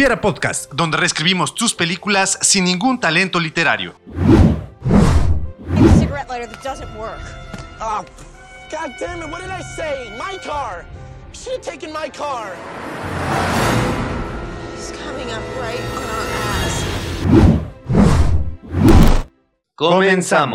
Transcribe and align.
Hubiera 0.00 0.18
Podcast, 0.18 0.72
donde 0.72 0.96
reescribimos 0.96 1.54
tus 1.54 1.74
películas 1.74 2.38
sin 2.40 2.64
ningún 2.64 2.98
talento 2.98 3.38
literario. 3.38 3.94
a 20.32 20.46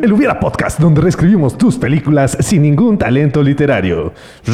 El 0.00 0.12
Hubiera 0.12 0.38
Podcast, 0.40 0.78
donde 0.78 1.00
reescribimos 1.00 1.58
tus 1.58 1.76
películas 1.76 2.36
sin 2.40 2.62
ningún 2.62 2.96
talento 2.96 3.42
literario. 3.42 4.12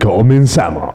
Comenzamos. 0.00 0.90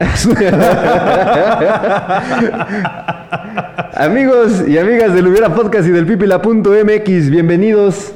Amigos 3.94 4.64
y 4.66 4.78
amigas 4.78 5.14
del 5.14 5.28
Hubiera 5.28 5.54
Podcast 5.54 5.86
y 5.88 5.90
del 5.90 6.06
Pipila.mx, 6.06 7.30
bienvenidos 7.30 8.12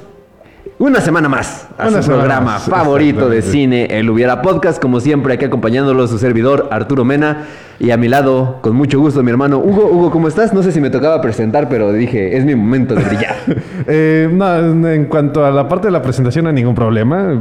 una 0.78 1.00
semana 1.00 1.28
más 1.28 1.68
a 1.78 1.86
Una 1.86 2.02
su 2.02 2.08
programa 2.10 2.40
más, 2.40 2.64
favorito 2.64 3.28
de 3.28 3.42
cine, 3.42 3.86
el 3.90 4.10
Hubiera 4.10 4.42
Podcast. 4.42 4.82
Como 4.82 4.98
siempre, 4.98 5.34
aquí 5.34 5.44
acompañándolo 5.44 6.08
su 6.08 6.18
servidor 6.18 6.68
Arturo 6.72 7.04
Mena 7.04 7.44
y 7.82 7.90
a 7.90 7.96
mi 7.96 8.06
lado, 8.06 8.58
con 8.60 8.76
mucho 8.76 9.00
gusto, 9.00 9.24
mi 9.24 9.32
hermano 9.32 9.58
Hugo. 9.58 9.86
Hugo, 9.86 10.12
¿cómo 10.12 10.28
estás? 10.28 10.52
No 10.52 10.62
sé 10.62 10.70
si 10.70 10.80
me 10.80 10.88
tocaba 10.88 11.20
presentar, 11.20 11.68
pero 11.68 11.92
dije, 11.92 12.36
es 12.36 12.44
mi 12.44 12.54
momento 12.54 12.94
de 12.94 13.02
brillar. 13.02 13.34
Eh, 13.84 14.30
no, 14.32 14.88
en 14.88 15.06
cuanto 15.06 15.44
a 15.44 15.50
la 15.50 15.68
parte 15.68 15.88
de 15.88 15.90
la 15.90 16.00
presentación, 16.00 16.44
no 16.44 16.50
hay 16.50 16.54
ningún 16.54 16.76
problema. 16.76 17.36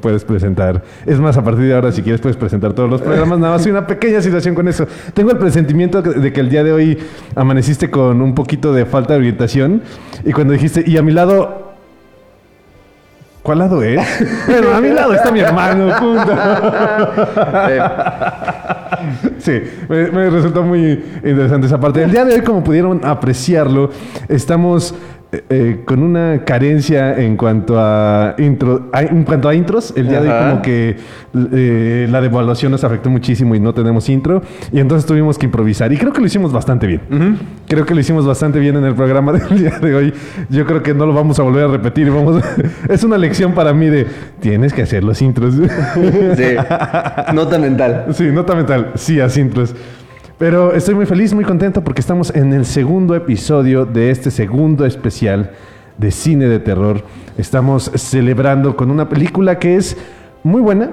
Puedes 0.00 0.24
presentar. 0.24 0.82
Es 1.04 1.20
más, 1.20 1.36
a 1.36 1.44
partir 1.44 1.66
de 1.66 1.74
ahora, 1.74 1.92
si 1.92 2.00
quieres, 2.00 2.22
puedes 2.22 2.38
presentar 2.38 2.72
todos 2.72 2.88
los 2.88 3.02
programas. 3.02 3.38
Nada 3.38 3.52
más 3.52 3.66
hay 3.66 3.72
una 3.72 3.86
pequeña 3.86 4.22
situación 4.22 4.54
con 4.54 4.66
eso. 4.66 4.86
Tengo 5.12 5.30
el 5.30 5.36
presentimiento 5.36 6.00
de 6.00 6.32
que 6.32 6.40
el 6.40 6.48
día 6.48 6.64
de 6.64 6.72
hoy 6.72 6.98
amaneciste 7.34 7.90
con 7.90 8.22
un 8.22 8.34
poquito 8.34 8.72
de 8.72 8.86
falta 8.86 9.12
de 9.12 9.18
orientación. 9.18 9.82
Y 10.24 10.32
cuando 10.32 10.54
dijiste, 10.54 10.84
y 10.86 10.96
a 10.96 11.02
mi 11.02 11.12
lado. 11.12 11.74
¿Cuál 13.42 13.58
lado 13.58 13.82
es? 13.82 14.00
bueno, 14.46 14.74
a 14.74 14.80
mi 14.80 14.88
lado 14.88 15.12
está 15.12 15.30
mi 15.30 15.40
hermano, 15.40 15.94
punto. 15.98 16.32
Sí, 19.38 19.60
me, 19.88 20.10
me 20.10 20.30
resultó 20.30 20.62
muy 20.62 21.02
interesante 21.24 21.66
esa 21.66 21.78
parte. 21.78 22.02
El 22.02 22.10
día 22.10 22.24
de 22.24 22.34
hoy, 22.34 22.40
como 22.42 22.64
pudieron 22.64 23.04
apreciarlo, 23.04 23.90
estamos 24.28 24.94
eh, 25.34 25.44
eh, 25.50 25.80
con 25.84 26.02
una 26.02 26.42
carencia 26.44 27.18
en 27.20 27.36
cuanto 27.36 27.74
a 27.78 28.34
intro, 28.38 28.88
a- 28.92 29.02
en 29.02 29.24
cuanto 29.24 29.48
a 29.48 29.54
intros. 29.54 29.92
El 29.96 30.08
día 30.08 30.20
de 30.20 30.28
hoy 30.30 30.34
como 30.50 30.62
que 30.62 30.96
eh, 31.52 32.08
la 32.10 32.20
devaluación 32.20 32.72
nos 32.72 32.84
afectó 32.84 33.10
muchísimo 33.10 33.54
y 33.54 33.60
no 33.60 33.74
tenemos 33.74 34.08
intro 34.08 34.42
y 34.72 34.78
entonces 34.80 35.06
tuvimos 35.06 35.36
que 35.38 35.46
improvisar 35.46 35.92
y 35.92 35.96
creo 35.96 36.12
que 36.12 36.20
lo 36.20 36.26
hicimos 36.26 36.52
bastante 36.52 36.86
bien. 36.86 37.00
Creo 37.68 37.84
que 37.84 37.94
lo 37.94 38.00
hicimos 38.00 38.26
bastante 38.26 38.58
bien 38.58 38.76
en 38.76 38.84
el 38.84 38.94
programa 38.94 39.32
del 39.34 39.58
día 39.58 39.78
de 39.78 39.94
hoy. 39.94 40.14
Yo 40.48 40.64
creo 40.64 40.82
que 40.82 40.94
no 40.94 41.04
lo 41.06 41.12
vamos 41.12 41.38
a 41.38 41.42
volver 41.42 41.64
a 41.64 41.68
repetir. 41.68 42.10
Vamos, 42.10 42.42
es 42.88 43.04
una 43.04 43.18
lección 43.18 43.52
para 43.52 43.72
mí 43.74 43.86
de 43.86 44.06
tienes 44.40 44.72
que 44.72 44.82
hacer 44.82 45.04
los 45.04 45.20
intros. 45.20 45.54
sí, 45.54 46.54
nota 47.34 47.58
mental. 47.58 48.06
Sí, 48.12 48.24
nota 48.32 48.54
mental. 48.54 48.92
Sí, 48.94 49.20
a 49.20 49.28
intros. 49.36 49.74
Pero 50.38 50.74
estoy 50.74 50.96
muy 50.96 51.06
feliz, 51.06 51.32
muy 51.32 51.44
contento 51.44 51.82
porque 51.82 52.00
estamos 52.00 52.34
en 52.34 52.52
el 52.52 52.66
segundo 52.66 53.14
episodio 53.14 53.86
de 53.86 54.10
este 54.10 54.32
segundo 54.32 54.84
especial 54.84 55.52
de 55.96 56.10
cine 56.10 56.46
de 56.46 56.58
terror. 56.58 57.02
Estamos 57.38 57.90
celebrando 57.94 58.76
con 58.76 58.90
una 58.90 59.08
película 59.08 59.60
que 59.60 59.76
es 59.76 59.96
muy 60.42 60.60
buena, 60.60 60.90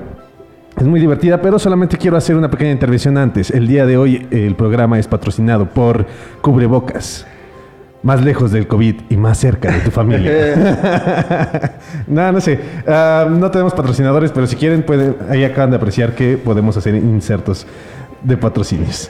es 0.77 0.85
muy 0.85 0.99
divertida, 0.99 1.41
pero 1.41 1.57
solamente 1.57 1.97
quiero 1.97 2.17
hacer 2.17 2.35
una 2.35 2.51
pequeña 2.51 2.71
intervención 2.71 3.17
antes. 3.17 3.49
El 3.49 3.67
día 3.67 3.87
de 3.87 3.97
hoy 3.97 4.27
el 4.29 4.55
programa 4.55 4.99
es 4.99 5.07
patrocinado 5.07 5.65
por 5.65 6.05
Cubrebocas. 6.41 7.25
Más 8.03 8.23
lejos 8.23 8.51
del 8.51 8.67
COVID 8.67 8.95
y 9.09 9.17
más 9.17 9.39
cerca 9.39 9.71
de 9.71 9.79
tu 9.79 9.91
familia. 9.91 11.73
no, 12.07 12.31
no 12.31 12.41
sé. 12.41 12.59
Ah, 12.87 13.27
no 13.27 13.49
tenemos 13.49 13.73
patrocinadores, 13.73 14.31
pero 14.31 14.45
si 14.45 14.55
quieren, 14.55 14.83
pueden, 14.83 15.15
ahí 15.29 15.43
acaban 15.43 15.71
de 15.71 15.77
apreciar 15.77 16.13
que 16.13 16.37
podemos 16.37 16.77
hacer 16.77 16.93
insertos 16.93 17.65
de 18.23 18.37
patrocinios. 18.37 19.09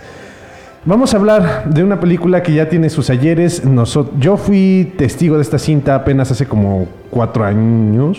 Vamos 0.84 1.14
a 1.14 1.18
hablar 1.18 1.66
de 1.70 1.84
una 1.84 2.00
película 2.00 2.42
que 2.42 2.54
ya 2.54 2.68
tiene 2.68 2.90
sus 2.90 3.10
ayeres. 3.12 3.64
Noso- 3.66 4.10
yo 4.18 4.36
fui 4.38 4.94
testigo 4.98 5.36
de 5.36 5.44
esta 5.44 5.60
cinta 5.60 5.94
apenas 5.96 6.32
hace 6.32 6.48
como 6.48 6.88
cuatro 7.12 7.44
años. 7.44 8.18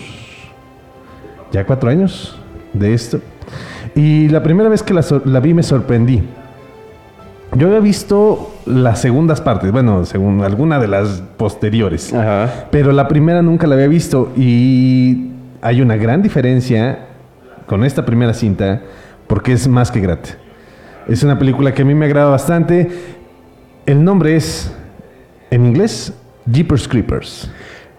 Ya 1.51 1.65
cuatro 1.65 1.89
años 1.89 2.39
de 2.71 2.93
esto. 2.93 3.19
Y 3.95 4.29
la 4.29 4.41
primera 4.41 4.69
vez 4.69 4.81
que 4.81 4.93
la, 4.93 5.03
la 5.25 5.39
vi 5.41 5.53
me 5.53 5.61
sorprendí. 5.61 6.23
Yo 7.55 7.67
había 7.67 7.81
visto 7.81 8.51
las 8.65 8.99
segundas 8.99 9.39
partes, 9.41 9.71
bueno, 9.71 10.05
según 10.05 10.41
alguna 10.41 10.79
de 10.79 10.87
las 10.87 11.21
posteriores. 11.37 12.13
Ajá. 12.13 12.65
Pero 12.71 12.91
la 12.93 13.07
primera 13.09 13.41
nunca 13.43 13.67
la 13.67 13.75
había 13.75 13.87
visto 13.87 14.31
y 14.37 15.27
hay 15.61 15.81
una 15.81 15.97
gran 15.97 16.23
diferencia 16.23 17.07
con 17.67 17.83
esta 17.83 18.05
primera 18.05 18.33
cinta 18.33 18.81
porque 19.27 19.51
es 19.51 19.67
más 19.67 19.91
que 19.91 19.99
grata. 19.99 20.29
Es 21.07 21.23
una 21.23 21.37
película 21.37 21.73
que 21.73 21.81
a 21.81 21.85
mí 21.85 21.93
me 21.93 22.05
agrada 22.05 22.29
bastante. 22.29 22.87
El 23.85 24.03
nombre 24.03 24.35
es, 24.35 24.73
en 25.51 25.65
inglés, 25.65 26.13
Jeepers 26.51 26.87
Creepers. 26.87 27.51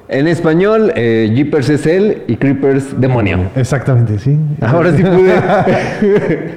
En 0.08 0.28
español, 0.28 0.92
eh, 0.96 1.32
Jeepers 1.34 1.68
es 1.70 1.86
él 1.86 2.22
y 2.26 2.36
Creepers 2.36 3.00
demonio. 3.00 3.50
Exactamente, 3.56 4.18
sí. 4.18 4.38
Ahora 4.60 4.94
sí 4.96 5.02
pude. 5.02 5.34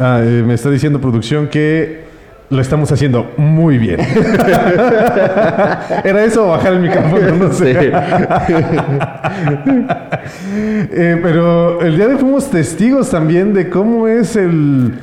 Ah, 0.00 0.20
eh, 0.22 0.44
me 0.46 0.54
está 0.54 0.70
diciendo 0.70 1.00
producción 1.00 1.48
que 1.48 2.04
lo 2.50 2.60
estamos 2.60 2.92
haciendo 2.92 3.32
muy 3.36 3.78
bien. 3.78 3.98
¿Era 6.04 6.24
eso 6.24 6.46
o 6.46 6.50
bajar 6.50 6.74
el 6.74 6.80
micrófono? 6.80 7.34
No 7.36 7.52
sé. 7.52 7.74
Sí. 7.80 7.90
Eh, 10.90 11.18
pero 11.22 11.80
el 11.80 11.96
día 11.96 12.06
de 12.06 12.14
hoy 12.14 12.20
fuimos 12.20 12.50
testigos 12.50 13.10
también 13.10 13.54
de 13.54 13.68
cómo 13.68 14.06
es 14.06 14.36
el 14.36 14.94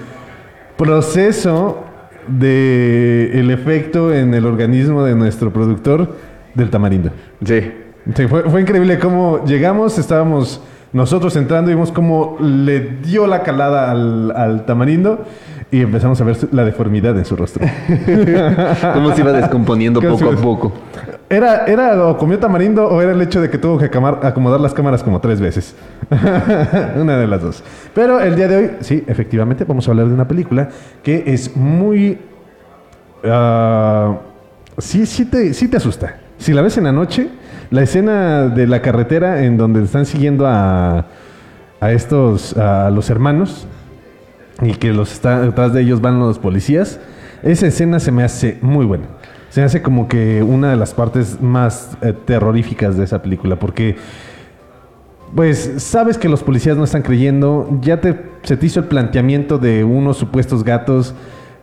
proceso 0.78 1.84
de 2.28 3.32
el 3.34 3.52
efecto 3.52 4.14
en 4.14 4.34
el 4.34 4.46
organismo 4.46 5.04
de 5.04 5.16
nuestro 5.16 5.52
productor 5.52 6.16
del 6.54 6.70
tamarindo. 6.70 7.12
Sí. 7.44 7.72
Sí, 8.16 8.28
fue, 8.28 8.44
fue 8.44 8.62
increíble 8.62 9.00
cómo 9.00 9.44
llegamos, 9.46 9.98
estábamos 9.98 10.62
nosotros 10.94 11.36
entrando 11.36 11.72
y 11.72 11.74
vimos 11.74 11.92
cómo 11.92 12.38
le 12.40 12.80
dio 12.80 13.26
la 13.26 13.42
calada 13.42 13.90
al, 13.90 14.32
al 14.36 14.66
tamarindo 14.66 15.26
y 15.72 15.82
empezamos 15.82 16.22
a 16.22 16.24
ver 16.24 16.38
la 16.52 16.64
deformidad 16.64 17.18
en 17.18 17.26
su 17.26 17.36
rostro. 17.36 17.66
Cómo 18.94 19.14
se 19.14 19.22
iba 19.22 19.34
descomponiendo 19.34 20.00
¿Qué 20.00 20.08
poco 20.08 20.30
a 20.30 20.36
poco. 20.36 20.74
Era, 21.28 21.66
era 21.66 22.06
o 22.08 22.18
comió 22.18 22.38
tamarindo 22.38 22.88
o 22.88 23.02
era 23.02 23.12
el 23.12 23.22
hecho 23.22 23.42
de 23.42 23.50
que 23.50 23.58
tuvo 23.58 23.80
que 23.80 23.86
acomodar 23.86 24.60
las 24.60 24.74
cámaras 24.74 25.02
como 25.02 25.20
tres 25.20 25.42
veces. 25.42 25.76
una 26.96 27.18
de 27.18 27.28
las 27.28 27.42
dos. 27.42 27.64
Pero 27.94 28.20
el 28.20 28.36
día 28.36 28.48
de 28.48 28.56
hoy, 28.56 28.72
sí, 28.82 29.04
efectivamente, 29.08 29.64
vamos 29.64 29.88
a 29.88 29.92
hablar 29.92 30.08
de 30.08 30.14
una 30.14 30.28
película 30.28 30.70
que 31.02 31.24
es 31.26 31.56
muy... 31.56 32.20
ah, 33.24 34.18
sí, 34.78 35.06
sí 35.06 35.26
te, 35.26 35.54
sí 35.54 35.68
te 35.68 35.78
asusta. 35.78 36.18
Si 36.38 36.54
la 36.54 36.62
ves 36.62 36.78
en 36.78 36.84
la 36.84 36.92
noche, 36.92 37.30
la 37.72 37.82
escena 37.82 38.48
de 38.48 38.68
la 38.68 38.82
carretera 38.82 39.44
en 39.44 39.58
donde 39.58 39.84
están 39.84 40.06
siguiendo 40.06 40.46
a, 40.46 41.08
a 41.80 41.92
estos, 41.92 42.56
a 42.56 42.92
los 42.92 43.10
hermanos, 43.10 43.68
y 44.62 44.74
que 44.74 44.94
los 44.94 45.12
está, 45.12 45.42
detrás 45.42 45.74
de 45.74 45.82
ellos 45.82 46.02
van 46.02 46.20
los 46.20 46.40
policías, 46.40 47.00
esa 47.44 47.68
escena 47.68 48.00
se 48.00 48.12
me 48.12 48.24
hace 48.24 48.58
muy 48.62 48.86
buena. 48.86 49.06
Se 49.56 49.64
hace 49.64 49.82
como 49.82 50.10
que 50.10 50.44
una 50.44 50.70
de 50.70 50.76
las 50.76 50.94
partes 50.94 51.40
más 51.40 51.98
eh, 52.02 52.12
terroríficas 52.12 52.98
de 52.98 53.06
esa 53.06 53.22
película, 53.22 53.58
porque 53.58 53.96
pues 55.34 55.76
sabes 55.78 56.18
que 56.18 56.28
los 56.28 56.44
policías 56.44 56.76
no 56.76 56.84
están 56.84 57.04
creyendo, 57.04 57.80
ya 57.80 58.02
te, 58.02 58.20
se 58.44 58.58
te 58.58 58.66
hizo 58.66 58.82
el 58.82 58.88
planteamiento 58.88 59.58
de 59.58 59.86
unos 59.86 60.18
supuestos 60.18 60.66
gatos, 60.66 61.16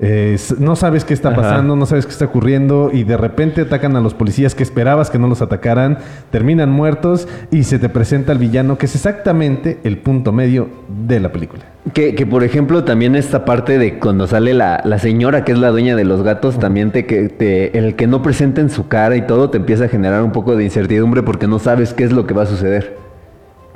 eh, 0.05 0.37
no 0.59 0.75
sabes 0.75 1.05
qué 1.05 1.15
está 1.15 1.29
Ajá. 1.29 1.43
pasando, 1.43 1.77
no 1.77 1.87
sabes 1.87 2.07
qué 2.07 2.13
está 2.13 2.25
ocurriendo 2.25 2.91
y 2.93 3.05
de 3.05 3.17
repente 3.17 3.61
atacan 3.61 3.95
a 3.95 4.01
los 4.01 4.15
policías 4.15 4.57
que 4.57 4.65
esperabas 4.65 5.11
que 5.11 5.19
no 5.21 5.29
los 5.29 5.43
atacaran, 5.43 5.99
terminan 6.33 6.71
muertos 6.71 7.29
y 7.53 7.63
se 7.63 7.79
te 7.79 7.89
presenta 7.89 8.33
el 8.33 8.39
villano 8.39 8.79
que 8.79 8.87
es 8.87 8.97
exactamente 8.97 9.79
el 9.85 9.99
punto 9.99 10.33
medio 10.33 10.69
de 10.89 11.21
la 11.21 11.31
película. 11.31 11.63
Que, 11.95 12.17
que, 12.17 12.27
por 12.27 12.43
ejemplo, 12.43 12.83
también 12.83 13.15
esta 13.15 13.45
parte 13.45 13.79
de 13.79 14.01
cuando 14.01 14.27
sale 14.27 14.55
la, 14.55 14.83
la 14.85 14.99
señora 14.99 15.45
que 15.45 15.53
es 15.53 15.59
la 15.59 15.71
dueña 15.71 15.95
de 15.95 16.05
los 16.05 16.25
gatos, 16.25 16.59
también 16.59 16.91
te, 16.91 17.07
que 17.07 17.29
te, 17.29 17.79
el 17.79 17.95
que 17.95 18.09
no 18.09 18.23
presenten 18.23 18.71
su 18.71 18.89
cara 18.89 19.15
y 19.15 19.23
todo 19.23 19.51
te 19.51 19.59
empieza 19.59 19.85
a 19.85 19.89
generar 19.89 20.25
un 20.25 20.33
poco 20.33 20.57
de 20.57 20.65
incertidumbre 20.65 21.23
porque 21.23 21.47
no 21.47 21.61
sabes 21.61 21.95
qué 21.95 22.03
es 22.03 22.11
lo 22.11 22.27
que 22.27 22.35
va 22.35 22.43
a 22.43 22.47
suceder. 22.47 22.97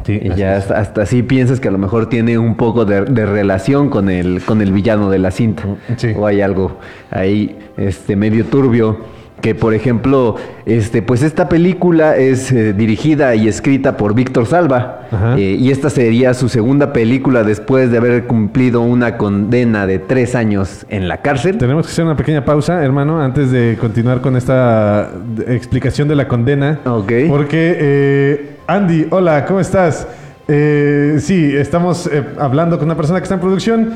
Sí, 0.05 0.21
y 0.23 0.35
ya 0.35 0.57
hasta, 0.57 0.79
hasta 0.79 1.03
así 1.03 1.23
piensas 1.23 1.59
que 1.59 1.69
a 1.69 1.73
lo 1.73 1.79
mejor 1.79 2.09
tiene 2.09 2.39
un 2.39 2.57
poco 2.57 2.85
de, 2.85 3.05
de 3.05 3.27
relación 3.27 3.91
con 3.91 4.09
el, 4.09 4.41
con 4.43 4.63
el 4.63 4.73
villano 4.73 5.11
de 5.11 5.19
la 5.19 5.31
cinta. 5.31 5.65
Sí. 5.97 6.13
O 6.17 6.27
hay 6.27 6.41
algo 6.41 6.79
ahí 7.11 7.59
este, 7.77 8.17
medio 8.17 8.45
turbio. 8.45 9.17
Que 9.41 9.55
por 9.55 9.75
ejemplo, 9.75 10.37
este, 10.65 11.03
pues 11.03 11.23
esta 11.23 11.47
película 11.51 12.17
es 12.17 12.51
eh, 12.53 12.73
dirigida 12.73 13.35
y 13.35 13.49
escrita 13.49 13.99
por 13.99 14.15
Víctor 14.15 14.47
Salva. 14.47 15.09
Eh, 15.37 15.59
y 15.61 15.71
esta 15.71 15.91
sería 15.91 16.33
su 16.33 16.49
segunda 16.49 16.95
película 16.95 17.45
después 17.45 17.91
de 17.91 17.99
haber 17.99 18.25
cumplido 18.25 18.81
una 18.81 19.19
condena 19.19 19.87
de 19.87 19.99
tres 19.99 20.35
años 20.35 20.87
en 20.89 21.07
la 21.07 21.19
cárcel. 21.19 21.59
Tenemos 21.59 21.87
que 21.87 21.93
hacer 21.93 22.07
una 22.07 22.17
pequeña 22.17 22.47
pausa, 22.47 22.83
hermano, 22.83 23.21
antes 23.21 23.51
de 23.51 23.77
continuar 23.79 24.23
con 24.23 24.37
esta 24.37 25.11
explicación 25.47 26.09
de 26.09 26.17
la 26.17 26.27
condena. 26.29 26.81
Ok. 26.87 27.13
Porque, 27.29 27.77
eh, 27.79 28.56
Andy, 28.67 29.07
hola, 29.11 29.45
¿cómo 29.45 29.61
estás? 29.61 30.07
Eh, 30.49 31.19
sí, 31.21 31.55
estamos 31.57 32.09
eh, 32.13 32.23
hablando 32.39 32.79
con 32.79 32.87
una 32.87 32.97
persona 32.97 33.21
que 33.21 33.25
está 33.25 33.35
en 33.35 33.41
producción 33.41 33.95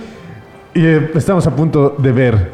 y 0.74 0.84
eh, 0.84 1.10
estamos 1.14 1.46
a 1.46 1.50
punto 1.56 1.96
de 1.98 2.12
ver 2.12 2.50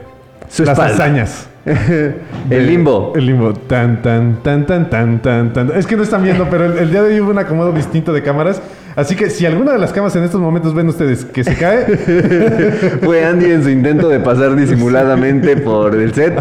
Su 0.48 0.64
las 0.64 0.72
espalda. 0.78 0.94
hazañas. 0.94 1.48
El 2.50 2.66
limbo. 2.66 3.12
El 3.16 3.26
limbo. 3.26 3.52
Tan, 3.52 4.00
tan, 4.00 4.42
tan, 4.42 4.64
tan, 4.66 4.88
tan, 4.88 5.20
tan, 5.20 5.52
tan. 5.52 5.72
Es 5.76 5.86
que 5.86 5.96
no 5.96 6.04
están 6.04 6.22
viendo, 6.22 6.46
pero 6.48 6.64
el, 6.66 6.78
el 6.78 6.90
día 6.90 7.02
de 7.02 7.14
hoy 7.14 7.20
hubo 7.20 7.30
un 7.32 7.38
acomodo 7.38 7.72
distinto 7.72 8.12
de 8.12 8.22
cámaras. 8.22 8.62
Así 8.94 9.14
que 9.14 9.28
si 9.28 9.44
alguna 9.44 9.72
de 9.72 9.78
las 9.78 9.92
cámaras 9.92 10.16
en 10.16 10.24
estos 10.24 10.40
momentos 10.40 10.72
ven 10.72 10.88
ustedes 10.88 11.26
que 11.26 11.44
se 11.44 11.54
cae, 11.54 11.84
Fue 13.04 13.26
Andy 13.26 13.50
en 13.50 13.62
su 13.62 13.68
intento 13.68 14.08
de 14.08 14.20
pasar 14.20 14.56
disimuladamente 14.56 15.56
por 15.58 15.94
el 15.94 16.14
set. 16.14 16.34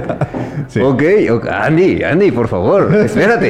Sí. 0.67 0.79
Ok, 0.81 1.03
ok, 1.31 1.47
Andy, 1.47 2.03
Andy, 2.03 2.31
por 2.31 2.47
favor, 2.47 2.93
espérate. 2.95 3.49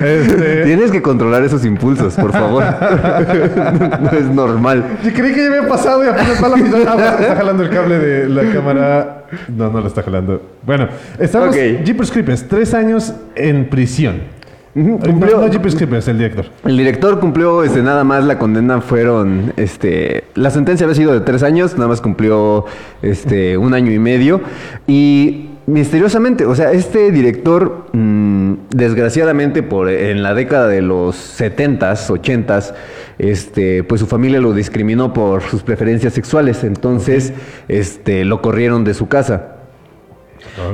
este, 0.00 0.62
Tienes 0.64 0.90
que 0.90 1.02
controlar 1.02 1.42
esos 1.42 1.64
impulsos, 1.64 2.14
por 2.14 2.32
favor. 2.32 2.64
no 4.00 4.10
es 4.10 4.24
normal. 4.26 4.84
Yo 5.04 5.12
creí 5.12 5.32
que 5.34 5.40
ya 5.42 5.56
había 5.56 5.68
pasado 5.68 6.04
y 6.04 6.08
apenas 6.08 6.42
va 6.42 6.48
la 6.48 6.56
mitad. 6.56 6.80
Está 7.20 7.36
jalando 7.36 7.62
el 7.62 7.70
cable 7.70 7.98
de 7.98 8.28
la 8.28 8.52
cámara. 8.52 9.24
No, 9.48 9.70
no 9.70 9.80
lo 9.80 9.86
está 9.86 10.02
jalando. 10.02 10.40
Bueno, 10.64 10.88
estamos. 11.18 11.48
Ok. 11.48 11.84
Jeepers 11.84 12.10
Creepers, 12.10 12.48
tres 12.48 12.74
años 12.74 13.12
en 13.34 13.68
prisión. 13.68 14.37
Cumplió- 14.74 15.38
no 15.40 15.48
Jeepers 15.48 15.74
Creepers, 15.74 16.08
el 16.08 16.18
director. 16.18 16.46
El 16.64 16.76
director 16.76 17.18
cumplió 17.20 17.64
este, 17.64 17.82
nada 17.82 18.04
más 18.04 18.24
la 18.24 18.38
condena 18.38 18.80
fueron 18.80 19.52
este 19.56 20.24
la 20.34 20.50
sentencia 20.50 20.84
había 20.84 20.94
sido 20.94 21.12
de 21.14 21.20
tres 21.20 21.42
años, 21.42 21.74
nada 21.74 21.88
más 21.88 22.00
cumplió 22.00 22.64
este 23.02 23.56
un 23.58 23.74
año 23.74 23.90
y 23.90 23.98
medio 23.98 24.40
y 24.86 25.46
misteriosamente, 25.66 26.46
o 26.46 26.54
sea, 26.54 26.72
este 26.72 27.10
director 27.12 27.86
mm, 27.92 28.52
desgraciadamente 28.70 29.62
por 29.62 29.90
en 29.90 30.22
la 30.22 30.32
década 30.34 30.68
de 30.68 30.80
los 30.80 31.16
70s, 31.40 32.08
80s, 32.08 32.72
este 33.18 33.82
pues 33.84 34.00
su 34.00 34.06
familia 34.06 34.40
lo 34.40 34.52
discriminó 34.52 35.12
por 35.12 35.42
sus 35.42 35.62
preferencias 35.62 36.12
sexuales, 36.14 36.62
entonces 36.64 37.32
este 37.68 38.24
lo 38.24 38.40
corrieron 38.42 38.84
de 38.84 38.94
su 38.94 39.08
casa. 39.08 39.54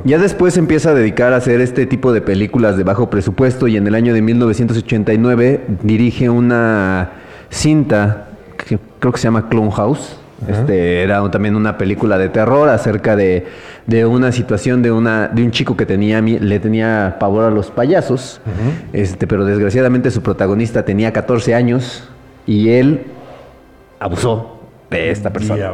Ya 0.04 0.18
después 0.18 0.54
se 0.54 0.60
empieza 0.60 0.90
a 0.90 0.94
dedicar 0.94 1.32
a 1.32 1.36
hacer 1.36 1.60
este 1.60 1.86
tipo 1.86 2.12
de 2.12 2.20
películas 2.20 2.76
de 2.76 2.84
bajo 2.84 3.10
presupuesto 3.10 3.66
y 3.68 3.76
en 3.76 3.86
el 3.86 3.94
año 3.94 4.14
de 4.14 4.22
1989 4.22 5.64
dirige 5.82 6.28
una 6.30 7.10
cinta 7.50 8.28
que 8.56 8.78
creo 8.98 9.12
que 9.12 9.18
se 9.18 9.24
llama 9.24 9.48
Clone 9.48 9.70
House. 9.72 10.18
Este, 10.48 11.02
era 11.02 11.30
también 11.30 11.56
una 11.56 11.78
película 11.78 12.18
de 12.18 12.28
terror 12.28 12.68
acerca 12.68 13.16
de, 13.16 13.46
de 13.86 14.04
una 14.04 14.30
situación 14.30 14.82
de, 14.82 14.92
una, 14.92 15.28
de 15.28 15.42
un 15.42 15.50
chico 15.52 15.74
que 15.76 15.86
tenía, 15.86 16.20
le 16.20 16.60
tenía 16.60 17.16
pavor 17.18 17.44
a 17.44 17.50
los 17.50 17.70
payasos, 17.70 18.42
este, 18.92 19.26
pero 19.26 19.46
desgraciadamente 19.46 20.10
su 20.10 20.22
protagonista 20.22 20.84
tenía 20.84 21.12
14 21.12 21.54
años 21.54 22.08
y 22.46 22.70
él 22.70 23.04
abusó 24.00 24.60
de 24.90 25.10
esta 25.10 25.32
persona. 25.32 25.72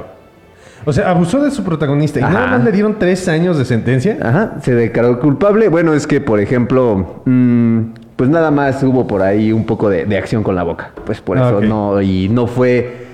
O 0.85 0.93
sea, 0.93 1.11
abusó 1.11 1.41
de 1.43 1.51
su 1.51 1.63
protagonista 1.63 2.19
y 2.21 2.23
nada 2.23 2.47
más 2.47 2.65
le 2.65 2.73
dieron 2.73 2.97
tres 2.99 3.29
años 3.29 3.59
de 3.59 3.65
sentencia. 3.65 4.17
Ajá, 4.23 4.53
se 4.63 4.75
declaró 4.75 5.21
culpable. 5.21 5.69
Bueno, 5.69 5.93
es 5.95 6.07
que, 6.07 6.21
por 6.21 6.41
ejemplo, 6.41 7.23
mm, 7.27 7.79
pues 8.17 8.31
nada 8.31 8.51
más 8.51 8.83
hubo 8.83 9.07
por 9.07 9.23
ahí 9.23 9.53
un 9.53 9.65
poco 9.67 9.89
de, 9.91 10.05
de 10.07 10.17
acción 10.19 10.43
con 10.43 10.55
la 10.57 10.63
boca. 10.63 10.91
Pues 11.05 11.21
por 11.21 11.39
Ah, 11.39 11.49
eso 11.49 11.61
no, 11.61 12.01
y 12.01 12.29
no 12.29 12.47
fue 12.47 13.09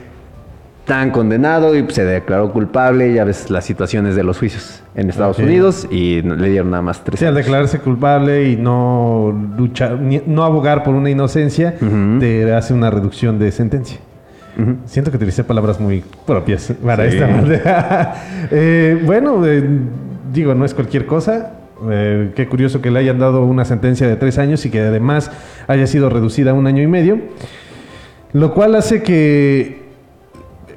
tan 0.84 1.10
condenado 1.10 1.74
y 1.74 1.84
se 1.90 2.04
declaró 2.04 2.52
culpable. 2.52 3.12
Ya 3.12 3.24
ves 3.24 3.50
las 3.50 3.64
situaciones 3.64 4.14
de 4.14 4.22
los 4.22 4.38
juicios 4.38 4.82
en 4.94 5.10
Estados. 5.10 5.38
Unidos 5.40 5.88
y 5.90 6.22
le 6.22 6.48
dieron 6.48 6.70
nada 6.70 6.82
más 6.82 7.02
tres 7.02 7.18
Sí, 7.18 7.26
al 7.26 7.34
declararse 7.34 7.80
culpable 7.80 8.48
y 8.48 8.56
no 8.56 9.34
luchar, 9.58 9.98
ni- 9.98 10.22
no 10.26 10.44
abogar 10.44 10.84
por 10.84 10.94
una 10.94 11.10
inocencia, 11.10 11.74
te 12.20 12.54
hace 12.54 12.72
una 12.74 12.90
reducción 12.90 13.38
de 13.40 13.50
sentencia. 13.50 13.98
Siento 14.86 15.10
que 15.10 15.16
utilicé 15.18 15.44
palabras 15.44 15.78
muy 15.80 16.02
propias 16.26 16.72
para 16.84 17.10
Sí. 17.10 17.16
esta. 17.18 18.14
Eh, 18.50 19.00
bueno, 19.04 19.44
eh, 19.46 19.62
digo, 20.32 20.54
no 20.54 20.64
es 20.64 20.72
cualquier 20.74 21.04
cosa. 21.06 21.52
Eh, 21.90 22.32
qué 22.34 22.48
curioso 22.48 22.80
que 22.80 22.90
le 22.90 23.00
hayan 23.00 23.18
dado 23.18 23.44
una 23.44 23.64
sentencia 23.64 24.06
de 24.08 24.16
tres 24.16 24.38
años 24.38 24.64
y 24.64 24.70
que 24.70 24.80
además 24.80 25.30
haya 25.66 25.86
sido 25.86 26.08
reducida 26.08 26.52
a 26.52 26.54
un 26.54 26.66
año 26.66 26.82
y 26.82 26.86
medio. 26.86 27.18
Lo 28.32 28.54
cual 28.54 28.74
hace 28.76 29.02
que 29.02 29.84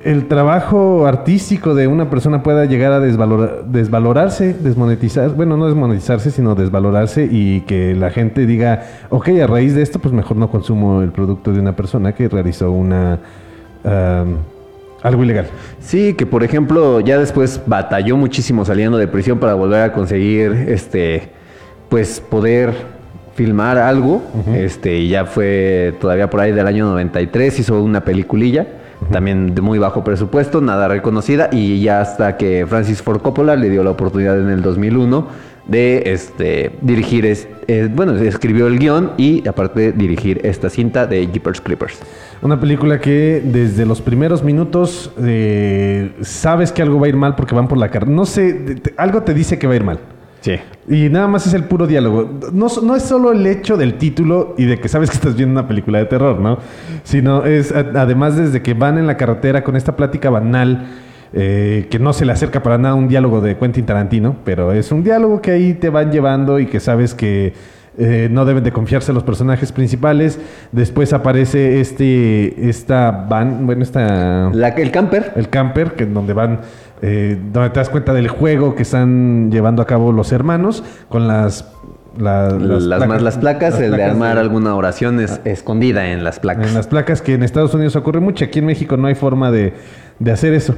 el 0.04 0.28
trabajo 0.28 1.06
artístico 1.06 1.76
de 1.76 1.88
una 1.88 2.10
persona 2.10 2.42
pueda 2.42 2.66
llegar 2.66 2.92
a 2.94 3.00
desvalora- 3.00 3.64
desvalorarse, 3.66 4.54
desmonetizar, 4.54 5.30
bueno, 5.32 5.58
no 5.58 5.66
desmonetizarse, 5.68 6.32
sino 6.32 6.56
desvalorarse 6.56 7.28
y 7.30 7.62
que 7.62 7.96
la 7.96 8.10
gente 8.10 8.46
diga, 8.46 8.84
ok, 9.10 9.28
a 9.44 9.48
raíz 9.48 9.76
de 9.76 9.82
esto, 9.82 10.00
pues 10.00 10.14
mejor 10.14 10.38
no 10.38 10.50
consumo 10.50 11.02
el 11.02 11.12
producto 11.12 11.52
de 11.52 11.60
una 11.60 11.76
persona 11.76 12.14
que 12.14 12.30
realizó 12.30 12.72
una 12.72 13.20
am, 13.84 14.38
algo 15.02 15.24
ilegal. 15.24 15.48
Sí, 15.80 16.14
que 16.14 16.26
por 16.26 16.44
ejemplo 16.44 17.00
ya 17.00 17.18
después 17.18 17.62
batalló 17.66 18.18
muchísimo 18.18 18.66
saliendo 18.66 18.98
de 18.98 19.08
prisión 19.08 19.40
para 19.40 19.54
volver 19.54 19.82
a 19.82 19.94
conseguir 19.94 20.52
este 20.68 21.30
pues 21.90 22.20
poder 22.20 22.74
filmar 23.36 23.78
algo. 23.78 24.22
Este, 24.54 24.98
y 24.98 25.10
ya 25.10 25.26
fue 25.26 25.96
todavía 26.02 26.30
por 26.30 26.42
ahí 26.42 26.52
del 26.52 26.68
año 26.68 26.86
93 26.86 27.60
hizo 27.60 27.82
una 27.82 28.04
peliculilla 28.04 28.68
también 29.12 29.56
de 29.56 29.62
muy 29.62 29.80
bajo 29.80 30.04
presupuesto, 30.04 30.62
nada 30.62 30.88
reconocida 30.88 31.50
y 31.52 31.82
ya 31.82 32.02
hasta 32.02 32.38
que 32.38 32.66
Francis 32.68 33.02
Ford 33.02 33.22
Coppola 33.22 33.56
le 33.56 33.70
dio 33.70 33.84
la 33.84 33.92
oportunidad 33.92 34.40
en 34.40 34.50
el 34.50 34.62
2001 34.62 35.28
de 35.70 36.04
este 36.06 36.72
dirigir 36.82 37.26
es- 37.26 37.48
eh, 37.68 37.88
bueno, 37.94 38.16
escribió 38.16 38.68
el 38.68 38.80
guion 38.80 39.12
y 39.18 39.48
aparte 39.48 39.92
dirigir 39.92 40.42
esta 40.44 40.70
cinta 40.70 41.06
de 41.06 41.28
Jeepers 41.28 41.62
Creepers. 41.62 42.00
Una 42.42 42.60
película 42.60 43.00
que 43.00 43.42
desde 43.46 43.86
los 43.86 44.02
primeros 44.02 44.44
minutos 44.44 45.12
eh, 45.22 46.12
sabes 46.22 46.72
que 46.72 46.82
algo 46.82 47.00
va 47.00 47.06
a 47.06 47.10
ir 47.10 47.16
mal 47.16 47.36
porque 47.36 47.54
van 47.56 47.68
por 47.68 47.78
la 47.78 47.90
carretera. 47.90 48.16
No 48.16 48.26
sé, 48.26 48.54
te- 48.54 48.94
algo 48.98 49.22
te 49.24 49.34
dice 49.34 49.60
que 49.60 49.68
va 49.68 49.74
a 49.74 49.76
ir 49.76 49.84
mal. 49.84 50.00
Sí. 50.42 50.54
Y 50.88 51.10
nada 51.10 51.28
más 51.28 51.46
es 51.48 51.54
el 51.54 51.66
puro 51.66 51.86
diálogo. 51.86 52.30
No, 52.54 52.68
no 52.82 52.96
es 52.96 53.04
solo 53.04 53.34
el 53.34 53.46
hecho 53.46 53.76
del 53.76 53.96
título 53.96 54.56
y 54.58 54.66
de 54.66 54.80
que 54.80 54.88
sabes 54.88 55.10
que 55.10 55.18
estás 55.18 55.36
viendo 55.36 55.60
una 55.60 55.68
película 55.68 56.00
de 56.00 56.06
terror, 56.06 56.40
¿no? 56.40 56.60
Sino 57.04 57.46
es 57.46 57.74
además 57.74 58.38
desde 58.38 58.62
que 58.62 58.74
van 58.74 58.98
en 58.98 59.06
la 59.06 59.18
carretera 59.18 59.66
con 59.66 59.76
esta 59.76 59.98
plática 59.98 60.30
banal 60.30 60.88
eh, 61.34 61.88
que 61.90 62.00
no 62.00 62.14
se 62.14 62.26
le 62.26 62.32
acerca 62.32 62.64
para 62.64 62.78
nada 62.78 62.96
un 62.96 63.08
diálogo 63.08 63.42
de 63.42 63.58
Quentin 63.58 63.86
Tarantino, 63.86 64.36
pero 64.44 64.72
es 64.74 64.92
un 64.92 65.04
diálogo 65.04 65.42
que 65.42 65.52
ahí 65.52 65.74
te 65.74 65.90
van 65.90 66.12
llevando 66.12 66.60
y 66.60 66.66
que 66.66 66.80
sabes 66.80 67.14
que 67.14 67.54
eh, 67.98 68.30
no 68.32 68.46
deben 68.46 68.64
de 68.64 68.72
confiarse 68.72 69.12
los 69.14 69.24
personajes 69.24 69.72
principales. 69.72 70.40
Después 70.72 71.12
aparece 71.14 71.82
este, 71.82 72.70
esta 72.70 73.12
van, 73.12 73.66
bueno, 73.66 73.84
esta... 73.84 74.50
La, 74.54 74.70
el 74.70 74.90
camper 74.92 75.34
El 75.36 75.50
camper, 75.50 75.94
que 75.94 76.06
donde 76.06 76.34
van, 76.34 76.62
eh, 77.02 77.38
donde 77.52 77.70
te 77.72 77.80
das 77.80 77.90
cuenta 77.90 78.14
del 78.14 78.30
juego 78.30 78.74
que 78.76 78.84
están 78.84 79.52
llevando 79.52 79.82
a 79.82 79.86
cabo 79.86 80.12
los 80.14 80.32
hermanos 80.32 80.84
con 81.10 81.28
las... 81.28 81.70
la- 82.18 82.52
Las, 82.52 83.06
más 83.08 83.22
las 83.22 83.38
placas, 83.38 83.74
las 83.74 83.82
el 83.82 83.92
de 83.92 83.98
placas 83.98 84.14
armar 84.14 84.36
de- 84.36 84.42
alguna 84.42 84.76
oración 84.76 85.20
es- 85.20 85.42
escondida 85.44 86.10
en 86.12 86.24
las 86.24 86.40
placas. 86.40 86.68
En 86.70 86.74
las 86.76 86.88
placas 86.88 87.22
que 87.22 87.34
en 87.34 87.44
Estados 87.44 87.74
Unidos 87.74 87.96
ocurre 87.98 88.20
mucho. 88.22 88.46
Aquí 88.46 88.60
en 88.60 88.66
México 88.66 88.96
no 88.98 89.08
hay 89.08 89.16
forma 89.16 89.52
de, 89.52 89.74
de 90.20 90.32
hacer 90.32 90.54
eso. 90.54 90.76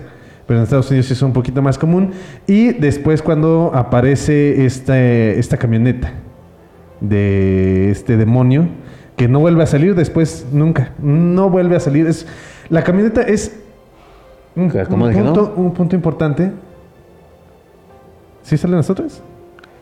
Pero 0.51 0.59
en 0.59 0.63
Estados 0.65 0.89
Unidos 0.91 1.09
es 1.09 1.21
un 1.21 1.31
poquito 1.31 1.61
más 1.61 1.77
común. 1.77 2.11
Y 2.45 2.73
después 2.73 3.21
cuando 3.21 3.71
aparece 3.73 4.65
esta, 4.65 4.99
esta 4.99 5.55
camioneta 5.55 6.11
de 6.99 7.89
este 7.89 8.17
demonio 8.17 8.67
que 9.15 9.29
no 9.29 9.39
vuelve 9.39 9.63
a 9.63 9.65
salir 9.65 9.95
después 9.95 10.45
nunca. 10.51 10.91
No 11.01 11.49
vuelve 11.49 11.77
a 11.77 11.79
salir. 11.79 12.05
Es, 12.05 12.27
la 12.67 12.83
camioneta 12.83 13.21
es 13.21 13.61
un, 14.57 14.69
¿Cómo 14.69 15.05
un 15.05 15.11
de 15.11 15.15
que 15.15 15.23
no? 15.23 15.33
punto, 15.33 15.53
un 15.55 15.73
punto 15.73 15.95
importante. 15.95 16.51
¿Sí 18.43 18.57
salen 18.57 18.75
las 18.75 18.89
otras? 18.89 19.23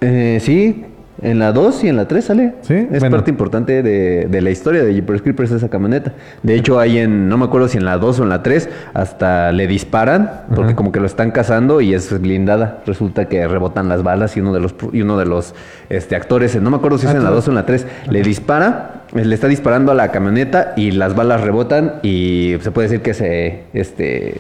Eh, 0.02 0.38
sí, 0.40 0.86
En 1.22 1.38
la 1.40 1.52
2 1.52 1.84
y 1.84 1.90
en 1.90 1.98
la 1.98 2.08
3 2.08 2.24
sale. 2.26 2.54
Sí, 2.62 2.74
Es 2.92 3.00
bueno. 3.02 3.18
parte 3.18 3.30
importante 3.30 3.84
de, 3.84 4.28
de 4.30 4.42
la 4.42 4.50
historia 4.52 4.84
de 4.84 4.94
Jeepers 4.94 5.22
Creepers 5.22 5.52
esa 5.52 5.68
camioneta. 5.70 6.14
De 6.44 6.56
hecho, 6.56 6.80
hay 6.80 6.98
en, 7.00 7.28
no 7.28 7.38
me 7.38 7.46
acuerdo 7.46 7.68
si 7.68 7.78
en 7.78 7.86
la 7.86 7.98
2 7.98 8.20
o 8.20 8.24
en 8.24 8.30
la 8.30 8.42
3, 8.44 8.70
hasta 8.94 9.52
le 9.52 9.68
disparan, 9.68 10.44
porque 10.56 10.76
como 10.76 10.92
que 10.92 11.00
lo 11.00 11.06
están 11.06 11.32
cazando 11.32 11.82
y 11.82 11.94
es 11.94 12.20
blindada. 12.22 12.80
Resulta 12.86 13.26
que 13.26 13.48
rebotan 13.48 13.90
las 13.90 14.04
balas 14.04 14.38
y 14.38 14.40
uno 14.42 14.54
de 14.54 14.60
los, 14.62 14.76
y 14.94 15.02
uno 15.02 15.18
de 15.18 15.26
los 15.26 15.54
este, 15.90 16.16
actores, 16.16 16.60
no 16.62 16.70
me 16.70 16.78
acuerdo 16.78 16.98
si 16.98 17.06
es 17.06 17.14
Ah, 17.14 17.18
en 17.18 17.24
la 17.24 17.30
tú- 17.30 17.36
2 17.36 17.48
o 17.48 17.52
en 17.52 17.56
la 17.56 17.66
3, 17.66 17.86
le 18.10 18.22
dispara, 18.24 19.04
eh, 19.16 19.26
le 19.26 19.36
está 19.36 19.48
disparando 19.48 19.92
a 19.92 19.96
la 19.96 20.12
camioneta 20.12 20.74
y 20.78 20.92
las 20.92 21.16
balas 21.16 21.42
rebotan 21.42 21.96
y 22.02 22.56
se 22.62 22.72
puede 22.72 22.88
decir 22.88 23.02
que 23.02 23.14
se, 23.14 23.64
este, 23.74 24.36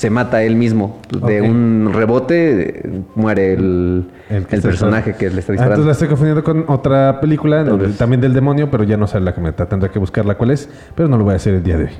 se 0.00 0.08
mata 0.08 0.42
él 0.42 0.56
mismo. 0.56 0.98
De 1.10 1.42
Ok. 1.42 1.46
un 1.50 1.90
rebote 1.92 2.90
muere 3.16 3.52
el, 3.52 4.06
el, 4.30 4.46
que 4.46 4.56
personaje 4.56 5.12
que 5.14 5.28
le 5.28 5.40
está 5.40 5.52
Ah, 5.52 5.56
disparando. 5.56 5.74
entonces 5.74 5.86
la 5.86 5.92
estoy 5.92 6.08
confundiendo 6.08 6.42
con 6.42 6.64
otra 6.68 7.20
película, 7.20 7.66
también 7.98 8.22
del 8.22 8.32
demonio, 8.32 8.70
pero 8.70 8.84
ya 8.84 8.96
no 8.96 9.06
sale 9.06 9.26
la 9.26 9.34
camioneta. 9.34 9.66
Tendré 9.66 9.90
que 9.90 9.98
buscarla 9.98 10.36
cuál 10.36 10.52
es, 10.52 10.70
pero 10.94 11.06
no 11.06 11.18
lo 11.18 11.24
voy 11.24 11.34
a 11.34 11.36
hacer 11.36 11.52
el 11.52 11.62
día 11.62 11.76
de 11.76 11.84
hoy. 11.84 11.90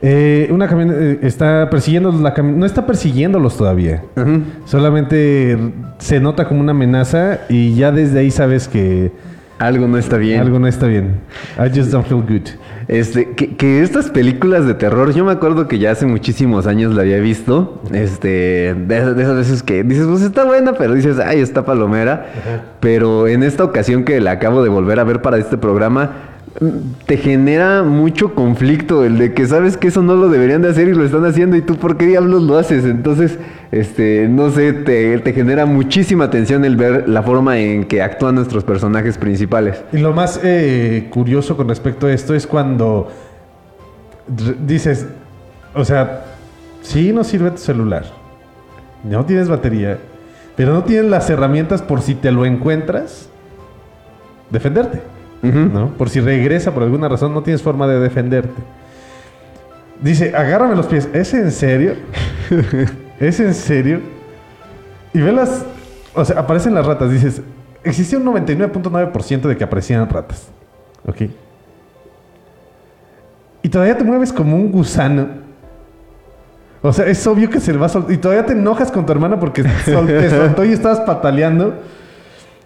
Eh, 0.00 0.48
una 0.52 0.66
camioneta 0.68 0.98
eh, 0.98 1.18
está 1.20 1.68
persiguiendo 1.68 2.12
la 2.12 2.32
camioneta. 2.32 2.60
No 2.60 2.64
está 2.66 2.86
persiguiéndolos 2.86 3.58
todavía. 3.58 4.02
Solamente 4.64 5.58
se 5.98 6.20
nota 6.20 6.48
como 6.48 6.60
una 6.60 6.70
amenaza 6.72 7.40
y 7.50 7.74
ya 7.74 7.92
desde 7.92 8.20
ahí 8.20 8.30
sabes 8.30 8.68
que 8.68 9.12
Algo 9.66 9.88
no 9.88 9.98
está 9.98 10.16
bien. 10.16 10.40
algo 10.40 10.58
no 10.58 10.66
está 10.66 10.86
bien. 10.86 11.20
I 11.58 11.68
just 11.76 11.90
don't 11.90 12.06
feel 12.06 12.22
good. 12.22 12.48
Este, 12.86 13.30
que, 13.30 13.56
que 13.56 13.82
estas 13.82 14.10
películas 14.10 14.66
de 14.66 14.74
terror, 14.74 15.12
yo 15.14 15.24
me 15.24 15.32
acuerdo 15.32 15.68
que 15.68 15.78
ya 15.78 15.90
hace 15.92 16.04
muchísimos 16.06 16.66
años 16.66 16.94
la 16.94 17.02
había 17.02 17.18
visto. 17.18 17.80
Este, 17.92 18.74
de, 18.74 18.98
esas- 18.98 19.16
de 19.16 19.22
esas 19.22 19.36
veces 19.36 19.62
que 19.62 19.82
dices, 19.84 20.06
pues 20.06 20.22
está 20.22 20.44
buena, 20.44 20.74
pero 20.74 20.94
dices, 20.94 21.18
ay, 21.18 21.40
está 21.40 21.64
palomera. 21.64 22.26
Pero 22.80 23.26
en 23.26 23.42
esta 23.42 23.64
ocasión 23.64 24.04
que 24.04 24.20
la 24.20 24.32
acabo 24.32 24.62
de 24.62 24.68
volver 24.68 24.98
a 25.00 25.04
ver 25.04 25.22
para 25.22 25.38
este 25.38 25.56
programa, 25.56 26.10
te 27.06 27.16
genera 27.16 27.82
mucho 27.82 28.34
conflicto 28.34 29.04
el 29.04 29.18
de 29.18 29.34
que 29.34 29.46
sabes 29.46 29.76
que 29.76 29.88
eso 29.88 30.02
no 30.02 30.14
lo 30.14 30.28
deberían 30.28 30.62
de 30.62 30.68
hacer 30.68 30.88
y 30.88 30.94
lo 30.94 31.04
están 31.04 31.24
haciendo 31.24 31.56
y 31.56 31.62
tú 31.62 31.76
por 31.76 31.96
qué 31.96 32.06
diablos 32.06 32.42
lo 32.42 32.56
haces. 32.56 32.84
Entonces, 32.84 33.38
este, 33.72 34.28
no 34.28 34.50
sé, 34.50 34.72
te, 34.72 35.18
te 35.18 35.32
genera 35.32 35.66
muchísima 35.66 36.30
tensión 36.30 36.64
el 36.64 36.76
ver 36.76 37.08
la 37.08 37.22
forma 37.22 37.58
en 37.58 37.84
que 37.84 38.02
actúan 38.02 38.36
nuestros 38.36 38.62
personajes 38.62 39.18
principales. 39.18 39.82
Y 39.92 39.98
lo 39.98 40.12
más 40.12 40.40
eh, 40.44 41.08
curioso 41.10 41.56
con 41.56 41.68
respecto 41.68 42.06
a 42.06 42.12
esto 42.12 42.34
es 42.34 42.46
cuando 42.46 43.10
dices, 44.64 45.06
o 45.74 45.84
sea, 45.84 46.24
sí 46.82 47.12
no 47.12 47.24
sirve 47.24 47.50
tu 47.50 47.58
celular, 47.58 48.04
no 49.02 49.24
tienes 49.24 49.48
batería, 49.48 49.98
pero 50.56 50.72
no 50.72 50.84
tienes 50.84 51.10
las 51.10 51.28
herramientas 51.30 51.82
por 51.82 52.00
si 52.00 52.14
te 52.14 52.30
lo 52.30 52.46
encuentras, 52.46 53.28
defenderte, 54.50 55.02
Por 55.98 56.08
si 56.10 56.20
regresa 56.20 56.72
por 56.72 56.82
alguna 56.82 57.08
razón, 57.08 57.34
no 57.34 57.42
tienes 57.42 57.62
forma 57.62 57.86
de 57.86 58.00
defenderte. 58.00 58.62
Dice, 60.00 60.34
agárrame 60.36 60.74
los 60.76 60.86
pies, 60.86 61.08
¿es 61.12 61.32
en 61.34 61.50
serio? 61.52 61.94
¿Es 63.20 63.40
en 63.40 63.54
serio? 63.54 64.00
Y 65.12 65.20
ve 65.20 65.32
las. 65.32 65.64
O 66.14 66.24
sea, 66.24 66.40
aparecen 66.40 66.74
las 66.74 66.84
ratas. 66.86 67.10
Dices, 67.10 67.42
existía 67.84 68.18
un 68.18 68.24
99.9% 68.26 69.42
de 69.42 69.56
que 69.56 69.64
aparecían 69.64 70.08
ratas. 70.08 70.48
¿Ok? 71.06 71.22
Y 73.62 73.68
todavía 73.68 73.96
te 73.96 74.04
mueves 74.04 74.32
como 74.32 74.56
un 74.56 74.70
gusano. 74.70 75.26
O 76.82 76.92
sea, 76.92 77.06
es 77.06 77.26
obvio 77.26 77.48
que 77.48 77.60
se 77.60 77.72
le 77.72 77.78
va 77.78 77.86
a 77.86 77.88
soltar. 77.88 78.12
Y 78.12 78.18
todavía 78.18 78.44
te 78.44 78.52
enojas 78.52 78.90
con 78.92 79.06
tu 79.06 79.12
hermana 79.12 79.40
porque 79.40 79.62
sol- 79.84 80.06
te 80.06 80.28
soltó 80.30 80.64
y 80.64 80.72
estabas 80.72 81.00
pataleando. 81.00 81.74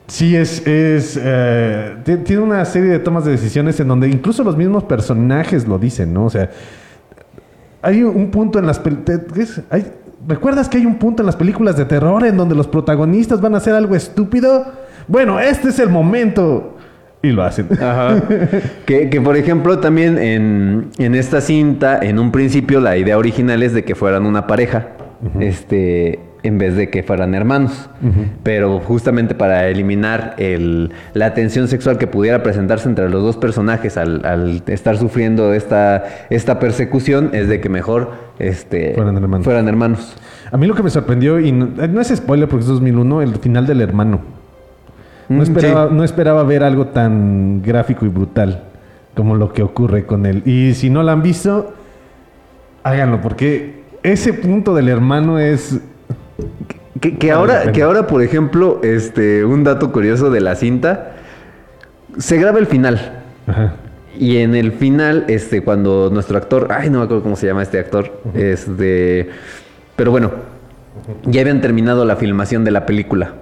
Sí, 0.09 0.35
es. 0.35 0.67
es 0.67 1.19
eh, 1.23 1.97
ti- 2.05 2.17
tiene 2.19 2.43
una 2.43 2.65
serie 2.65 2.91
de 2.91 2.99
tomas 2.99 3.25
de 3.25 3.31
decisiones 3.33 3.79
en 3.81 3.89
donde 3.89 4.09
incluso 4.09 4.43
los 4.43 4.57
mismos 4.57 4.85
personajes 4.85 5.69
lo 5.69 5.79
dicen, 5.79 6.13
¿no? 6.15 6.25
O 6.25 6.31
sea, 6.31 6.51
hay 7.83 8.03
un 8.03 8.31
punto 8.31 8.59
en 8.59 8.67
las. 8.67 8.81
Hay- 9.71 9.87
¿Recuerdas 10.27 10.69
que 10.69 10.79
hay 10.79 10.85
un 10.87 10.97
punto 10.97 11.23
en 11.23 11.27
las 11.27 11.37
películas 11.37 11.77
de 11.77 11.85
terror 11.85 12.25
en 12.27 12.37
donde 12.37 12.55
los 12.55 12.67
protagonistas 12.67 13.41
van 13.41 13.55
a 13.55 13.59
hacer 13.59 13.75
algo 13.75 13.95
estúpido? 13.95 14.67
Bueno, 15.07 15.39
este 15.41 15.69
es 15.69 15.79
el 15.79 15.89
momento. 15.91 16.77
Y 17.23 17.29
lo 17.31 17.43
hacen. 17.43 17.69
Ajá. 17.73 18.21
que, 18.87 19.09
que, 19.11 19.21
por 19.21 19.37
ejemplo 19.37 19.79
también 19.79 20.19
en, 20.19 20.91
en 20.99 21.15
esta 21.15 21.41
cinta, 21.41 21.99
en 22.03 22.19
un 22.19 22.31
principio 22.33 22.81
la 22.81 22.97
idea 22.97 23.17
original 23.19 23.63
es 23.63 23.73
de 23.75 23.85
que 23.85 23.95
fueran 23.95 24.25
una 24.27 24.47
pareja, 24.47 24.89
este, 25.41 26.19
en 26.43 26.59
vez 26.59 26.77
de 26.77 26.89
que 26.91 27.03
fueran 27.03 27.35
hermanos. 27.35 27.89
Pero 28.43 28.79
justamente 28.81 29.35
para 29.35 29.69
eliminar 29.69 30.35
el, 30.39 30.93
la 31.15 31.35
tensión 31.35 31.69
sexual 31.69 31.99
que 31.99 32.07
pudiera 32.07 32.43
presentarse 32.43 32.89
entre 32.89 33.09
los 33.11 33.23
dos 33.23 33.37
personajes 33.37 33.97
al, 33.97 34.25
al 34.25 34.63
estar 34.67 34.97
sufriendo 34.97 35.53
esta, 35.53 36.05
esta 36.31 36.59
persecución, 36.59 37.31
es 37.33 37.49
de 37.49 37.61
que 37.61 37.69
mejor 37.69 38.13
este, 38.39 38.95
Fueran 38.95 39.17
hermanos. 39.17 39.45
fueran 39.45 39.69
hermanos. 39.69 40.17
A 40.51 40.57
mí 40.57 40.67
lo 40.67 40.75
que 40.75 40.83
me 40.83 40.91
sorprendió, 40.91 41.39
y 41.41 41.53
no, 41.53 41.69
eh, 41.83 41.89
no 41.89 42.01
es 42.01 42.09
spoiler 42.09 42.49
porque 42.49 42.63
es 42.63 42.69
2001, 42.69 43.23
el 43.23 43.35
final 43.37 43.67
del 43.67 43.81
hermano. 43.81 44.21
No 45.29 45.39
Mm, 45.39 45.43
esperaba, 45.43 45.89
sí. 45.89 45.95
no 45.95 46.05
esperaba 46.05 46.43
ver 46.45 46.63
algo 46.65 46.87
tan 46.87 47.61
gráfico 47.63 48.07
y 48.07 48.09
brutal 48.09 48.63
como 49.15 49.35
lo 49.35 49.53
que 49.53 49.63
ocurre 49.63 50.07
con 50.07 50.25
él. 50.25 50.43
Y 50.47 50.73
si 50.75 50.89
no 50.89 51.03
lo 51.03 51.11
han 51.11 51.23
visto, 51.23 51.75
háganlo, 52.83 53.21
porque 53.21 53.83
ese 54.03 54.33
punto 54.33 54.75
del 54.75 54.89
hermano 54.89 55.39
es... 55.39 55.81
Que, 57.01 57.29
la 57.29 57.35
ahora, 57.35 57.73
que 57.73 57.83
ahora, 57.83 58.07
por 58.07 58.23
ejemplo, 58.23 58.81
este, 58.83 59.45
un 59.45 59.63
dato 59.65 59.93
curioso 59.93 60.31
de 60.31 60.41
la 60.41 60.57
cinta, 60.57 61.13
se 62.19 62.39
graba 62.39 62.59
el 62.59 62.67
final. 62.67 63.21
Ajá. 63.47 63.75
Y 64.19 64.39
en 64.39 64.57
el 64.57 64.73
final, 64.73 65.25
este, 65.29 65.63
cuando 65.63 66.11
nuestro 66.13 66.37
actor, 66.39 66.69
ay, 66.71 66.91
no 66.91 66.99
me 66.99 67.05
acuerdo 67.05 67.23
cómo 67.23 67.37
se 67.37 67.47
llama 67.47 67.63
este 67.63 67.79
actor, 67.79 68.21
este, 68.35 69.29
pero 69.95 70.11
bueno, 70.11 70.33
ya 71.25 71.41
habían 71.43 71.61
terminado 71.61 72.05
la 72.05 72.17
filmación 72.17 72.65
de 72.65 72.73
la 72.73 72.85
película. 72.85 73.35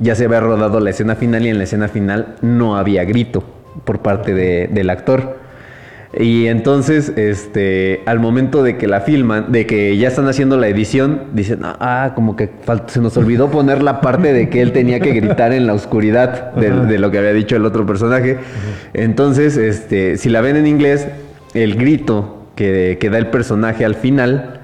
Ya 0.00 0.14
se 0.14 0.24
había 0.24 0.40
rodado 0.40 0.80
la 0.80 0.88
escena 0.90 1.14
final 1.14 1.44
y 1.44 1.50
en 1.50 1.58
la 1.58 1.64
escena 1.64 1.88
final 1.88 2.36
no 2.40 2.76
había 2.78 3.04
grito 3.04 3.44
por 3.84 3.98
parte 4.00 4.32
de- 4.32 4.68
del 4.72 4.88
actor. 4.88 5.36
Y 6.16 6.46
entonces, 6.46 7.12
este, 7.16 8.02
al 8.06 8.20
momento 8.20 8.62
de 8.62 8.76
que 8.76 8.86
la 8.86 9.00
filman, 9.00 9.50
de 9.50 9.66
que 9.66 9.96
ya 9.96 10.08
están 10.08 10.28
haciendo 10.28 10.56
la 10.56 10.68
edición, 10.68 11.22
dicen, 11.32 11.60
ah, 11.62 12.12
como 12.14 12.36
que 12.36 12.50
se 12.86 13.00
nos 13.00 13.16
olvidó 13.16 13.50
poner 13.50 13.82
la 13.82 14.00
parte 14.00 14.32
de 14.32 14.48
que 14.48 14.60
él 14.60 14.72
tenía 14.72 15.00
que 15.00 15.12
gritar 15.12 15.52
en 15.52 15.66
la 15.66 15.74
oscuridad 15.74 16.52
de, 16.54 16.98
lo 16.98 17.10
que 17.10 17.18
había 17.18 17.32
dicho 17.32 17.56
el 17.56 17.64
otro 17.64 17.84
personaje. 17.84 18.38
Entonces, 18.92 19.56
este, 19.56 20.16
si 20.16 20.28
la 20.28 20.40
ven 20.40 20.56
en 20.56 20.66
inglés, 20.66 21.08
el 21.54 21.74
grito 21.74 22.46
que, 22.54 22.98
que 23.00 23.10
da 23.10 23.18
el 23.18 23.28
personaje 23.28 23.84
al 23.84 23.96
final 23.96 24.60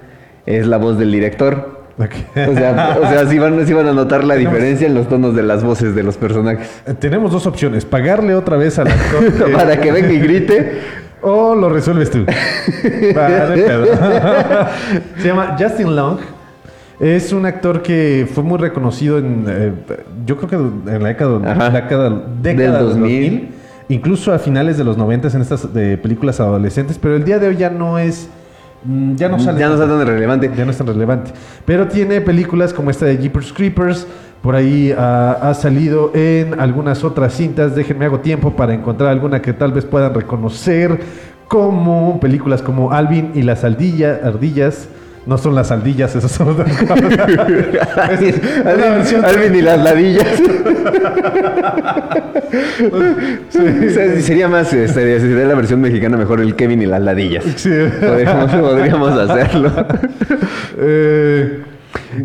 es 0.46 0.66
la 0.66 0.76
voz 0.76 0.98
del 0.98 1.10
director. 1.10 1.80
O 2.00 2.54
sea, 2.54 2.96
o 2.98 3.08
sea 3.08 3.26
sí, 3.26 3.38
van, 3.38 3.66
sí 3.66 3.74
van 3.74 3.86
a 3.86 3.92
notar 3.92 4.24
la 4.24 4.34
diferencia 4.36 4.86
en 4.86 4.94
los 4.94 5.08
tonos 5.08 5.36
de 5.36 5.42
las 5.42 5.62
voces 5.62 5.94
de 5.94 6.02
los 6.02 6.16
personajes. 6.16 6.66
Eh, 6.86 6.94
Tenemos 6.98 7.30
dos 7.30 7.46
opciones. 7.46 7.84
Pagarle 7.84 8.34
otra 8.34 8.56
vez 8.56 8.78
al 8.78 8.88
actor. 8.88 9.32
que- 9.46 9.52
Para 9.52 9.78
que 9.80 9.92
venga 9.92 10.12
y 10.12 10.18
grite. 10.18 10.78
O 11.22 11.54
lo 11.54 11.68
resuelves 11.68 12.10
tú. 12.10 12.24
De 12.82 13.12
pedo. 13.14 13.84
Se 15.18 15.28
llama 15.28 15.56
Justin 15.58 15.94
Long. 15.96 16.18
Es 16.98 17.32
un 17.32 17.46
actor 17.46 17.80
que 17.82 18.28
fue 18.32 18.42
muy 18.44 18.58
reconocido 18.58 19.18
en. 19.18 19.44
eh, 19.48 19.72
yo 20.26 20.36
creo 20.36 20.48
que 20.48 20.56
en 20.92 21.02
la 21.02 21.08
década, 21.08 21.38
Ajá. 21.50 21.70
década, 21.70 22.10
década 22.10 22.32
Del 22.42 22.56
del 22.56 22.72
2000. 22.72 23.30
2000. 23.30 23.48
Incluso 23.88 24.32
a 24.32 24.38
finales 24.38 24.76
de 24.78 24.84
los 24.84 24.96
90 24.96 25.28
en 25.28 25.40
estas 25.40 25.66
eh, 25.74 25.98
películas 26.00 26.38
adolescentes. 26.40 26.98
Pero 26.98 27.16
el 27.16 27.24
día 27.24 27.38
de 27.38 27.48
hoy 27.48 27.56
ya 27.56 27.70
no 27.70 27.98
es. 27.98 28.28
mm, 28.84 29.14
Ya 29.16 29.28
no 29.28 29.38
sale. 29.38 29.58
Ya 29.60 29.68
no 29.68 29.74
es 29.74 29.80
tan 29.80 30.06
relevante. 30.06 30.50
Ya 30.56 30.64
no 30.64 30.70
es 30.70 30.76
tan 30.78 30.86
relevante. 30.86 31.32
Pero 31.64 31.86
tiene 31.88 32.20
películas 32.20 32.72
como 32.74 32.90
esta 32.90 33.06
de 33.06 33.16
Jeepers 33.18 33.52
Creepers. 33.52 34.06
Por 34.42 34.54
ahí 34.56 34.94
ah, 34.96 35.36
ha 35.42 35.54
salido 35.54 36.12
en 36.14 36.58
algunas 36.60 37.04
otras 37.04 37.34
cintas. 37.34 37.74
Déjenme 37.74 38.06
hago 38.06 38.20
tiempo 38.20 38.52
para 38.56 38.72
encontrar 38.74 39.10
alguna 39.10 39.42
que 39.42 39.52
tal 39.52 39.72
vez 39.72 39.84
puedan 39.84 40.14
reconocer. 40.14 40.98
Como 41.46 42.18
películas 42.20 42.62
como 42.62 42.92
Alvin 42.92 43.32
y 43.34 43.42
las 43.42 43.64
ardillas. 43.64 44.22
ardillas. 44.24 44.88
No 45.26 45.36
son 45.36 45.54
las 45.54 45.70
ardillas, 45.70 46.16
esas 46.16 46.32
son 46.32 46.48
otras 46.48 46.74
cosas. 46.78 46.96
Es 48.20 48.40
una 48.62 48.96
versión- 48.96 49.22
Alvin 49.24 49.54
y 49.54 49.60
las 49.62 49.78
ladillas. 49.78 50.26
O 52.50 53.90
sea, 53.92 54.20
sería 54.20 54.48
más, 54.48 54.72
este, 54.72 55.20
sería 55.20 55.44
la 55.46 55.54
versión 55.54 55.80
mexicana 55.80 56.16
mejor 56.16 56.40
el 56.40 56.56
Kevin 56.56 56.82
y 56.82 56.86
las 56.86 57.00
ladillas. 57.02 57.44
Sí. 57.56 57.70
Podríamos, 58.00 58.50
podríamos 58.52 59.12
hacerlo. 59.18 59.70
Eh, 60.82 61.62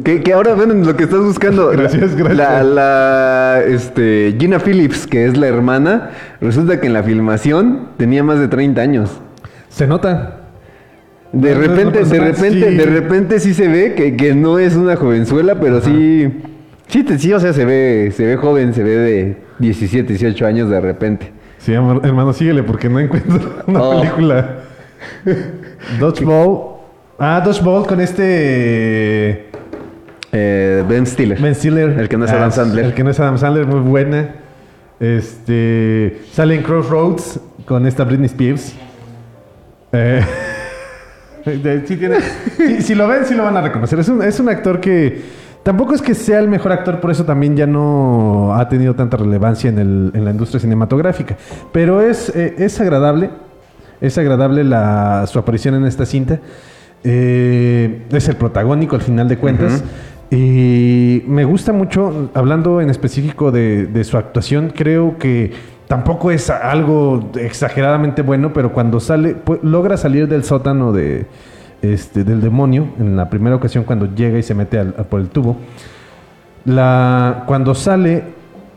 Que, 0.04 0.22
que 0.22 0.34
ahora 0.34 0.54
ven 0.56 0.86
lo 0.86 0.96
que 0.96 1.04
estás 1.06 1.20
buscando. 1.22 1.70
Gracias, 1.70 2.16
gracias. 2.16 2.38
La, 2.38 2.64
la, 2.64 3.62
este, 3.66 4.36
Gina 4.40 4.60
Phillips, 4.60 5.08
que 5.08 5.26
es 5.26 5.38
la 5.38 5.48
hermana, 5.48 6.12
resulta 6.42 6.80
que 6.80 6.88
en 6.88 6.94
la 6.94 7.04
filmación 7.04 7.90
tenía 7.98 8.24
más 8.24 8.40
de 8.40 8.48
30 8.48 8.82
años. 8.82 9.10
se 9.70 9.88
nota. 9.88 10.42
De 11.32 11.54
No, 11.54 11.62
repente, 11.62 12.04
de 12.06 12.20
repente, 12.20 12.70
sí. 12.70 12.76
de 12.78 12.86
repente 12.86 13.40
sí 13.40 13.54
se 13.54 13.68
ve 13.68 13.94
que, 13.96 14.16
que 14.16 14.34
no 14.36 14.58
es 14.60 14.76
una 14.76 14.96
jovenzuela, 14.96 15.60
pero 15.60 15.82
sí, 15.82 16.32
Sí, 16.88 17.04
sí, 17.18 17.34
o 17.34 17.40
sea, 17.40 17.52
se 17.52 17.66
ve, 17.66 18.14
se 18.16 18.26
ve 18.26 18.36
joven, 18.38 18.74
se 18.76 18.84
ve 18.84 18.92
de 18.98 19.38
17, 19.58 20.08
18 20.14 20.46
años 20.46 20.70
de 20.70 20.80
repente. 20.80 21.32
Sí, 21.58 21.74
hermano, 21.74 22.32
síguele 22.32 22.62
porque 22.62 22.88
no 22.90 23.00
encuentro 23.00 23.40
una 23.68 23.82
Oh. 23.82 24.00
película. 24.02 24.50
Dodgeball. 26.00 26.76
Ah, 27.18 27.42
Dodgeball 27.44 27.88
con 27.88 28.02
este 28.02 29.45
Eh, 30.38 30.84
ben 30.88 31.06
Stiller. 31.08 31.40
Ben 31.42 31.56
Stiller. 31.56 31.98
El 31.98 32.10
que 32.10 32.18
no 32.18 32.26
es 32.26 32.32
Adam 32.32 32.52
Sandler. 32.52 32.86
El 32.86 32.94
que 32.94 33.04
no 33.04 33.10
es 33.12 33.20
Adam 33.20 33.38
Sandler, 33.38 33.66
muy 33.66 33.80
buena. 33.80 34.30
Este. 35.00 36.22
Sale 36.34 36.56
en 36.56 36.64
Crossroads 36.64 37.40
con 37.66 37.86
esta 37.88 38.04
Britney 38.04 38.26
Spears. 38.26 38.74
Eh, 39.94 40.22
de- 41.46 41.88
sí 41.88 41.96
tiene- 41.96 42.18
sí, 42.58 42.82
si 42.82 42.96
lo 42.96 43.08
ven, 43.08 43.26
sí 43.26 43.34
lo 43.34 43.44
van 43.44 43.56
a 43.56 43.62
reconocer. 43.62 44.00
Es 44.00 44.10
un, 44.10 44.22
es 44.22 44.40
un 44.40 44.50
actor 44.50 44.80
que 44.82 45.22
tampoco 45.64 45.94
es 45.96 46.02
que 46.02 46.14
sea 46.14 46.40
el 46.40 46.48
mejor 46.50 46.72
actor, 46.74 47.00
por 47.00 47.12
eso 47.12 47.24
también 47.24 47.56
ya 47.56 47.66
no 47.66 48.54
ha 48.56 48.68
tenido 48.68 48.94
tanta 48.94 49.16
relevancia 49.18 49.70
en, 49.70 49.80
el- 49.80 50.12
en 50.14 50.26
la 50.26 50.32
industria 50.32 50.60
cinematográfica. 50.60 51.38
Pero 51.72 52.02
es, 52.02 52.30
eh, 52.36 52.56
es 52.58 52.80
agradable. 52.82 53.30
Es 54.02 54.18
agradable 54.18 54.64
la, 54.66 55.26
su 55.28 55.40
aparición 55.40 55.76
en 55.76 55.86
esta 55.86 56.06
cinta. 56.06 56.40
Eh, 57.04 58.02
es 58.12 58.28
el 58.28 58.36
protagónico 58.36 58.96
al 58.96 59.02
final 59.02 59.28
de 59.30 59.38
cuentas. 59.38 59.84
Y 60.32 61.24
me 61.28 61.46
gusta 61.46 61.72
mucho, 61.72 62.30
hablando 62.34 62.82
en 62.82 62.90
específico 62.90 63.52
de, 63.52 63.86
de 63.86 64.04
su 64.04 64.18
actuación, 64.18 64.72
creo 64.76 65.18
que 65.18 65.52
tampoco 65.88 66.32
es 66.32 66.50
algo 66.50 67.30
exageradamente 67.40 68.22
bueno, 68.24 68.52
pero 68.52 68.74
cuando 68.74 69.00
sale, 69.00 69.36
pu- 69.46 69.60
logra 69.62 69.98
salir 69.98 70.28
del 70.28 70.44
sótano 70.44 70.92
de, 70.92 71.28
este, 71.84 72.24
del 72.24 72.42
demonio, 72.42 72.88
en 73.00 73.16
la 73.16 73.30
primera 73.30 73.56
ocasión 73.56 73.84
cuando 73.84 74.14
llega 74.16 74.40
y 74.40 74.44
se 74.44 74.56
mete 74.56 74.80
al- 74.80 74.94
por 74.94 75.20
el 75.22 75.30
tubo, 75.30 75.58
la, 76.66 77.44
cuando 77.46 77.76
sale 77.76 78.24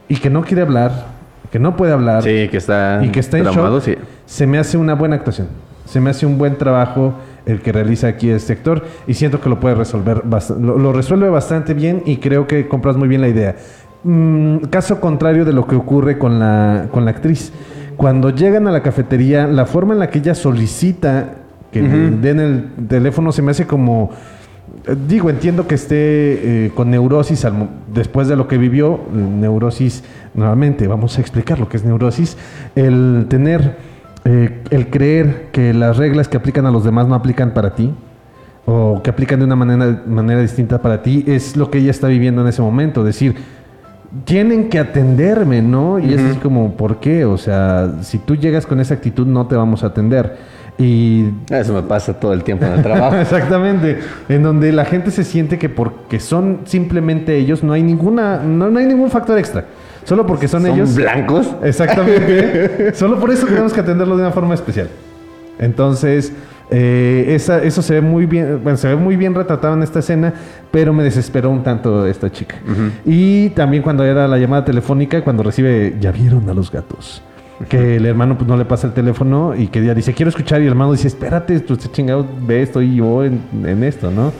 y 0.08 0.16
que 0.16 0.30
no 0.30 0.42
quiere 0.42 0.62
hablar, 0.62 1.06
que 1.50 1.58
no 1.58 1.76
puede 1.76 1.92
hablar, 1.92 2.22
Sí, 2.22 2.48
que 2.50 2.58
está, 2.58 3.00
y 3.02 3.08
que 3.08 3.20
está 3.20 3.38
en 3.38 3.44
shock, 3.44 3.80
sí. 3.82 3.94
se 4.26 4.46
me 4.46 4.58
hace 4.58 4.76
una 4.76 4.94
buena 4.94 5.16
actuación. 5.16 5.48
Se 5.86 5.98
me 6.00 6.10
hace 6.10 6.26
un 6.26 6.36
buen 6.36 6.58
trabajo 6.58 7.14
el 7.48 7.60
que 7.60 7.72
realiza 7.72 8.06
aquí 8.06 8.30
este 8.30 8.52
actor 8.52 8.84
y 9.08 9.14
siento 9.14 9.40
que 9.40 9.48
lo 9.48 9.58
puede 9.58 9.74
resolver, 9.74 10.22
lo, 10.60 10.78
lo 10.78 10.92
resuelve 10.92 11.28
bastante 11.28 11.74
bien 11.74 12.02
y 12.06 12.18
creo 12.18 12.46
que 12.46 12.68
compras 12.68 12.96
muy 12.96 13.08
bien 13.08 13.20
la 13.20 13.28
idea. 13.28 13.56
Mm, 14.04 14.58
caso 14.70 15.00
contrario 15.00 15.44
de 15.44 15.52
lo 15.52 15.66
que 15.66 15.74
ocurre 15.74 16.18
con 16.18 16.38
la, 16.38 16.86
con 16.92 17.04
la 17.04 17.10
actriz. 17.10 17.52
Cuando 17.96 18.30
llegan 18.30 18.68
a 18.68 18.70
la 18.70 18.80
cafetería, 18.80 19.48
la 19.48 19.66
forma 19.66 19.92
en 19.92 19.98
la 19.98 20.08
que 20.08 20.20
ella 20.20 20.36
solicita 20.36 21.34
que 21.72 21.82
den 21.82 22.38
el 22.38 22.86
teléfono 22.88 23.32
se 23.32 23.42
me 23.42 23.50
hace 23.50 23.66
como... 23.66 24.10
eh, 24.86 24.94
Digo, 25.08 25.30
entiendo 25.30 25.66
que 25.66 25.74
esté 25.74 25.96
eh, 26.66 26.70
con 26.74 26.90
neurosis 26.90 27.44
al 27.44 27.68
después 27.92 28.28
de 28.28 28.36
lo 28.36 28.46
que 28.46 28.56
vivió. 28.56 29.00
Neurosis, 29.12 30.04
nuevamente, 30.34 30.86
vamos 30.86 31.18
a 31.18 31.20
explicar 31.20 31.58
lo 31.58 31.68
que 31.68 31.76
es 31.76 31.84
neurosis. 31.84 32.36
El 32.76 33.26
tener, 33.28 33.76
eh, 34.30 34.60
el 34.68 34.90
creer 34.90 35.46
que 35.52 35.72
las 35.72 35.96
reglas 35.96 36.28
que 36.28 36.36
aplican 36.36 36.66
a 36.66 36.70
los 36.70 36.84
demás 36.84 37.08
no 37.08 37.14
aplican 37.14 37.54
para 37.54 37.74
ti, 37.74 37.94
o 38.66 39.00
que 39.02 39.08
aplican 39.08 39.38
de 39.38 39.46
una 39.46 39.56
manera, 39.56 40.02
manera 40.06 40.42
distinta 40.42 40.82
para 40.82 41.02
ti, 41.02 41.24
es 41.26 41.56
lo 41.56 41.70
que 41.70 41.78
ella 41.78 41.90
está 41.90 42.08
viviendo 42.08 42.42
en 42.42 42.48
ese 42.48 42.60
momento. 42.60 43.02
Decir, 43.02 43.36
tienen 44.24 44.68
que 44.68 44.78
atenderme, 44.78 45.62
¿no? 45.62 45.98
Y 45.98 46.12
es 46.12 46.20
así 46.20 46.38
como, 46.40 46.76
¿por 46.76 47.00
qué? 47.00 47.24
O 47.24 47.38
sea, 47.38 47.94
si 48.02 48.18
tú 48.18 48.36
llegas 48.36 48.66
con 48.66 48.80
esa 48.80 48.92
actitud, 48.92 49.26
no 49.26 49.46
te 49.46 49.56
vamos 49.56 49.82
a 49.82 49.86
atender. 49.86 50.36
Y 50.76 51.30
Eso 51.48 51.72
me 51.72 51.82
pasa 51.82 52.20
todo 52.20 52.34
el 52.34 52.44
tiempo 52.44 52.66
en 52.66 52.72
el 52.72 52.82
trabajo. 52.82 53.16
Exactamente, 53.20 53.98
en 54.28 54.42
donde 54.42 54.72
la 54.72 54.84
gente 54.84 55.10
se 55.10 55.24
siente 55.24 55.58
que 55.58 55.70
porque 55.70 56.20
son 56.20 56.60
simplemente 56.66 57.34
ellos 57.38 57.64
no 57.64 57.72
hay 57.72 57.82
ninguna 57.82 58.42
no, 58.44 58.68
no 58.68 58.78
hay 58.78 58.84
ningún 58.84 59.10
factor 59.10 59.38
extra. 59.38 59.64
Solo 60.08 60.24
porque 60.26 60.48
son, 60.48 60.62
¿Son 60.62 60.70
ellos. 60.74 60.94
blancos? 60.94 61.46
Exactamente. 61.62 62.94
Solo 62.94 63.20
por 63.20 63.30
eso 63.30 63.46
tenemos 63.46 63.72
que 63.74 63.80
atenderlo 63.80 64.16
de 64.16 64.22
una 64.22 64.32
forma 64.32 64.54
especial. 64.54 64.88
Entonces, 65.58 66.32
eh, 66.70 67.26
esa- 67.34 67.62
eso 67.62 67.82
se 67.82 67.94
ve 67.94 68.00
muy 68.00 68.26
bien, 68.26 68.60
bueno, 68.62 68.76
se 68.78 68.88
ve 68.88 68.96
muy 68.96 69.16
bien 69.16 69.34
retratado 69.34 69.74
en 69.74 69.82
esta 69.82 69.98
escena, 69.98 70.32
pero 70.70 70.92
me 70.92 71.02
desesperó 71.02 71.50
un 71.50 71.62
tanto 71.62 72.06
esta 72.06 72.30
chica. 72.30 72.56
Y 73.04 73.50
también 73.50 73.82
cuando 73.82 74.04
era 74.04 74.26
la 74.28 74.38
llamada 74.38 74.64
telefónica, 74.64 75.22
cuando 75.22 75.42
recibe, 75.42 75.96
ya 76.00 76.12
vieron 76.12 76.48
a 76.48 76.54
los 76.54 76.70
gatos. 76.70 77.22
Que 77.68 77.96
el 77.96 78.06
hermano 78.06 78.38
pues, 78.38 78.46
no 78.46 78.56
le 78.56 78.64
pasa 78.64 78.86
el 78.86 78.92
teléfono 78.92 79.52
y 79.56 79.66
que 79.66 79.80
ella 79.80 79.92
dice, 79.94 80.14
quiero 80.14 80.28
escuchar, 80.28 80.60
y 80.60 80.64
el 80.64 80.70
hermano 80.70 80.92
dice, 80.92 81.08
espérate, 81.08 81.58
tú 81.60 81.74
este 81.74 81.90
chingado, 81.90 82.24
ve, 82.46 82.62
estoy 82.62 82.94
yo 82.94 83.24
en, 83.24 83.40
en 83.64 83.82
esto, 83.82 84.12
¿no? 84.12 84.32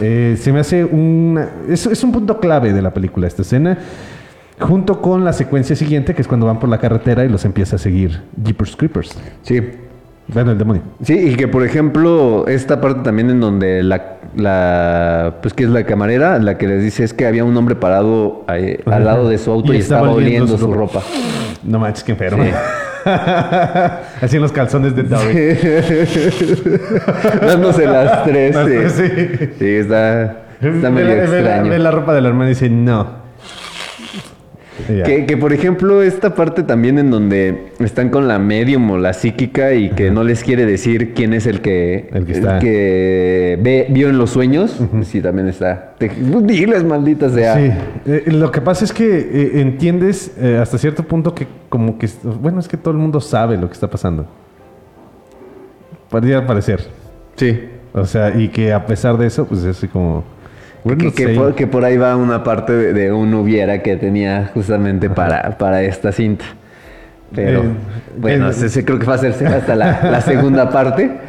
Eh, 0.00 0.36
se 0.40 0.52
me 0.52 0.60
hace 0.60 0.84
un... 0.84 1.38
Es, 1.68 1.84
es 1.86 2.04
un 2.04 2.12
punto 2.12 2.38
clave 2.38 2.72
de 2.72 2.80
la 2.80 2.94
película 2.94 3.26
esta 3.26 3.42
escena. 3.42 3.76
Junto 4.60 5.00
con 5.00 5.24
la 5.24 5.32
secuencia 5.32 5.74
siguiente, 5.74 6.14
que 6.14 6.22
es 6.22 6.28
cuando 6.28 6.46
van 6.46 6.58
por 6.58 6.68
la 6.68 6.78
carretera 6.78 7.24
y 7.24 7.28
los 7.28 7.44
empieza 7.44 7.76
a 7.76 7.78
seguir 7.78 8.20
Jeepers 8.42 8.76
Creepers. 8.76 9.18
Sí. 9.42 9.60
Bueno, 10.28 10.52
el 10.52 10.58
demonio. 10.58 10.82
Sí, 11.02 11.14
y 11.14 11.34
que 11.34 11.48
por 11.48 11.64
ejemplo, 11.64 12.46
esta 12.46 12.80
parte 12.80 13.00
también 13.02 13.30
en 13.30 13.40
donde 13.40 13.82
la, 13.82 14.18
la 14.36 15.34
pues 15.42 15.54
que 15.54 15.64
es 15.64 15.70
la 15.70 15.84
camarera, 15.84 16.38
la 16.38 16.56
que 16.56 16.68
les 16.68 16.82
dice 16.84 17.02
es 17.02 17.12
que 17.12 17.26
había 17.26 17.42
un 17.44 17.56
hombre 17.56 17.74
parado 17.74 18.44
ahí, 18.46 18.78
al 18.86 19.04
lado 19.04 19.28
de 19.28 19.38
su 19.38 19.50
auto 19.50 19.74
y, 19.74 19.78
estaba 19.78 20.10
oliendo 20.10 20.56
su 20.56 20.72
ropa. 20.72 21.02
No 21.64 21.80
manches, 21.80 22.04
qué 22.04 22.12
enfermo. 22.12 22.44
Sí. 22.44 22.50
Así 24.20 24.36
en 24.36 24.42
los 24.42 24.52
calzones 24.52 24.94
de 24.94 25.02
Dory. 25.04 25.58
Dándose 27.46 27.86
las 27.86 28.24
tres. 28.24 28.54
Las 28.54 28.66
sí. 28.66 28.72
tres, 28.76 28.92
sí. 28.92 29.48
Sí, 29.58 29.66
está, 29.66 30.42
está 30.60 30.90
medio 30.90 31.08
la- 31.08 31.14
ve 31.14 31.26
la- 31.26 31.38
extraño. 31.38 31.70
Ve 31.70 31.78
la 31.78 31.90
ropa 31.90 32.14
del 32.14 32.26
hermano 32.26 32.46
y 32.46 32.50
dice, 32.50 32.68
no. 32.70 33.19
Que, 34.86 35.26
que, 35.26 35.36
por 35.36 35.52
ejemplo, 35.52 36.02
esta 36.02 36.34
parte 36.34 36.62
también 36.62 36.98
en 36.98 37.10
donde 37.10 37.72
están 37.80 38.08
con 38.10 38.26
la 38.28 38.38
medium 38.38 38.90
o 38.90 38.98
la 38.98 39.12
psíquica 39.12 39.72
y 39.74 39.90
que 39.90 40.10
no 40.10 40.24
les 40.24 40.42
quiere 40.44 40.66
decir 40.66 41.14
quién 41.14 41.32
es 41.34 41.46
el 41.46 41.60
que, 41.60 42.08
El 42.12 42.26
que 42.26 42.32
está. 42.32 42.58
que 42.58 43.58
ve, 43.62 43.86
vio 43.90 44.08
en 44.08 44.18
los 44.18 44.30
sueños, 44.30 44.78
sí, 45.02 45.20
también 45.20 45.48
está. 45.48 45.94
Te- 45.98 46.10
Diles, 46.10 46.84
maldita 46.84 47.28
sea. 47.30 47.56
Sí, 47.56 47.70
eh, 48.06 48.24
lo 48.26 48.50
que 48.50 48.60
pasa 48.60 48.84
es 48.84 48.92
que 48.92 49.18
eh, 49.18 49.60
entiendes 49.60 50.32
eh, 50.40 50.58
hasta 50.60 50.78
cierto 50.78 51.02
punto 51.02 51.34
que 51.34 51.46
como 51.68 51.98
que, 51.98 52.08
bueno, 52.40 52.60
es 52.60 52.68
que 52.68 52.76
todo 52.76 52.92
el 52.92 52.98
mundo 52.98 53.20
sabe 53.20 53.56
lo 53.56 53.66
que 53.68 53.74
está 53.74 53.88
pasando. 53.88 54.26
Podría 56.08 56.46
parecer. 56.46 56.80
Sí. 57.36 57.60
O 57.92 58.04
sea, 58.04 58.36
y 58.36 58.48
que 58.48 58.72
a 58.72 58.86
pesar 58.86 59.16
de 59.18 59.26
eso, 59.26 59.46
pues 59.46 59.60
es 59.64 59.76
así 59.76 59.88
como... 59.88 60.24
we're 60.84 60.96
Que, 60.96 61.04
not 61.06 61.14
que 61.14 61.28
por, 61.28 61.54
que 61.54 61.66
por 61.66 61.84
ahí 61.84 61.96
va 61.96 62.16
una 62.16 62.42
parte 62.42 62.72
de, 62.72 62.92
de 62.92 63.12
un 63.12 63.34
hubiera 63.34 63.82
que 63.82 63.96
tenía 63.96 64.50
justamente 64.54 65.10
para, 65.10 65.56
para 65.58 65.82
esta 65.82 66.12
cinta. 66.12 66.44
Pero 67.34 67.62
Eh, 67.62 67.70
bueno, 68.16 68.48
ese 68.50 68.84
creo 68.84 68.98
que 68.98 69.06
va 69.06 69.14
a 69.14 69.18
ser 69.18 69.32
hasta 69.46 69.76
la, 69.76 70.00
la 70.10 70.20
segunda 70.22 70.70
parte. 70.70 71.20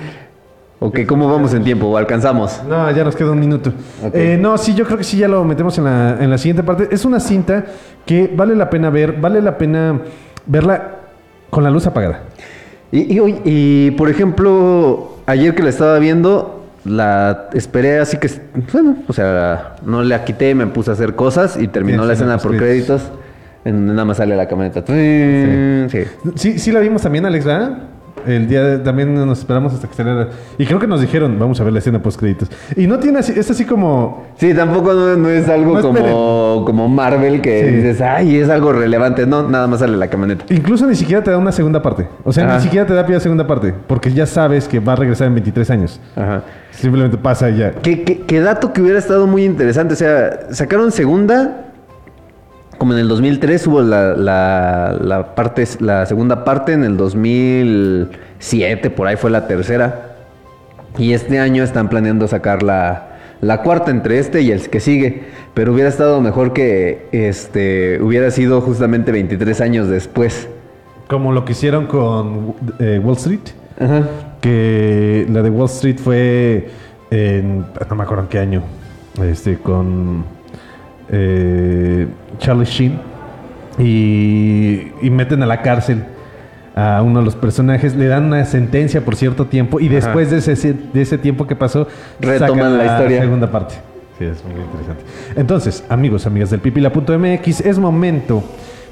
Ok, 0.79 1.01
¿cómo 1.05 1.29
vamos 1.29 1.53
en 1.53 1.63
tiempo? 1.63 1.87
¿O 1.87 1.97
alcanzamos? 1.97 2.63
No, 2.67 2.89
ya 2.89 3.03
nos 3.03 3.15
queda 3.15 3.31
un 3.31 3.39
minuto. 3.39 3.71
Ok. 4.03 4.15
Eh, 4.15 4.37
no, 4.39 4.57
sí, 4.57 4.73
yo 4.73 4.83
creo 4.85 4.97
que 4.97 5.03
sí, 5.03 5.15
ya 5.17 5.27
lo 5.27 5.43
metemos 5.43 5.77
en 5.77 5.83
la, 5.83 6.17
en 6.19 6.29
la 6.29 6.39
siguiente 6.39 6.63
parte. 6.63 6.87
Es 6.91 7.05
una 7.05 7.19
cinta 7.19 7.65
que 8.05 8.31
vale 8.35 8.55
la 8.55 8.69
pena 8.71 8.89
ver, 8.89 9.13
vale 9.13 9.41
la 9.43 9.57
pena 9.59 10.01
verla 10.47 10.95
con 11.51 11.63
la 11.63 11.69
luz 11.69 11.85
apagada. 11.85 12.21
Y, 12.91 13.19
y, 13.19 13.41
y, 13.45 13.91
por 13.91 14.09
ejemplo, 14.09 15.17
ayer 15.27 15.53
que 15.53 15.61
la 15.61 15.69
estaba 15.69 15.99
viendo, 15.99 16.60
la 16.85 17.49
esperé 17.53 17.99
así 17.99 18.17
que, 18.17 18.29
bueno, 18.73 18.97
o 19.07 19.13
sea, 19.13 19.75
no 19.85 20.01
la 20.03 20.23
quité, 20.25 20.55
me 20.55 20.67
puse 20.67 20.89
a 20.89 20.93
hacer 20.93 21.15
cosas 21.15 21.57
y 21.57 21.67
terminó 21.67 22.01
Sí, 22.03 22.07
la 22.07 22.13
escena 22.13 22.37
por 22.37 22.57
créditos. 22.57 23.03
en 23.65 23.85
nada 23.87 24.05
más 24.05 24.17
sale 24.17 24.35
la 24.35 24.47
camioneta. 24.47 24.83
Sí. 24.87 26.03
Sí, 26.35 26.59
sí 26.59 26.71
la 26.71 26.79
vimos 26.79 27.01
también, 27.03 27.25
Alex, 27.25 27.45
¿verdad? 27.45 27.77
El 28.27 28.47
día 28.47 28.63
de- 28.63 28.79
también 28.79 29.13
nos 29.13 29.39
esperamos 29.39 29.73
hasta 29.73 29.87
que 29.87 29.93
saliera. 29.95 30.29
Y 30.57 30.65
creo 30.65 30.79
que 30.79 30.87
nos 30.87 31.01
dijeron, 31.01 31.37
vamos 31.39 31.59
a 31.59 31.63
ver 31.63 31.73
la 31.73 31.79
escena 31.79 32.01
post 32.01 32.19
créditos. 32.19 32.49
Y 32.75 32.87
no 32.87 32.99
tiene 32.99 33.19
así, 33.19 33.33
es 33.35 33.49
así 33.51 33.65
como. 33.65 34.25
Sí, 34.37 34.53
tampoco 34.53 34.93
no, 34.93 35.15
no 35.17 35.29
es 35.29 35.47
algo 35.49 35.75
No 35.75 35.81
como, 35.81 36.63
como 36.65 36.89
Marvel 36.89 37.41
que 37.41 37.65
Sí. 37.69 37.75
dices, 37.77 38.01
ay, 38.01 38.37
es 38.37 38.49
algo 38.49 38.71
relevante. 38.73 39.25
No, 39.25 39.47
nada 39.47 39.67
más 39.67 39.79
sale 39.79 39.97
la 39.97 40.07
camioneta. 40.09 40.45
Incluso 40.53 40.85
ni 40.87 40.95
siquiera 40.95 41.23
te 41.23 41.31
da 41.31 41.37
una 41.37 41.51
segunda 41.51 41.81
parte. 41.81 42.07
O 42.23 42.31
sea, 42.33 42.45
Ajá. 42.45 42.57
ni 42.57 42.63
siquiera 42.63 42.85
te 42.85 42.93
da 42.93 43.05
pie 43.05 43.15
a 43.15 43.19
segunda 43.19 43.45
parte. 43.47 43.73
Porque 43.87 44.11
ya 44.13 44.25
sabes 44.25 44.67
que 44.67 44.79
va 44.79 44.93
a 44.93 44.95
regresar 44.95 45.27
en 45.27 45.35
23 45.35 45.69
años. 45.71 45.99
Ajá. 46.15 46.43
Simplemente 46.71 47.17
pasa 47.17 47.49
y 47.49 47.57
ya. 47.57 47.71
¿Qué, 47.71 48.03
qué, 48.03 48.21
qué 48.21 48.39
dato 48.39 48.73
que 48.73 48.81
hubiera 48.81 48.97
estado 48.99 49.27
muy 49.27 49.43
interesante. 49.43 49.93
O 49.93 49.97
sea, 49.97 50.39
sacaron 50.51 50.91
segunda. 50.91 51.65
Como 52.81 52.93
en 52.93 52.99
el 52.99 53.07
2003 53.09 53.67
hubo 53.67 53.81
la, 53.83 54.15
la, 54.15 54.97
la 54.99 55.35
parte, 55.35 55.67
la 55.81 56.07
segunda 56.07 56.43
parte. 56.43 56.73
En 56.73 56.83
el 56.83 56.97
2007, 56.97 58.89
por 58.89 59.05
ahí 59.05 59.17
fue 59.17 59.29
la 59.29 59.45
tercera. 59.45 60.15
Y 60.97 61.13
este 61.13 61.37
año 61.37 61.63
están 61.63 61.89
planeando 61.89 62.27
sacar 62.27 62.63
la, 62.63 63.19
la 63.39 63.61
cuarta 63.61 63.91
entre 63.91 64.17
este 64.17 64.41
y 64.41 64.49
el 64.49 64.67
que 64.67 64.79
sigue. 64.79 65.25
Pero 65.53 65.73
hubiera 65.73 65.89
estado 65.89 66.21
mejor 66.21 66.53
que 66.53 67.05
este 67.11 68.01
hubiera 68.01 68.31
sido 68.31 68.61
justamente 68.61 69.11
23 69.11 69.61
años 69.61 69.87
después. 69.87 70.49
Como 71.07 71.33
lo 71.33 71.45
que 71.45 71.51
hicieron 71.51 71.85
con 71.85 72.55
eh, 72.79 72.99
Wall 73.03 73.17
Street. 73.17 73.41
Ajá. 73.79 74.09
Que 74.41 75.27
la 75.29 75.43
de 75.43 75.51
Wall 75.51 75.67
Street 75.67 75.99
fue 76.03 76.67
en. 77.11 77.59
No 77.87 77.95
me 77.95 78.01
acuerdo 78.01 78.23
en 78.23 78.29
qué 78.29 78.39
año. 78.39 78.63
Este, 79.21 79.59
con. 79.59 80.40
Eh, 81.11 82.07
Charlie 82.39 82.65
Sheen 82.65 82.99
y, 83.77 84.87
y 85.01 85.09
meten 85.09 85.43
a 85.43 85.45
la 85.45 85.61
cárcel 85.61 86.03
a 86.75 87.01
uno 87.01 87.19
de 87.19 87.25
los 87.25 87.35
personajes, 87.35 87.95
le 87.95 88.07
dan 88.07 88.25
una 88.25 88.45
sentencia 88.45 89.03
por 89.03 89.15
cierto 89.15 89.45
tiempo 89.45 89.79
y 89.79 89.89
después 89.89 90.31
de 90.31 90.37
ese, 90.37 90.73
de 90.73 91.01
ese 91.01 91.17
tiempo 91.17 91.45
que 91.45 91.55
pasó, 91.55 91.87
Retoman 92.19 92.77
la 92.77 92.85
historia. 92.85 93.21
segunda 93.21 93.51
parte. 93.51 93.75
Sí, 94.17 94.25
es 94.25 94.43
muy 94.45 94.61
interesante. 94.61 95.03
Entonces, 95.35 95.83
amigos, 95.89 96.25
amigas 96.25 96.49
del 96.49 96.59
pipila.mx, 96.59 97.61
es 97.61 97.79
momento 97.79 98.43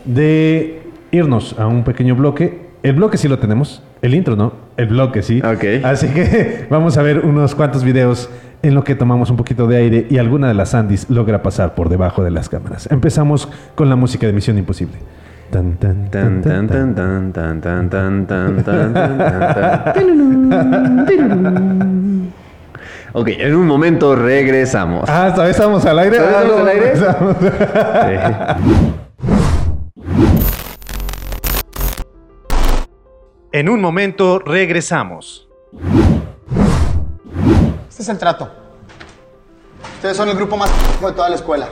de 0.05 0.81
irnos 1.11 1.55
a 1.57 1.67
un 1.67 1.83
pequeño 1.83 2.15
bloque. 2.15 2.69
El 2.83 2.95
bloque 2.95 3.17
sí 3.17 3.27
lo 3.27 3.39
tenemos, 3.39 3.83
el 4.01 4.13
intro 4.13 4.35
no, 4.35 4.53
el 4.77 4.87
bloque 4.87 5.21
sí. 5.21 5.41
Ok. 5.41 5.83
Así 5.83 6.07
que 6.07 6.67
vamos 6.69 6.97
a 6.97 7.01
ver 7.01 7.19
unos 7.19 7.55
cuantos 7.55 7.83
videos 7.83 8.29
en 8.61 8.75
lo 8.75 8.83
que 8.83 8.95
tomamos 8.95 9.29
un 9.29 9.37
poquito 9.37 9.67
de 9.67 9.77
aire 9.77 10.07
y 10.09 10.17
alguna 10.17 10.47
de 10.47 10.53
las 10.53 10.73
Andis 10.75 11.09
logra 11.09 11.41
pasar 11.41 11.75
por 11.75 11.89
debajo 11.89 12.23
de 12.23 12.31
las 12.31 12.49
cámaras. 12.49 12.87
Empezamos 12.91 13.49
con 13.75 13.89
la 13.89 13.95
música 13.95 14.27
de 14.27 14.33
Misión 14.33 14.57
Imposible. 14.57 14.97
Tan, 15.49 15.77
tan, 15.77 16.11
Tan, 16.11 16.41
tan, 16.41 16.67
tan, 16.67 16.93
tan, 16.93 17.31
tan, 17.33 17.61
tan, 17.61 17.61
tan, 17.61 17.89
tan, 17.89 18.27
tan, 18.27 18.27
tan, 18.27 18.63
tan, 18.63 18.93
tan, 18.93 19.15
tan, 21.05 21.05
tan. 21.05 22.33
Ok, 23.13 23.27
en 23.29 23.55
un 23.55 23.65
momento 23.65 24.15
regresamos. 24.15 25.05
Ah, 25.09 25.31
¿todavía 25.33 25.51
estamos 25.51 25.83
al 25.85 25.97
aire? 25.97 26.17
¿Todavía 26.17 26.37
Ah, 26.37 26.43
estamos 26.43 26.61
al 26.61 26.67
aire? 26.67 26.91
estamos- 26.93 27.35
En 33.51 33.69
un 33.69 33.81
momento 33.81 34.39
regresamos. 34.39 35.47
Este 37.99 38.13
es 38.13 38.15
el 38.15 38.17
trato. 38.17 38.49
Ustedes 39.95 40.15
son 40.15 40.29
el 40.29 40.35
grupo 40.37 40.55
más 40.55 40.69
de 41.01 41.11
toda 41.11 41.27
la 41.27 41.35
escuela. 41.35 41.67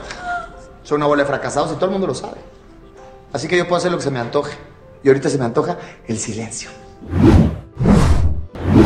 Son 0.82 0.96
una 0.96 1.06
bola 1.06 1.22
de 1.22 1.26
fracasados 1.26 1.72
y 1.72 1.76
todo 1.76 1.86
el 1.86 1.92
mundo 1.92 2.06
lo 2.06 2.14
sabe. 2.14 2.36
Así 3.32 3.48
que 3.48 3.56
yo 3.56 3.66
puedo 3.66 3.78
hacer 3.78 3.90
lo 3.90 3.96
que 3.96 4.04
se 4.04 4.10
me 4.10 4.18
antoje. 4.18 4.54
Y 5.02 5.08
ahorita 5.08 5.30
se 5.30 5.38
me 5.38 5.46
antoja 5.46 5.78
el 6.06 6.18
silencio. 6.18 6.68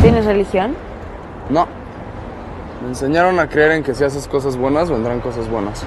¿Tienes 0.01 0.23
religión? 0.23 0.73
No. 1.49 1.67
Me 2.81 2.87
enseñaron 2.87 3.37
a 3.41 3.49
creer 3.49 3.73
en 3.73 3.83
que 3.83 3.93
si 3.93 4.05
haces 4.05 4.25
cosas 4.25 4.55
buenas, 4.55 4.89
vendrán 4.89 5.19
cosas 5.19 5.49
buenas. 5.49 5.83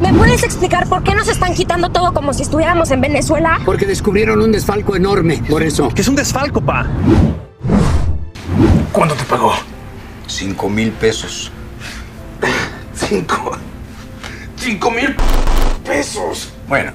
¿Me 0.00 0.10
puedes 0.14 0.42
explicar 0.42 0.88
por 0.88 1.02
qué 1.02 1.14
nos 1.14 1.28
están 1.28 1.52
quitando 1.52 1.90
todo 1.90 2.14
como 2.14 2.32
si 2.32 2.44
estuviéramos 2.44 2.90
en 2.92 3.02
Venezuela? 3.02 3.60
Porque 3.66 3.84
descubrieron 3.84 4.40
un 4.40 4.52
desfalco 4.52 4.96
enorme, 4.96 5.42
por 5.50 5.62
eso. 5.62 5.90
Que 5.90 6.00
es 6.00 6.08
un 6.08 6.16
desfalco, 6.16 6.62
pa. 6.62 6.86
¿Cuánto 8.96 9.14
te 9.14 9.24
pagó? 9.24 9.52
Cinco 10.26 10.70
mil 10.70 10.90
pesos. 10.90 11.52
Cinco. 12.94 13.58
Cinco 14.56 14.90
mil 14.90 15.14
pesos. 15.84 16.48
Bueno. 16.66 16.94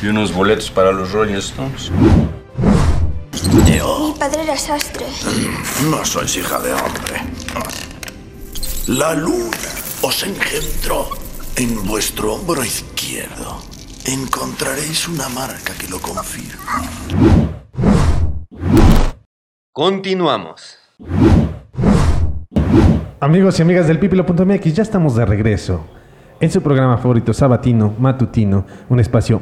Y 0.00 0.06
unos 0.06 0.32
boletos 0.32 0.70
para 0.70 0.92
los 0.92 1.10
Rolling 1.10 1.34
Stones. 1.38 1.90
Mi 3.64 4.14
padre 4.16 4.44
era 4.44 4.56
sastre. 4.56 5.06
No 5.90 6.04
sois 6.04 6.36
hija 6.36 6.60
de 6.60 6.72
hombre. 6.72 7.20
La 8.86 9.14
luna 9.14 9.58
os 10.02 10.22
engendró 10.22 11.10
en 11.56 11.84
vuestro 11.84 12.34
hombro 12.34 12.64
izquierdo. 12.64 13.60
Encontraréis 14.04 15.08
una 15.08 15.28
marca 15.30 15.74
que 15.74 15.88
lo 15.88 16.00
confirma. 16.00 17.49
Continuamos. 19.80 20.76
Amigos 23.18 23.58
y 23.58 23.62
amigas 23.62 23.88
del 23.88 23.98
pipilo.mx, 23.98 24.74
ya 24.74 24.82
estamos 24.82 25.16
de 25.16 25.24
regreso 25.24 25.86
en 26.38 26.50
su 26.50 26.60
programa 26.60 26.98
favorito 26.98 27.32
sabatino, 27.32 27.94
matutino, 27.98 28.66
un 28.90 29.00
espacio 29.00 29.40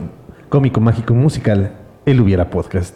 cómico, 0.48 0.81
mágico, 0.81 1.12
musical, 1.12 1.72
El 2.07 2.20
Hubiera 2.20 2.51
Podcast. 2.51 2.94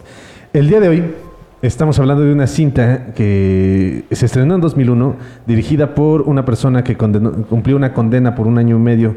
El 0.52 0.68
día 0.68 0.78
de 0.78 0.88
hoy 0.88 1.14
estamos 1.62 1.98
hablando 1.98 2.22
de 2.22 2.32
una 2.32 2.46
cinta 2.46 3.12
que 3.12 4.04
se 4.12 4.26
estrenó 4.26 4.54
en 4.54 4.60
2001, 4.60 5.16
dirigida 5.44 5.96
por 5.96 6.22
una 6.22 6.44
persona 6.44 6.84
que 6.84 6.96
cumplió 6.96 7.74
una 7.74 7.92
condena 7.92 8.36
por 8.36 8.46
un 8.46 8.58
año 8.58 8.76
y 8.76 8.78
medio 8.78 9.16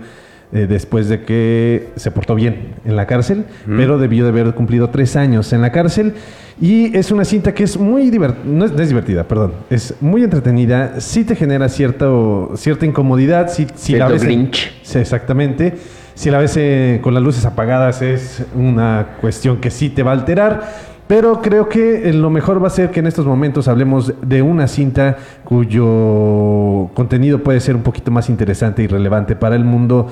eh, 0.56 0.68
después 0.68 1.10
de 1.10 1.22
que 1.24 1.90
se 1.98 2.12
portó 2.12 2.34
bien 2.34 2.76
en 2.86 2.96
la 2.96 3.06
cárcel, 3.06 3.44
pero 3.68 3.98
debió 3.98 4.24
de 4.24 4.30
haber 4.30 4.56
cumplido 4.56 4.90
tres 4.90 5.16
años 5.16 5.52
en 5.52 5.62
la 5.62 5.72
cárcel. 5.72 6.14
Y 6.62 6.96
es 6.96 7.12
una 7.12 7.26
cinta 7.26 7.54
que 7.54 7.66
es 7.66 7.78
muy 7.78 8.10
divertida, 8.10 8.44
no, 8.46 8.64
es, 8.64 8.72
no 8.72 8.82
es 8.82 8.88
divertida, 8.88 9.26
perdón, 9.26 9.52
es 9.70 9.96
muy 10.00 10.24
entretenida, 10.24 11.02
sí 11.02 11.26
te 11.26 11.36
genera 11.36 11.68
cierto, 11.68 12.54
cierta 12.56 12.86
incomodidad, 12.86 13.50
si, 13.50 13.68
si 13.76 13.96
la 13.98 14.08
ves... 14.08 14.24
Grinch. 14.24 14.72
Sí, 14.82 14.98
exactamente. 15.00 15.74
Si 16.14 16.32
la 16.32 16.38
ves 16.38 16.56
eh, 16.56 17.00
con 17.04 17.14
las 17.14 17.22
luces 17.22 17.46
apagadas 17.46 18.02
es 18.02 18.46
una 18.56 19.18
cuestión 19.20 19.58
que 19.58 19.70
sí 19.70 19.90
te 19.90 20.02
va 20.02 20.12
a 20.12 20.14
alterar. 20.14 20.96
Pero 21.08 21.42
creo 21.42 21.70
que 21.70 22.10
eh, 22.10 22.14
lo 22.14 22.30
mejor 22.32 22.64
va 22.64 22.68
a 22.68 22.72
ser 22.72 22.90
que 22.90 23.00
en 23.00 23.08
estos 23.08 23.26
momentos 23.26 23.68
hablemos 23.68 24.14
de 24.22 24.42
una 24.42 24.68
cinta 24.68 25.18
cuyo 25.44 26.90
contenido 26.96 27.44
puede 27.44 27.60
ser 27.60 27.76
un 27.76 27.84
poquito 27.84 28.10
más 28.10 28.30
interesante 28.30 28.82
y 28.82 28.88
relevante 28.88 29.36
para 29.36 29.56
el 29.56 29.66
mundo 29.66 30.08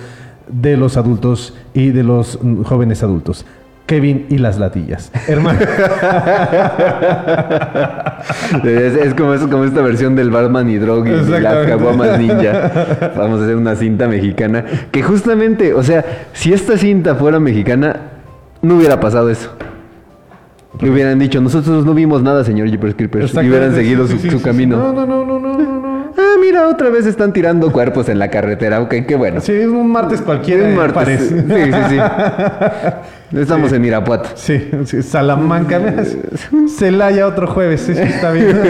de 0.47 0.77
los 0.77 0.97
adultos 0.97 1.53
y 1.73 1.89
de 1.89 2.03
los 2.03 2.39
jóvenes 2.65 3.03
adultos. 3.03 3.45
Kevin 3.85 4.27
y 4.29 4.37
las 4.37 4.59
latillas. 4.59 5.11
Hermano. 5.27 5.59
Es, 8.63 8.95
es 8.95 9.13
como, 9.13 9.33
es 9.33 9.41
como 9.41 9.65
esta 9.65 9.81
versión 9.81 10.15
del 10.15 10.29
Batman 10.29 10.69
y 10.69 10.77
Drog 10.77 11.05
y 11.05 11.11
las 11.11 11.67
caguamas 11.67 12.17
ninja. 12.17 13.11
Vamos 13.17 13.41
a 13.41 13.43
hacer 13.43 13.57
una 13.57 13.75
cinta 13.75 14.07
mexicana. 14.07 14.63
Que 14.91 15.03
justamente, 15.03 15.73
o 15.73 15.83
sea, 15.83 16.05
si 16.31 16.53
esta 16.53 16.77
cinta 16.77 17.15
fuera 17.15 17.39
mexicana, 17.39 17.95
no 18.61 18.77
hubiera 18.77 18.99
pasado 18.99 19.29
eso. 19.29 19.51
Le 20.79 20.89
hubieran 20.89 21.19
dicho, 21.19 21.41
nosotros 21.41 21.85
no 21.85 21.93
vimos 21.93 22.23
nada, 22.23 22.43
señor 22.43 22.69
Jeepers 22.69 22.95
Creepers. 22.95 23.33
Y 23.33 23.39
hubieran 23.39 23.75
seguido 23.75 24.07
sí, 24.07 24.13
su, 24.13 24.19
sí, 24.19 24.29
su 24.29 24.37
sí, 24.37 24.43
camino. 24.43 24.77
No, 24.77 24.93
no, 24.93 25.05
no, 25.05 25.25
no, 25.25 25.39
no, 25.39 25.72
mira, 26.43 26.67
otra 26.67 26.89
vez 26.89 27.05
están 27.05 27.33
tirando 27.33 27.71
cuerpos 27.71 28.09
en 28.09 28.19
la 28.19 28.29
carretera. 28.29 28.81
Ok, 28.81 28.95
qué 29.07 29.15
bueno. 29.15 29.39
Sí, 29.39 29.53
es 29.53 29.67
un 29.67 29.91
martes 29.91 30.21
cualquiera. 30.21 30.63
Un 30.65 30.71
eh, 30.71 30.75
martes. 30.75 30.93
parece. 30.93 31.41
Sí, 31.41 31.71
sí, 31.71 31.79
sí. 31.89 31.97
Estamos 33.39 33.73
en 33.73 33.83
Irapuato. 33.83 34.29
Sí, 34.35 34.69
sí, 34.85 35.01
Salamanca. 35.01 35.79
veas. 35.79 36.15
Celaya 36.77 37.25
otro 37.25 37.47
jueves, 37.47 37.81
sí, 37.81 37.95
sí, 37.95 38.01
está 38.01 38.31
bien. 38.31 38.55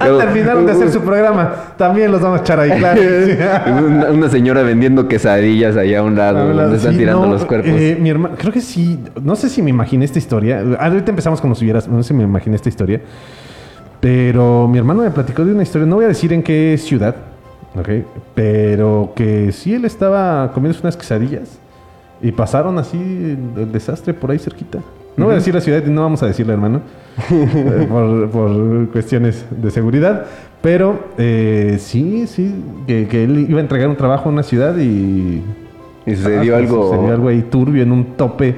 ah, 0.00 0.18
terminaron 0.18 0.66
de 0.66 0.72
hacer 0.72 0.90
su 0.90 1.00
programa. 1.00 1.50
También 1.78 2.12
los 2.12 2.20
vamos 2.20 2.40
a 2.40 2.42
echar 2.42 2.60
ahí, 2.60 2.72
claro. 2.78 3.00
Sí. 3.00 3.32
una, 3.86 4.10
una 4.10 4.28
señora 4.28 4.62
vendiendo 4.62 5.08
quesadillas 5.08 5.78
allá 5.78 6.00
a 6.00 6.02
un 6.02 6.16
lado, 6.16 6.52
donde 6.52 6.76
están 6.76 6.96
tirando 6.98 7.24
no, 7.24 7.32
los 7.32 7.46
cuerpos. 7.46 7.72
eh, 7.72 7.96
mi 7.98 8.10
hermano, 8.10 8.34
creo 8.36 8.52
que 8.52 8.60
sí. 8.60 8.98
No 9.22 9.34
sé 9.34 9.48
si 9.48 9.62
me 9.62 9.70
imaginé 9.70 10.04
esta 10.04 10.18
historia. 10.18 10.62
Ah, 10.78 10.88
Ahorita 10.88 11.10
empezamos 11.10 11.40
como 11.40 11.54
si 11.54 11.64
hubieras. 11.64 11.88
No 11.88 12.02
sé 12.02 12.08
si 12.08 12.14
me 12.14 12.24
imaginé 12.24 12.56
esta 12.56 12.68
historia. 12.68 13.00
Pero 14.02 14.66
mi 14.66 14.78
hermano 14.78 15.02
me 15.04 15.10
platicó 15.12 15.44
de 15.44 15.52
una 15.52 15.62
historia. 15.62 15.86
No 15.86 15.94
voy 15.96 16.06
a 16.06 16.08
decir 16.08 16.32
en 16.32 16.42
qué 16.42 16.76
ciudad. 16.76 17.14
¿ok? 17.76 17.88
Pero 18.34 19.12
que 19.14 19.52
sí 19.52 19.72
él 19.74 19.84
estaba 19.84 20.50
comiendo 20.52 20.76
unas 20.82 20.96
quesadillas. 20.96 21.58
Y 22.20 22.32
pasaron 22.32 22.78
así 22.78 22.98
el, 22.98 23.62
el 23.62 23.72
desastre 23.72 24.12
por 24.12 24.30
ahí 24.32 24.38
cerquita. 24.38 24.80
No 25.16 25.26
voy 25.26 25.32
a 25.34 25.36
decir 25.36 25.54
la 25.54 25.60
ciudad 25.60 25.82
y 25.86 25.90
no 25.90 26.00
vamos 26.02 26.22
a 26.22 26.26
decirle, 26.26 26.52
hermano. 26.54 26.80
eh, 27.30 27.86
por, 27.88 28.28
por 28.30 28.88
cuestiones 28.90 29.44
de 29.50 29.70
seguridad. 29.70 30.24
Pero 30.62 30.98
eh, 31.18 31.76
sí, 31.78 32.26
sí, 32.26 32.54
que, 32.86 33.06
que 33.06 33.24
él 33.24 33.46
iba 33.48 33.58
a 33.58 33.62
entregar 33.62 33.88
un 33.88 33.96
trabajo 33.96 34.28
a 34.28 34.32
una 34.32 34.42
ciudad 34.42 34.76
y 34.78 35.42
Y 36.06 36.16
sucedió 36.16 36.54
Ah, 36.56 36.58
algo. 36.58 36.90
Sucedió 36.90 37.12
algo 37.14 37.28
ahí 37.28 37.42
turbio 37.42 37.82
en 37.84 37.92
un 37.92 38.04
tope 38.16 38.54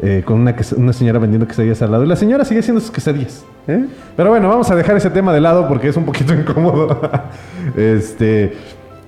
eh, 0.00 0.22
con 0.24 0.40
una, 0.40 0.54
una 0.76 0.92
señora 0.92 1.18
vendiendo 1.18 1.46
quesadillas 1.46 1.82
al 1.82 1.90
lado. 1.92 2.04
Y 2.04 2.06
la 2.08 2.16
señora 2.16 2.44
sigue 2.44 2.60
haciendo 2.60 2.80
sus 2.80 2.90
quesadillas. 2.90 3.44
¿Eh? 3.66 3.84
Pero 4.16 4.30
bueno, 4.30 4.48
vamos 4.48 4.70
a 4.70 4.76
dejar 4.76 4.96
ese 4.96 5.10
tema 5.10 5.32
de 5.32 5.40
lado 5.40 5.68
porque 5.68 5.88
es 5.88 5.96
un 5.96 6.04
poquito 6.04 6.32
incómodo. 6.40 7.00
este. 7.76 8.52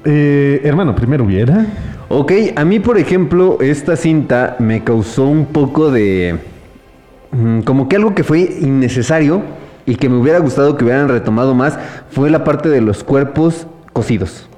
eh, 0.05 0.61
hermano, 0.65 0.95
primero 0.95 1.25
hubiera. 1.25 1.67
Ok, 2.09 2.33
a 2.57 2.65
mí, 2.65 2.81
por 2.81 2.99
ejemplo, 2.99 3.59
esta 3.61 3.97
cinta 3.97 4.57
me 4.59 4.83
causó 4.83 5.27
un 5.27 5.47
poco 5.47 5.91
de. 5.91 6.39
mm, 7.33 7.61
Como 7.61 7.89
que 7.89 7.97
algo 7.97 8.15
que 8.15 8.25
fue 8.25 8.41
innecesario 8.41 9.43
y 9.87 9.95
que 9.97 10.09
me 10.09 10.17
hubiera 10.17 10.39
gustado 10.41 10.77
que 10.77 10.85
hubieran 10.85 11.09
retomado 11.09 11.55
más 11.55 11.79
fue 12.11 12.31
la 12.31 12.45
parte 12.45 12.69
de 12.69 12.81
los 12.81 13.05
cuerpos 13.05 13.67
cocidos. 13.93 14.49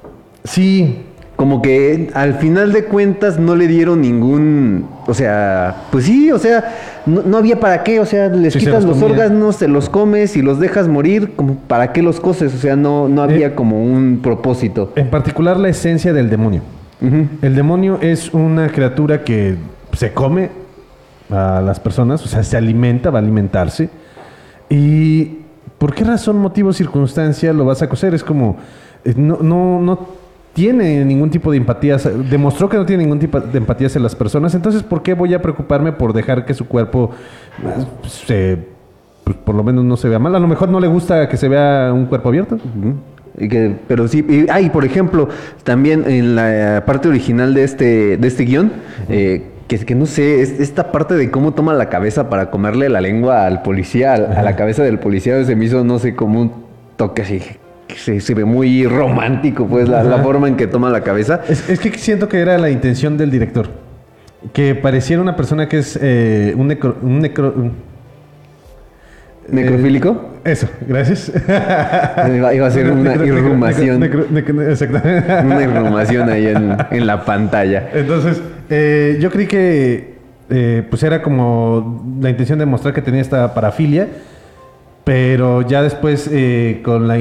Sí. 0.43 1.03
Como 1.35 1.61
que 1.61 2.09
al 2.13 2.35
final 2.35 2.71
de 2.73 2.85
cuentas 2.85 3.39
no 3.39 3.55
le 3.55 3.67
dieron 3.67 4.01
ningún. 4.01 4.85
O 5.07 5.13
sea, 5.13 5.75
pues 5.91 6.05
sí, 6.05 6.31
o 6.31 6.37
sea, 6.37 6.75
no, 7.05 7.23
no 7.23 7.37
había 7.37 7.59
para 7.59 7.83
qué. 7.83 7.99
O 7.99 8.05
sea, 8.05 8.29
les 8.29 8.53
Sí, 8.53 8.59
se 8.59 8.65
quitas 8.67 8.85
los 8.85 9.01
órganos, 9.01 9.55
se 9.57 9.67
los 9.67 9.89
comes 9.89 10.37
y 10.37 10.41
los 10.41 10.59
dejas 10.59 10.87
morir. 10.87 11.33
Como, 11.35 11.55
¿Para 11.55 11.91
qué 11.91 12.03
los 12.03 12.19
coces? 12.19 12.53
O 12.53 12.57
sea, 12.57 12.75
no, 12.75 13.09
no 13.09 13.23
había 13.23 13.47
Eh. 13.47 13.55
como 13.55 13.83
un 13.83 14.19
propósito. 14.21 14.93
En 14.95 15.09
particular, 15.09 15.57
la 15.57 15.69
esencia 15.69 16.13
del 16.13 16.29
demonio. 16.29 16.61
El 17.41 17.53
demonio 17.55 17.97
es 17.99 18.33
una 18.33 18.69
criatura 18.69 19.25
que 19.25 19.55
se 19.91 20.13
come 20.13 20.51
a 21.29 21.61
las 21.61 21.77
personas, 21.81 22.23
o 22.23 22.29
sea, 22.29 22.43
se 22.43 22.55
alimenta, 22.55 23.09
va 23.09 23.19
a 23.19 23.21
alimentarse. 23.21 23.89
¿Y 24.69 25.39
por 25.77 25.93
qué 25.93 26.05
razón, 26.05 26.37
motivo, 26.37 26.71
circunstancia 26.71 27.51
lo 27.51 27.65
vas 27.65 27.81
a 27.81 27.89
coser? 27.89 28.13
Es 28.13 28.23
como, 28.23 28.55
eh, 29.03 29.13
no, 29.17 29.39
no, 29.41 29.81
no, 29.81 29.99
tiene 30.53 31.03
ningún 31.03 31.29
tipo 31.29 31.49
de 31.51 31.57
empatía, 31.57 31.97
demostró 32.29 32.69
que 32.69 32.77
no 32.77 32.85
tiene 32.85 33.03
ningún 33.03 33.19
tipo 33.19 33.39
de 33.39 33.57
empatía 33.57 33.87
hacia 33.87 33.99
las 34.01 34.15
personas, 34.15 34.53
entonces 34.53 34.83
¿por 34.83 35.01
qué 35.01 35.13
voy 35.15 35.33
a 35.33 35.41
preocuparme 35.41 35.91
por 35.93 36.13
dejar 36.13 36.45
que 36.45 36.53
su 36.53 36.67
cuerpo 36.67 37.09
eh, 37.63 37.85
se, 38.07 38.57
pues, 39.23 39.35
por 39.37 39.55
lo 39.55 39.63
menos 39.63 39.83
no 39.83 39.97
se 39.97 40.07
vea 40.09 40.19
mal? 40.19 40.35
A 40.35 40.39
lo 40.39 40.47
mejor 40.47 40.69
no 40.69 40.79
le 40.79 40.87
gusta 40.87 41.27
que 41.27 41.37
se 41.37 41.47
vea 41.49 41.91
un 41.93 42.05
cuerpo 42.05 42.29
abierto. 42.29 42.57
Y 43.39 43.49
que, 43.49 43.75
pero 43.87 44.07
sí, 44.07 44.23
y, 44.29 44.45
ah, 44.51 44.61
y 44.61 44.69
por 44.69 44.85
ejemplo, 44.85 45.27
también 45.63 46.03
en 46.07 46.35
la 46.35 46.83
parte 46.85 47.07
original 47.09 47.55
de 47.55 47.63
este, 47.63 48.17
de 48.17 48.27
este 48.27 48.43
guion, 48.43 48.71
eh, 49.09 49.47
que, 49.67 49.79
que 49.79 49.95
no 49.95 50.05
sé, 50.05 50.41
es- 50.43 50.59
esta 50.59 50.91
parte 50.91 51.15
de 51.15 51.31
cómo 51.31 51.53
toma 51.55 51.73
la 51.73 51.89
cabeza 51.89 52.29
para 52.29 52.51
comerle 52.51 52.89
la 52.89 53.01
lengua 53.01 53.47
al 53.47 53.63
policía, 53.63 54.13
al- 54.13 54.33
a 54.37 54.43
la 54.43 54.55
cabeza 54.55 54.83
del 54.83 54.99
policía, 54.99 55.43
se 55.45 55.55
me 55.55 55.65
hizo, 55.65 55.83
no 55.83 55.97
sé, 55.97 56.13
como 56.15 56.41
un 56.41 56.51
toque 56.95 57.23
así. 57.23 57.41
Se, 57.95 58.19
se 58.19 58.33
ve 58.33 58.45
muy 58.45 58.85
romántico, 58.87 59.67
pues, 59.67 59.87
la, 59.89 60.17
forma 60.19 60.47
en 60.47 60.55
que 60.55 60.67
toma 60.67 60.89
la 60.89 61.01
cabeza. 61.01 61.41
Es, 61.47 61.69
es 61.69 61.79
que 61.79 61.97
siento 61.97 62.27
que 62.27 62.39
era 62.39 62.57
la 62.57 62.69
intención 62.69 63.17
del 63.17 63.29
director. 63.31 63.67
Que 64.51 64.75
pareciera 64.75 65.21
una 65.21 65.35
persona 65.35 65.67
que 65.69 65.77
es 65.79 65.97
eh, 66.01 66.53
un 66.57 66.67
necro... 66.67 66.97
Un 67.01 67.19
necro 67.19 67.53
¿Necrofílico? 69.49 70.31
Eh, 70.45 70.51
eso, 70.51 70.67
gracias. 70.87 71.31
Iba, 72.35 72.53
iba 72.53 72.67
a 72.67 72.71
ser 72.71 72.89
una 72.91 73.13
Necro- 73.15 73.27
irrumación. 73.27 74.01
necro- 74.01 74.61
exactamente. 74.69 75.33
Una 75.45 75.61
irrumación 75.63 76.29
ahí 76.29 76.47
en, 76.47 76.77
en 76.91 77.07
la 77.07 77.25
pantalla. 77.25 77.89
Entonces, 77.93 78.41
eh, 78.69 79.17
yo 79.19 79.29
creí 79.29 79.47
que 79.47 80.13
pues 80.89 81.01
era 81.01 81.21
como 81.23 82.17
la 82.21 82.29
intención 82.29 82.59
de 82.59 82.65
mostrar 82.67 82.93
que 82.93 83.01
tenía 83.01 83.21
esta 83.21 83.53
parafilia, 83.55 84.07
pero 85.03 85.61
ya 85.63 85.81
después 85.81 86.29
eh, 86.31 86.81
con, 86.83 87.07
la, 87.09 87.17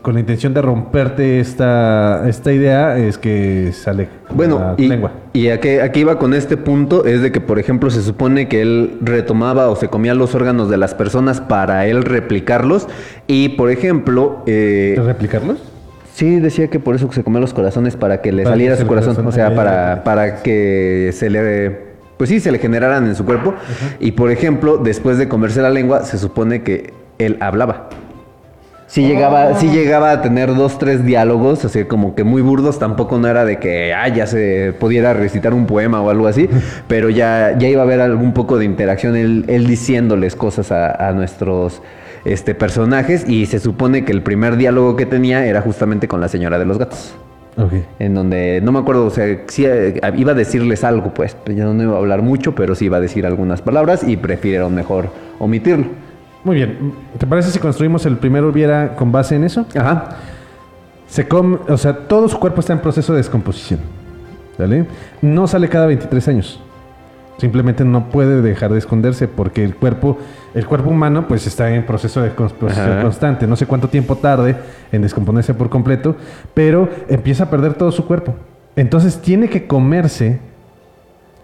con 0.00 0.14
la 0.14 0.20
intención 0.20 0.54
de 0.54 0.62
romperte 0.62 1.38
esta, 1.40 2.26
esta 2.28 2.50
idea 2.52 2.96
es 2.96 3.18
que 3.18 3.72
sale 3.72 4.08
Bueno, 4.34 4.58
la 4.58 4.74
y, 4.78 4.88
lengua. 4.88 5.12
y 5.34 5.48
a 5.48 5.60
qué, 5.60 5.82
a 5.82 5.92
qué 5.92 6.00
iba 6.00 6.18
con 6.18 6.32
este 6.32 6.56
punto 6.56 7.04
es 7.04 7.20
de 7.20 7.32
que, 7.32 7.42
por 7.42 7.58
ejemplo, 7.58 7.90
se 7.90 8.00
supone 8.02 8.48
que 8.48 8.62
él 8.62 8.98
retomaba 9.02 9.68
o 9.68 9.76
se 9.76 9.88
comía 9.88 10.14
los 10.14 10.34
órganos 10.34 10.70
de 10.70 10.78
las 10.78 10.94
personas 10.94 11.42
para 11.42 11.86
él 11.86 12.04
replicarlos. 12.04 12.88
Y, 13.26 13.50
por 13.50 13.70
ejemplo... 13.70 14.42
eh, 14.46 14.98
¿Replicarlos? 15.04 15.58
Sí, 16.14 16.40
decía 16.40 16.68
que 16.68 16.80
por 16.80 16.94
eso 16.94 17.12
se 17.12 17.22
comía 17.22 17.40
los 17.40 17.52
corazones 17.52 17.96
para 17.96 18.22
que 18.22 18.32
le 18.32 18.44
Para 18.44 18.54
saliera 18.54 18.76
que 18.76 18.80
su 18.82 18.86
corazón. 18.88 19.14
corazón, 19.14 19.26
O 19.26 19.32
sea, 19.32 19.54
para, 19.54 20.02
para 20.04 20.42
que 20.42 21.10
se 21.12 21.28
le... 21.28 21.84
Pues 22.16 22.30
sí, 22.30 22.40
se 22.40 22.50
le 22.50 22.58
generaran 22.58 23.06
en 23.06 23.14
su 23.14 23.26
cuerpo. 23.26 23.52
Y, 24.00 24.12
por 24.12 24.30
ejemplo, 24.30 24.78
después 24.78 25.18
de 25.18 25.28
comerse 25.28 25.60
la 25.60 25.68
lengua, 25.68 26.02
se 26.04 26.16
supone 26.16 26.62
que 26.62 26.94
él 27.18 27.36
hablaba. 27.40 27.88
Sí 28.86 29.02
llegaba, 29.06 29.56
sí 29.56 29.68
llegaba 29.68 30.12
a 30.12 30.22
tener 30.22 30.54
dos, 30.54 30.78
tres 30.78 31.04
diálogos, 31.04 31.64
así 31.64 31.84
como 31.84 32.14
que 32.14 32.22
muy 32.22 32.40
burdos, 32.40 32.78
tampoco 32.78 33.18
no 33.18 33.26
era 33.26 33.44
de 33.44 33.58
que 33.58 33.92
ah, 33.92 34.06
ya 34.08 34.28
se 34.28 34.72
pudiera 34.78 35.12
recitar 35.12 35.54
un 35.54 35.66
poema 35.66 36.00
o 36.00 36.08
algo 36.08 36.28
así, 36.28 36.48
pero 36.88 37.10
ya, 37.10 37.58
ya 37.58 37.68
iba 37.68 37.82
a 37.82 37.84
haber 37.84 38.00
algún 38.00 38.32
poco 38.32 38.58
de 38.58 38.64
interacción, 38.64 39.16
él, 39.16 39.44
él 39.48 39.66
diciéndoles 39.66 40.36
cosas 40.36 40.70
a, 40.70 41.08
a 41.08 41.12
nuestros 41.12 41.82
este, 42.24 42.54
personajes, 42.54 43.28
y 43.28 43.46
se 43.46 43.58
supone 43.58 44.04
que 44.04 44.12
el 44.12 44.22
primer 44.22 44.56
diálogo 44.56 44.94
que 44.94 45.04
tenía 45.04 45.44
era 45.46 45.62
justamente 45.62 46.06
con 46.06 46.20
la 46.20 46.28
señora 46.28 46.58
de 46.58 46.64
los 46.64 46.78
gatos. 46.78 47.12
Ok. 47.58 47.72
En 47.98 48.14
donde, 48.14 48.60
no 48.62 48.70
me 48.70 48.78
acuerdo, 48.78 49.06
o 49.06 49.10
sea, 49.10 49.42
sí 49.48 49.64
eh, 49.66 50.00
iba 50.16 50.32
a 50.32 50.34
decirles 50.34 50.84
algo, 50.84 51.12
pues, 51.12 51.36
ya 51.46 51.64
no 51.64 51.82
iba 51.82 51.94
a 51.94 51.98
hablar 51.98 52.22
mucho, 52.22 52.54
pero 52.54 52.76
sí 52.76 52.84
iba 52.84 52.98
a 52.98 53.00
decir 53.00 53.26
algunas 53.26 53.62
palabras 53.62 54.04
y 54.06 54.16
prefirieron 54.16 54.74
mejor 54.74 55.08
omitirlo. 55.38 56.05
Muy 56.46 56.54
bien. 56.54 56.92
¿Te 57.18 57.26
parece 57.26 57.50
si 57.50 57.58
construimos 57.58 58.06
el 58.06 58.18
primero 58.18 58.48
hubiera 58.48 58.94
con 58.94 59.10
base 59.10 59.34
en 59.34 59.42
eso? 59.42 59.66
Ajá. 59.74 60.10
Se 61.08 61.26
come, 61.26 61.58
o 61.68 61.76
sea, 61.76 62.06
todo 62.06 62.28
su 62.28 62.38
cuerpo 62.38 62.60
está 62.60 62.72
en 62.72 62.78
proceso 62.78 63.12
de 63.12 63.16
descomposición. 63.16 63.80
¿Vale? 64.56 64.86
No 65.22 65.48
sale 65.48 65.68
cada 65.68 65.86
23 65.86 66.28
años. 66.28 66.60
Simplemente 67.38 67.84
no 67.84 68.10
puede 68.10 68.42
dejar 68.42 68.72
de 68.72 68.78
esconderse 68.78 69.26
porque 69.26 69.64
el 69.64 69.74
cuerpo, 69.74 70.18
el 70.54 70.68
cuerpo 70.68 70.90
humano, 70.90 71.26
pues 71.26 71.48
está 71.48 71.74
en 71.74 71.84
proceso 71.84 72.20
de 72.20 72.28
descomposición 72.28 72.92
Ajá. 72.92 73.02
constante. 73.02 73.48
No 73.48 73.56
sé 73.56 73.66
cuánto 73.66 73.88
tiempo 73.88 74.14
tarde 74.14 74.54
en 74.92 75.02
descomponerse 75.02 75.52
por 75.52 75.68
completo, 75.68 76.14
pero 76.54 76.88
empieza 77.08 77.44
a 77.44 77.50
perder 77.50 77.74
todo 77.74 77.90
su 77.90 78.06
cuerpo. 78.06 78.36
Entonces 78.76 79.20
tiene 79.20 79.48
que 79.48 79.66
comerse 79.66 80.38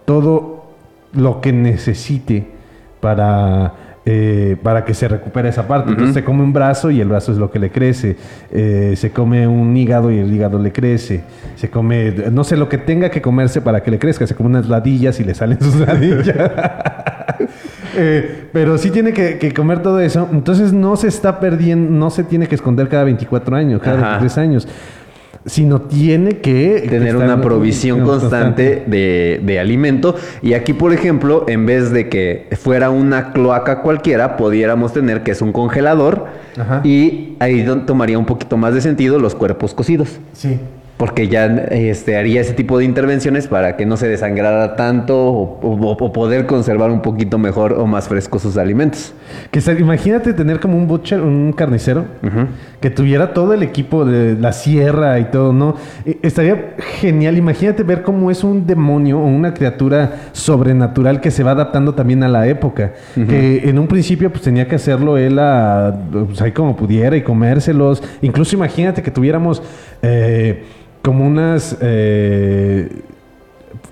todo 0.04 0.70
lo 1.12 1.40
que 1.40 1.52
necesite 1.52 2.52
para, 3.00 3.74
eh, 4.04 4.56
para 4.62 4.84
que 4.84 4.94
se 4.94 5.06
recupere 5.06 5.48
esa 5.48 5.68
parte. 5.68 5.90
Entonces 5.90 6.14
se 6.14 6.24
come 6.24 6.42
un 6.42 6.52
brazo 6.52 6.90
y 6.90 7.00
el 7.00 7.08
brazo 7.08 7.32
es 7.32 7.38
lo 7.38 7.50
que 7.50 7.58
le 7.58 7.70
crece. 7.70 8.16
Eh, 8.50 8.94
se 8.96 9.10
come 9.12 9.46
un 9.46 9.76
hígado 9.76 10.10
y 10.10 10.18
el 10.18 10.32
hígado 10.32 10.58
le 10.58 10.72
crece. 10.72 11.22
Se 11.56 11.70
come, 11.70 12.12
no 12.32 12.42
sé, 12.42 12.56
lo 12.56 12.68
que 12.68 12.78
tenga 12.78 13.10
que 13.10 13.22
comerse 13.22 13.60
para 13.60 13.82
que 13.82 13.90
le 13.90 13.98
crezca. 13.98 14.26
Se 14.26 14.34
come 14.34 14.48
unas 14.48 14.68
ladillas 14.68 15.20
y 15.20 15.24
le 15.24 15.34
salen 15.34 15.60
sus 15.60 15.76
ladillas. 15.86 16.36
Eh, 17.94 18.48
pero 18.52 18.78
sí 18.78 18.90
tiene 18.90 19.12
que, 19.12 19.38
que 19.38 19.52
comer 19.52 19.82
todo 19.82 20.00
eso. 20.00 20.28
Entonces 20.32 20.72
no 20.72 20.96
se 20.96 21.08
está 21.08 21.38
perdiendo, 21.40 21.90
no 21.90 22.10
se 22.10 22.24
tiene 22.24 22.48
que 22.48 22.54
esconder 22.54 22.88
cada 22.88 23.04
24 23.04 23.54
años, 23.54 23.80
cada 23.82 23.98
Ajá. 23.98 24.08
23 24.18 24.38
años. 24.38 24.68
Sino 25.44 25.80
tiene 25.82 26.38
que 26.38 26.86
tener 26.88 27.16
una 27.16 27.40
provisión 27.40 28.00
constante 28.04 28.84
de, 28.86 29.40
de 29.44 29.58
alimento. 29.58 30.14
Y 30.40 30.54
aquí, 30.54 30.72
por 30.72 30.92
ejemplo, 30.92 31.44
en 31.48 31.66
vez 31.66 31.90
de 31.90 32.08
que 32.08 32.46
fuera 32.52 32.90
una 32.90 33.32
cloaca 33.32 33.80
cualquiera, 33.82 34.36
pudiéramos 34.36 34.92
tener 34.92 35.22
que 35.24 35.32
es 35.32 35.42
un 35.42 35.50
congelador. 35.52 36.26
Ajá. 36.56 36.80
Y 36.84 37.34
ahí 37.40 37.66
tomaría 37.86 38.18
un 38.18 38.26
poquito 38.26 38.56
más 38.56 38.72
de 38.74 38.80
sentido 38.80 39.18
los 39.18 39.34
cuerpos 39.34 39.74
cocidos. 39.74 40.20
Sí. 40.32 40.58
Porque 40.98 41.26
ya 41.26 41.46
este, 41.46 42.16
haría 42.16 42.40
ese 42.40 42.52
tipo 42.52 42.78
de 42.78 42.84
intervenciones 42.84 43.48
para 43.48 43.76
que 43.76 43.84
no 43.84 43.96
se 43.96 44.06
desangrara 44.06 44.76
tanto 44.76 45.16
o, 45.20 45.58
o- 45.60 45.96
o 45.98 46.12
poder 46.12 46.46
conservar 46.46 46.92
un 46.92 47.02
poquito 47.02 47.38
mejor 47.38 47.72
o 47.72 47.86
más 47.88 48.06
frescos 48.06 48.42
sus 48.42 48.56
alimentos. 48.56 49.12
Que 49.50 49.58
imagínate 49.80 50.32
tener 50.32 50.60
como 50.60 50.76
un 50.76 50.86
butcher, 50.86 51.20
un 51.20 51.52
carnicero, 51.54 52.04
que 52.82 52.90
tuviera 52.90 53.32
todo 53.32 53.54
el 53.54 53.62
equipo 53.62 54.04
de 54.04 54.34
la 54.34 54.52
sierra 54.52 55.18
y 55.18 55.24
todo, 55.26 55.54
¿no? 55.54 55.76
Eh, 56.04 56.18
Estaría 56.20 56.74
genial. 57.00 57.38
Imagínate 57.38 57.82
ver 57.84 58.02
cómo 58.02 58.30
es 58.30 58.44
un 58.44 58.66
demonio 58.66 59.18
o 59.20 59.24
una 59.24 59.54
criatura 59.54 60.16
sobrenatural 60.32 61.20
que 61.22 61.30
se 61.30 61.42
va 61.42 61.52
adaptando 61.52 61.94
también 61.94 62.22
a 62.24 62.28
la 62.28 62.46
época. 62.46 62.92
Que 63.14 63.68
en 63.70 63.78
un 63.78 63.86
principio 63.86 64.30
pues 64.30 64.42
tenía 64.42 64.68
que 64.68 64.74
hacerlo 64.74 65.16
él 65.16 65.38
a, 65.38 65.96
pues, 66.10 66.42
ahí 66.42 66.52
como 66.52 66.76
pudiera 66.76 67.16
y 67.16 67.22
comérselos. 67.22 68.02
Incluso 68.20 68.56
imagínate 68.56 69.00
que 69.02 69.10
tuviéramos 69.10 69.62
eh, 70.02 70.64
como 71.00 71.24
unas... 71.26 71.78
eh, 71.80 72.88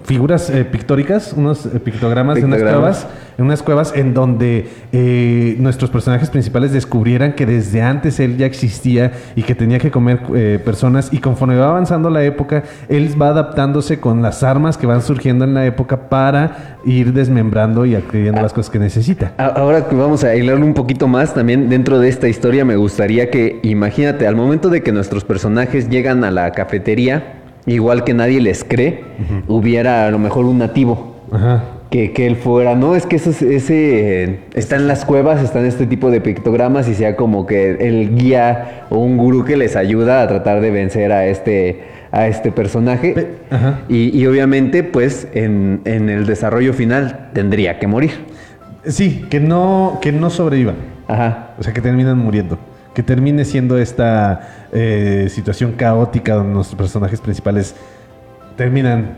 figuras 0.05 0.51
eh, 0.51 0.65
pictóricas, 0.65 1.33
unos 1.33 1.67
eh, 1.67 1.81
pictogramas 1.81 2.37
de 2.37 2.45
unas 2.45 2.63
cuevas, 2.63 3.07
en 3.41 3.47
unas 3.47 3.63
cuevas 3.63 3.93
en 3.97 4.13
donde 4.13 4.69
eh, 4.93 5.57
nuestros 5.59 5.91
personajes 5.91 6.29
principales 6.29 6.73
descubrieran 6.73 7.33
que 7.33 7.47
desde 7.47 7.81
antes 7.81 8.21
él 8.21 8.37
ya 8.37 8.45
existía 8.45 9.13
y 9.35 9.45
que 9.45 9.55
tenía 9.55 9.79
que 9.79 9.91
comer 9.91 10.21
eh, 10.35 10.61
personas 10.63 11.09
y 11.11 11.19
conforme 11.19 11.57
va 11.57 11.71
avanzando 11.71 12.11
la 12.11 12.23
época, 12.23 12.65
él 12.91 13.11
va 13.21 13.29
adaptándose 13.29 13.99
con 13.99 14.21
las 14.21 14.43
armas 14.43 14.77
que 14.77 14.87
van 14.87 15.01
surgiendo 15.01 15.45
en 15.45 15.55
la 15.55 15.65
época 15.65 16.09
para 16.11 16.77
ir 16.85 17.15
desmembrando 17.15 17.87
y 17.87 17.95
adquiriendo 17.95 18.43
las 18.43 18.53
cosas 18.53 18.71
que 18.71 18.79
necesita. 18.79 19.33
Ahora 19.39 19.89
que 19.89 19.97
vamos 19.97 20.23
a 20.23 20.35
hilar 20.35 20.57
un 20.57 20.75
poquito 20.75 21.09
más 21.09 21.33
también 21.33 21.71
dentro 21.71 21.99
de 21.99 22.11
esta 22.11 22.29
historia, 22.29 22.67
me 22.67 22.77
gustaría 22.77 23.31
que, 23.31 23.61
imagínate, 23.63 24.27
al 24.27 24.37
momento 24.37 24.69
de 24.69 24.83
que 24.83 24.93
nuestros 24.93 25.25
personajes 25.25 25.89
llegan 25.89 26.25
a 26.25 26.31
la 26.31 26.53
cafetería, 26.53 27.39
igual 27.66 28.05
que 28.05 28.14
nadie 28.14 28.40
les 28.40 28.64
cree, 28.64 29.05
hubiera 29.49 30.07
a 30.07 30.11
lo 30.11 30.18
mejor 30.18 30.44
un 30.46 30.59
nativo. 30.59 31.16
Ajá. 31.33 31.64
Que, 31.90 32.12
que 32.12 32.29
él 32.29 32.37
fuera, 32.37 32.77
no, 32.77 32.94
es 32.94 33.05
que 33.05 33.16
eso 33.16 33.31
es- 33.31 33.42
ese 33.42 34.38
está 34.55 34.77
en 34.77 34.87
las 34.87 35.05
cuevas, 35.05 35.42
están 35.42 35.66
este 35.66 35.87
tipo 35.88 36.12
de 36.12 36.20
pictogramas 36.20 36.88
y 36.88 36.94
sea 36.94 37.16
como 37.16 37.46
que 37.46 37.73
el 37.81 38.14
guía 38.14 38.85
o 38.90 38.99
un 38.99 39.16
gurú 39.16 39.44
que 39.44 39.57
les 39.57 39.75
ayuda 39.75 40.23
a 40.23 40.29
tratar 40.29 40.61
de 40.61 40.70
vencer 40.70 41.11
a 41.11 41.27
este, 41.27 41.81
a 42.12 42.29
este 42.29 42.53
personaje. 42.53 43.12
Pe- 43.14 43.29
ajá. 43.51 43.81
Y, 43.88 44.16
y 44.16 44.25
obviamente, 44.29 44.85
pues, 44.85 45.27
en, 45.35 45.81
en 45.85 46.09
el 46.11 46.27
desarrollo 46.27 46.73
final 46.75 47.31
tendría 47.33 47.81
que 47.81 47.88
morir. 47.88 48.12
Sí, 48.85 49.27
que 49.29 49.40
no, 49.40 49.99
que 50.01 50.12
no 50.12 50.31
sobrevivan. 50.31 50.77
Ajá. 51.09 51.55
O 51.59 51.62
sea, 51.64 51.73
que 51.73 51.81
terminan 51.81 52.18
muriendo. 52.18 52.57
Que 52.94 53.03
termine 53.03 53.44
siendo 53.44 53.79
esta 53.79 54.66
eh, 54.72 55.29
situación 55.31 55.72
caótica 55.72 56.35
donde 56.35 56.53
nuestros 56.55 56.76
personajes 56.76 57.20
principales 57.20 57.74
terminan 58.57 59.14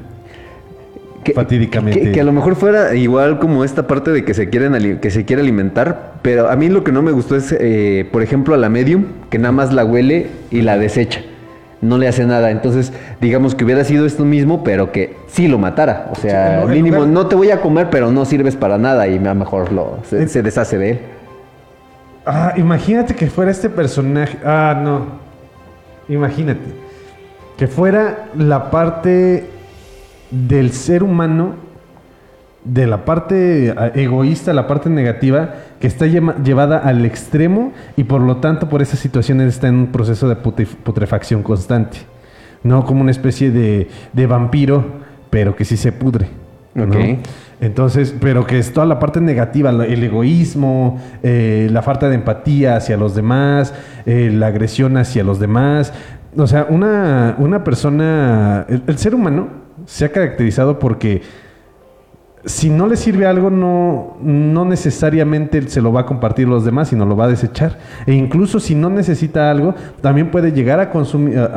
Que, 1.24 1.32
fatídicamente. 1.32 2.00
que- 2.00 2.12
que 2.12 2.20
a 2.20 2.24
lo 2.24 2.32
mejor 2.32 2.54
fuera 2.56 2.94
igual 2.94 3.38
como 3.38 3.64
esta 3.64 3.86
parte 3.86 4.10
de 4.10 4.24
que 4.24 4.34
se 4.34 4.50
quieren 4.50 4.98
que 5.00 5.10
se 5.10 5.24
quiere 5.24 5.40
alimentar, 5.42 6.14
pero 6.22 6.48
a 6.50 6.56
mí 6.56 6.68
lo 6.68 6.84
que 6.84 6.92
no 6.92 7.00
me 7.02 7.12
gustó 7.12 7.36
es, 7.36 7.54
eh, 7.58 8.08
por 8.12 8.22
ejemplo, 8.22 8.54
a 8.54 8.58
la 8.58 8.68
medium, 8.68 9.04
que 9.30 9.38
nada 9.38 9.52
más 9.52 9.72
la 9.72 9.84
huele 9.84 10.26
y 10.50 10.62
la 10.62 10.76
desecha. 10.78 11.20
No 11.80 11.98
le 11.98 12.06
hace 12.08 12.24
nada. 12.26 12.50
Entonces, 12.50 12.92
digamos 13.20 13.54
que 13.56 13.64
hubiera 13.64 13.82
sido 13.84 14.04
esto 14.06 14.24
mismo, 14.24 14.62
pero 14.62 14.92
que 14.92 15.16
sí 15.28 15.48
lo 15.48 15.58
matara. 15.58 16.08
O 16.12 16.14
sea, 16.14 16.62
Sí, 16.66 16.68
mínimo, 16.74 16.96
lugar- 16.98 17.10
no 17.12 17.26
te 17.26 17.34
voy 17.36 17.50
a 17.50 17.60
comer, 17.60 17.88
pero 17.90 18.12
no 18.12 18.24
sirves 18.24 18.54
para 18.54 18.78
nada 18.78 19.08
y 19.08 19.16
a 19.16 19.20
lo 19.20 19.34
mejor 19.34 19.72
lo, 19.72 19.98
se, 20.08 20.22
En- 20.22 20.28
se 20.28 20.42
deshace 20.42 20.78
de 20.78 20.90
él. 20.92 20.98
Ah, 22.24 22.54
imagínate 22.56 23.14
que 23.14 23.26
fuera 23.28 23.50
este 23.50 23.68
personaje. 23.68 24.38
Ah, 24.44 24.80
no. 24.82 25.06
Imagínate. 26.08 26.82
que 27.56 27.66
fuera 27.68 28.26
la 28.36 28.70
parte 28.70 29.46
del 30.30 30.72
ser 30.72 31.02
humano, 31.04 31.54
de 32.64 32.86
la 32.86 33.04
parte 33.04 33.68
eh, 33.68 33.74
egoísta, 33.96 34.52
la 34.52 34.66
parte 34.66 34.88
negativa, 34.90 35.54
que 35.80 35.86
está 35.86 36.06
llevada 36.06 36.78
al 36.78 37.04
extremo 37.04 37.72
y 37.96 38.04
por 38.04 38.20
lo 38.20 38.38
tanto 38.38 38.68
por 38.68 38.82
esas 38.82 38.98
situaciones 38.98 39.48
está 39.54 39.68
en 39.68 39.74
un 39.76 39.86
proceso 39.88 40.28
de 40.28 40.36
putre- 40.36 40.66
putrefacción 40.66 41.42
constante. 41.42 41.98
No 42.64 42.84
como 42.84 43.00
una 43.02 43.10
especie 43.10 43.50
de, 43.50 43.88
de 44.12 44.26
vampiro, 44.26 44.84
pero 45.30 45.54
que 45.54 45.64
sí 45.64 45.76
se 45.76 45.92
pudre. 45.92 46.28
¿No? 46.74 46.84
Ok. 46.84 47.18
Entonces, 47.60 48.14
pero 48.20 48.44
que 48.44 48.58
es 48.58 48.72
toda 48.72 48.86
la 48.86 48.98
parte 48.98 49.20
negativa, 49.20 49.70
el 49.70 50.02
egoísmo, 50.02 51.00
eh, 51.22 51.68
la 51.70 51.82
falta 51.82 52.08
de 52.08 52.16
empatía 52.16 52.74
hacia 52.76 52.96
los 52.96 53.14
demás, 53.14 53.72
eh, 54.04 54.30
la 54.32 54.48
agresión 54.48 54.96
hacia 54.96 55.22
los 55.22 55.38
demás. 55.38 55.92
O 56.36 56.46
sea, 56.46 56.66
una, 56.68 57.36
una 57.38 57.62
persona, 57.62 58.66
el, 58.68 58.82
el 58.86 58.98
ser 58.98 59.14
humano 59.14 59.48
se 59.86 60.04
ha 60.06 60.08
caracterizado 60.10 60.78
porque 60.78 61.22
si 62.44 62.68
no 62.70 62.88
le 62.88 62.96
sirve 62.96 63.26
algo, 63.26 63.50
no, 63.50 64.16
no 64.20 64.64
necesariamente 64.64 65.62
se 65.68 65.80
lo 65.80 65.92
va 65.92 66.00
a 66.00 66.06
compartir 66.06 66.48
los 66.48 66.64
demás, 66.64 66.88
sino 66.88 67.04
lo 67.06 67.16
va 67.16 67.26
a 67.26 67.28
desechar. 67.28 67.78
E 68.06 68.14
incluso 68.14 68.58
si 68.58 68.74
no 68.74 68.90
necesita 68.90 69.48
algo, 69.48 69.76
también 70.00 70.32
puede 70.32 70.50
llegar 70.50 70.80
a 70.80 70.90
consumir, 70.90 71.38
a- 71.38 71.50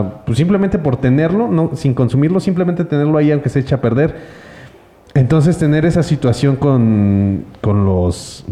a- 0.00 0.24
pues 0.26 0.36
simplemente 0.36 0.78
por 0.78 0.96
tenerlo, 0.96 1.48
no, 1.48 1.70
sin 1.74 1.94
consumirlo, 1.94 2.40
simplemente 2.40 2.84
tenerlo 2.84 3.16
ahí 3.16 3.32
aunque 3.32 3.48
se 3.48 3.60
eche 3.60 3.74
a 3.74 3.80
perder. 3.80 4.14
Entonces 5.16 5.56
tener 5.56 5.86
esa 5.86 6.02
situación 6.02 6.56
con, 6.56 7.46
con 7.62 7.86
los 7.86 8.44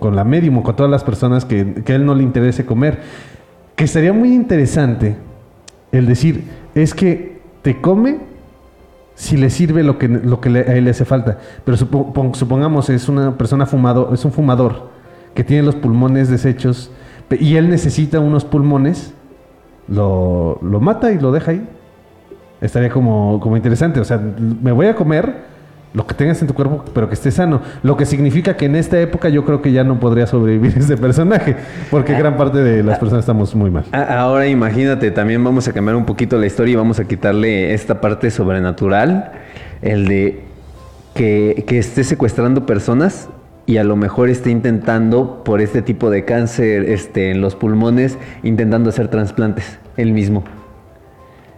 con, 0.00 0.16
la 0.16 0.24
medium 0.24 0.62
con 0.62 0.74
todas 0.74 0.90
las 0.90 1.04
personas 1.04 1.44
que, 1.44 1.74
que 1.84 1.92
a 1.92 1.94
él 1.96 2.04
no 2.04 2.12
le 2.16 2.24
interese 2.24 2.66
comer, 2.66 2.98
que 3.76 3.86
sería 3.86 4.12
muy 4.12 4.34
interesante 4.34 5.16
el 5.92 6.06
decir, 6.06 6.42
es 6.74 6.92
que 6.92 7.40
te 7.62 7.80
come 7.80 8.18
si 9.14 9.36
le 9.36 9.48
sirve 9.48 9.84
lo 9.84 9.96
que, 9.96 10.08
lo 10.08 10.40
que 10.40 10.50
le- 10.50 10.60
a 10.68 10.74
él 10.74 10.84
le 10.86 10.90
hace 10.90 11.04
falta. 11.04 11.38
Pero 11.64 11.76
supo- 11.76 12.12
pon- 12.12 12.34
supongamos 12.34 12.90
es 12.90 13.08
una 13.08 13.38
persona 13.38 13.64
fumado, 13.64 14.12
es 14.12 14.24
un 14.24 14.32
fumador 14.32 14.88
que 15.34 15.44
tiene 15.44 15.62
los 15.62 15.76
pulmones 15.76 16.28
deshechos 16.28 16.90
y 17.38 17.54
él 17.54 17.70
necesita 17.70 18.18
unos 18.18 18.44
pulmones, 18.44 19.14
lo, 19.86 20.58
lo 20.62 20.80
mata 20.80 21.12
y 21.12 21.20
lo 21.20 21.30
deja 21.30 21.52
ahí. 21.52 21.68
Estaría 22.60 22.90
como, 22.90 23.38
como 23.38 23.56
interesante. 23.56 24.00
O 24.00 24.04
sea, 24.04 24.18
me 24.18 24.72
voy 24.72 24.86
a 24.86 24.96
comer 24.96 25.47
lo 25.94 26.06
que 26.06 26.14
tengas 26.14 26.40
en 26.42 26.48
tu 26.48 26.54
cuerpo, 26.54 26.84
pero 26.92 27.08
que 27.08 27.14
esté 27.14 27.30
sano. 27.30 27.62
Lo 27.82 27.96
que 27.96 28.04
significa 28.04 28.56
que 28.56 28.66
en 28.66 28.76
esta 28.76 29.00
época 29.00 29.28
yo 29.28 29.44
creo 29.44 29.62
que 29.62 29.72
ya 29.72 29.84
no 29.84 29.98
podría 29.98 30.26
sobrevivir 30.26 30.74
este 30.78 30.96
personaje, 30.96 31.56
porque 31.90 32.14
gran 32.14 32.36
parte 32.36 32.58
de 32.58 32.82
las 32.82 32.98
personas 32.98 33.22
estamos 33.22 33.54
muy 33.54 33.70
mal. 33.70 33.84
Ahora 33.92 34.46
imagínate, 34.46 35.10
también 35.10 35.42
vamos 35.42 35.66
a 35.68 35.72
cambiar 35.72 35.96
un 35.96 36.04
poquito 36.04 36.38
la 36.38 36.46
historia 36.46 36.72
y 36.72 36.76
vamos 36.76 37.00
a 37.00 37.04
quitarle 37.04 37.72
esta 37.74 38.00
parte 38.00 38.30
sobrenatural, 38.30 39.32
el 39.82 40.06
de 40.08 40.40
que, 41.14 41.64
que 41.66 41.78
esté 41.78 42.04
secuestrando 42.04 42.66
personas 42.66 43.28
y 43.66 43.76
a 43.76 43.84
lo 43.84 43.96
mejor 43.96 44.30
esté 44.30 44.50
intentando, 44.50 45.42
por 45.44 45.60
este 45.60 45.82
tipo 45.82 46.10
de 46.10 46.24
cáncer 46.24 46.88
este, 46.88 47.30
en 47.30 47.40
los 47.40 47.54
pulmones, 47.54 48.16
intentando 48.42 48.88
hacer 48.88 49.08
trasplantes 49.08 49.78
él 49.96 50.12
mismo. 50.12 50.44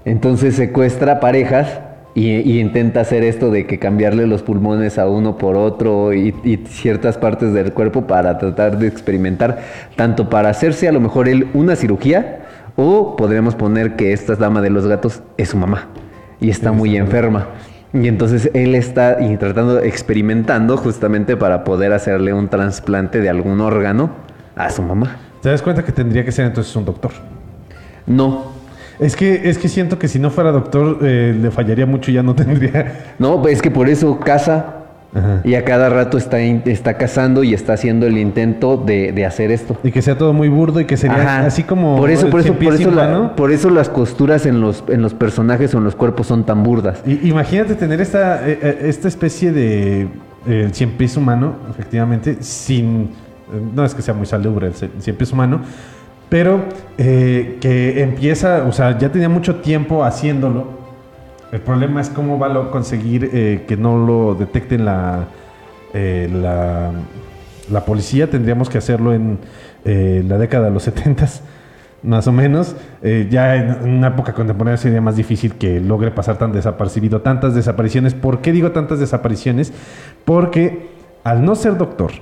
Entonces 0.04 0.56
secuestra 0.56 1.20
parejas 1.20 1.80
y, 2.14 2.28
y 2.28 2.60
intenta 2.60 3.00
hacer 3.00 3.22
esto 3.22 3.50
de 3.50 3.66
que 3.66 3.78
cambiarle 3.78 4.26
los 4.26 4.42
pulmones 4.42 4.98
a 4.98 5.08
uno 5.08 5.38
por 5.38 5.56
otro 5.56 6.12
y, 6.12 6.34
y 6.44 6.56
ciertas 6.68 7.18
partes 7.18 7.52
del 7.52 7.72
cuerpo 7.72 8.06
para 8.06 8.38
tratar 8.38 8.78
de 8.78 8.88
experimentar, 8.88 9.60
tanto 9.96 10.28
para 10.28 10.48
hacerse 10.48 10.88
a 10.88 10.92
lo 10.92 11.00
mejor 11.00 11.28
él 11.28 11.48
una 11.54 11.76
cirugía 11.76 12.40
o 12.76 13.16
podríamos 13.16 13.54
poner 13.54 13.96
que 13.96 14.12
esta 14.12 14.34
dama 14.36 14.60
de 14.60 14.70
los 14.70 14.86
gatos 14.86 15.22
es 15.36 15.50
su 15.50 15.56
mamá 15.56 15.88
y 16.40 16.50
está 16.50 16.72
muy 16.72 16.96
enferma. 16.96 17.48
Y 17.92 18.06
entonces 18.06 18.50
él 18.54 18.74
está 18.74 19.18
tratando, 19.38 19.80
experimentando 19.80 20.76
justamente 20.76 21.36
para 21.36 21.64
poder 21.64 21.92
hacerle 21.92 22.32
un 22.32 22.48
trasplante 22.48 23.20
de 23.20 23.28
algún 23.28 23.60
órgano 23.60 24.10
a 24.54 24.70
su 24.70 24.82
mamá. 24.82 25.16
¿Te 25.42 25.48
das 25.48 25.60
cuenta 25.60 25.84
que 25.84 25.90
tendría 25.90 26.24
que 26.24 26.32
ser 26.32 26.46
entonces 26.46 26.74
un 26.76 26.84
doctor? 26.84 27.10
No, 28.06 28.52
Es 29.00 29.16
que, 29.16 29.48
es 29.48 29.58
que 29.58 29.68
siento 29.68 29.98
que 29.98 30.08
si 30.08 30.18
no 30.18 30.30
fuera 30.30 30.52
doctor 30.52 30.98
eh, 31.02 31.34
le 31.40 31.50
fallaría 31.50 31.86
mucho 31.86 32.10
y 32.10 32.14
ya 32.14 32.22
no 32.22 32.34
tendría. 32.36 33.14
No, 33.18 33.40
pues 33.40 33.54
es 33.56 33.62
que 33.62 33.70
por 33.70 33.88
eso 33.88 34.20
casa 34.20 34.76
Ajá. 35.14 35.40
y 35.42 35.54
a 35.54 35.64
cada 35.64 35.88
rato 35.88 36.18
está, 36.18 36.38
está 36.40 36.94
cazando 36.98 37.42
y 37.42 37.54
está 37.54 37.72
haciendo 37.72 38.06
el 38.06 38.18
intento 38.18 38.76
de, 38.76 39.12
de 39.12 39.24
hacer 39.26 39.50
esto. 39.50 39.76
Y 39.82 39.90
que 39.90 40.02
sea 40.02 40.16
todo 40.18 40.32
muy 40.32 40.48
burdo 40.48 40.80
y 40.80 40.84
que 40.84 40.96
sería 40.96 41.16
Ajá. 41.22 41.46
así 41.46 41.62
como. 41.62 41.96
por 41.96 42.10
eso, 42.10 42.28
por 42.30 42.40
eso, 42.40 42.52
por 42.54 42.74
eso, 42.74 42.90
la- 42.90 43.34
por 43.34 43.50
eso 43.50 43.70
las 43.70 43.88
costuras 43.88 44.44
en 44.46 44.60
los, 44.60 44.84
en 44.88 45.00
los 45.02 45.14
personajes 45.14 45.74
o 45.74 45.78
en 45.78 45.84
los 45.84 45.96
cuerpos 45.96 46.26
son 46.26 46.44
tan 46.44 46.62
burdas. 46.62 47.02
Y- 47.06 47.26
imagínate 47.28 47.74
tener 47.76 48.00
esta, 48.00 48.46
eh, 48.48 48.58
eh, 48.62 48.78
esta 48.82 49.08
especie 49.08 49.50
de 49.50 50.08
eh, 50.46 50.68
cien 50.72 50.90
pies 50.92 51.16
humano, 51.16 51.54
efectivamente, 51.70 52.36
sin. 52.40 53.10
No 53.74 53.84
es 53.84 53.94
que 53.94 54.02
sea 54.02 54.14
muy 54.14 54.26
salubre 54.26 54.68
el 54.68 54.74
cien 54.74 55.16
pies 55.16 55.32
humano, 55.32 55.60
pero 56.30 56.62
eh, 56.96 57.58
que 57.60 58.02
empieza, 58.02 58.62
o 58.62 58.72
sea, 58.72 58.96
ya 58.96 59.10
tenía 59.10 59.28
mucho 59.28 59.56
tiempo 59.56 60.04
haciéndolo. 60.04 60.68
El 61.52 61.60
problema 61.60 62.00
es 62.00 62.08
cómo 62.08 62.38
va 62.38 62.46
a 62.46 62.70
conseguir 62.70 63.28
eh, 63.32 63.64
que 63.66 63.76
no 63.76 63.98
lo 63.98 64.36
detecten 64.36 64.84
la, 64.84 65.24
eh, 65.92 66.30
la, 66.32 66.92
la 67.68 67.84
policía. 67.84 68.30
Tendríamos 68.30 68.70
que 68.70 68.78
hacerlo 68.78 69.12
en 69.12 69.38
la 69.84 70.38
década 70.38 70.66
de 70.66 70.70
los 70.70 70.84
70 70.84 71.26
más 72.04 72.28
o 72.28 72.32
menos. 72.32 72.76
Ya 73.02 73.56
en 73.56 73.96
una 73.96 74.08
época 74.08 74.32
contemporánea 74.32 74.76
sería 74.76 75.00
más 75.00 75.16
difícil 75.16 75.54
que 75.54 75.80
logre 75.80 76.12
pasar 76.12 76.38
tan 76.38 76.52
desapercibido 76.52 77.22
tantas 77.22 77.56
desapariciones. 77.56 78.14
¿Por 78.14 78.40
qué 78.40 78.52
digo 78.52 78.70
tantas 78.70 79.00
desapariciones? 79.00 79.72
Porque 80.24 80.90
al 81.24 81.44
no 81.44 81.56
ser 81.56 81.76
doctor, 81.76 82.12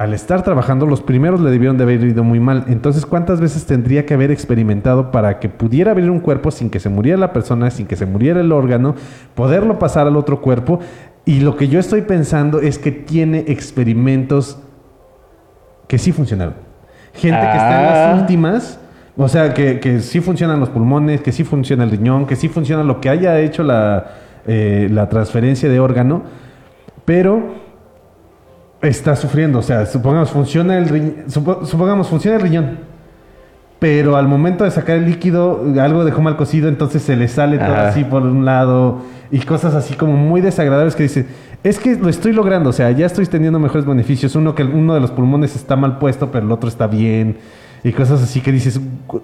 al 0.00 0.14
estar 0.14 0.42
trabajando, 0.42 0.86
los 0.86 1.02
primeros 1.02 1.42
le 1.42 1.50
debieron 1.50 1.76
de 1.76 1.82
haber 1.82 2.02
ido 2.02 2.24
muy 2.24 2.40
mal. 2.40 2.64
Entonces, 2.68 3.04
¿cuántas 3.04 3.38
veces 3.38 3.66
tendría 3.66 4.06
que 4.06 4.14
haber 4.14 4.30
experimentado 4.30 5.10
para 5.10 5.38
que 5.38 5.50
pudiera 5.50 5.90
abrir 5.90 6.10
un 6.10 6.20
cuerpo 6.20 6.50
sin 6.50 6.70
que 6.70 6.80
se 6.80 6.88
muriera 6.88 7.18
la 7.18 7.34
persona, 7.34 7.70
sin 7.70 7.86
que 7.86 7.96
se 7.96 8.06
muriera 8.06 8.40
el 8.40 8.50
órgano, 8.50 8.94
poderlo 9.34 9.78
pasar 9.78 10.06
al 10.06 10.16
otro 10.16 10.40
cuerpo? 10.40 10.80
Y 11.26 11.40
lo 11.40 11.54
que 11.54 11.68
yo 11.68 11.78
estoy 11.78 12.00
pensando 12.00 12.60
es 12.62 12.78
que 12.78 12.92
tiene 12.92 13.44
experimentos 13.48 14.58
que 15.86 15.98
sí 15.98 16.12
funcionaron. 16.12 16.54
Gente 17.12 17.38
que 17.38 17.58
está 17.58 17.80
en 17.82 17.86
Ah. 17.86 17.90
las 17.92 18.20
últimas, 18.22 18.80
o 19.18 19.28
sea, 19.28 19.52
que, 19.52 19.80
que 19.80 20.00
sí 20.00 20.22
funcionan 20.22 20.60
los 20.60 20.70
pulmones, 20.70 21.20
que 21.20 21.30
sí 21.30 21.44
funciona 21.44 21.84
el 21.84 21.90
riñón, 21.90 22.24
que 22.24 22.36
sí 22.36 22.48
funciona 22.48 22.82
lo 22.84 23.02
que 23.02 23.10
haya 23.10 23.38
hecho 23.38 23.62
la, 23.64 24.06
eh, 24.46 24.88
la 24.90 25.10
transferencia 25.10 25.68
de 25.68 25.78
órgano, 25.78 26.22
pero 27.04 27.68
está 28.82 29.16
sufriendo. 29.16 29.58
O 29.58 29.62
sea, 29.62 29.86
supongamos 29.86 30.30
funciona 30.30 30.78
el 30.78 30.88
riñ- 30.88 31.26
supo- 31.26 31.64
supongamos 31.66 32.08
funciona 32.08 32.36
el 32.36 32.42
riñón. 32.42 32.78
Pero 33.78 34.16
al 34.16 34.28
momento 34.28 34.64
de 34.64 34.70
sacar 34.70 34.96
el 34.96 35.06
líquido, 35.06 35.64
algo 35.80 36.04
dejó 36.04 36.20
mal 36.20 36.36
cocido, 36.36 36.68
entonces 36.68 37.02
se 37.02 37.16
le 37.16 37.28
sale 37.28 37.56
todo 37.58 37.72
Ajá. 37.72 37.88
así 37.88 38.04
por 38.04 38.22
un 38.22 38.44
lado 38.44 38.98
y 39.30 39.38
cosas 39.40 39.74
así 39.74 39.94
como 39.94 40.12
muy 40.18 40.42
desagradables 40.42 40.94
que 40.94 41.04
dice, 41.04 41.26
es 41.62 41.78
que 41.78 41.94
lo 41.96 42.10
estoy 42.10 42.32
logrando, 42.32 42.70
o 42.70 42.72
sea, 42.74 42.90
ya 42.90 43.06
estoy 43.06 43.24
teniendo 43.26 43.58
mejores 43.58 43.86
beneficios. 43.86 44.34
Uno 44.36 44.54
que 44.54 44.64
uno 44.64 44.92
de 44.92 45.00
los 45.00 45.10
pulmones 45.10 45.56
está 45.56 45.76
mal 45.76 45.98
puesto, 45.98 46.30
pero 46.30 46.44
el 46.44 46.52
otro 46.52 46.68
está 46.68 46.86
bien 46.88 47.38
y 47.82 47.92
cosas 47.92 48.22
así 48.22 48.42
que 48.42 48.52
dices, 48.52 48.78
"Gu- 49.08 49.22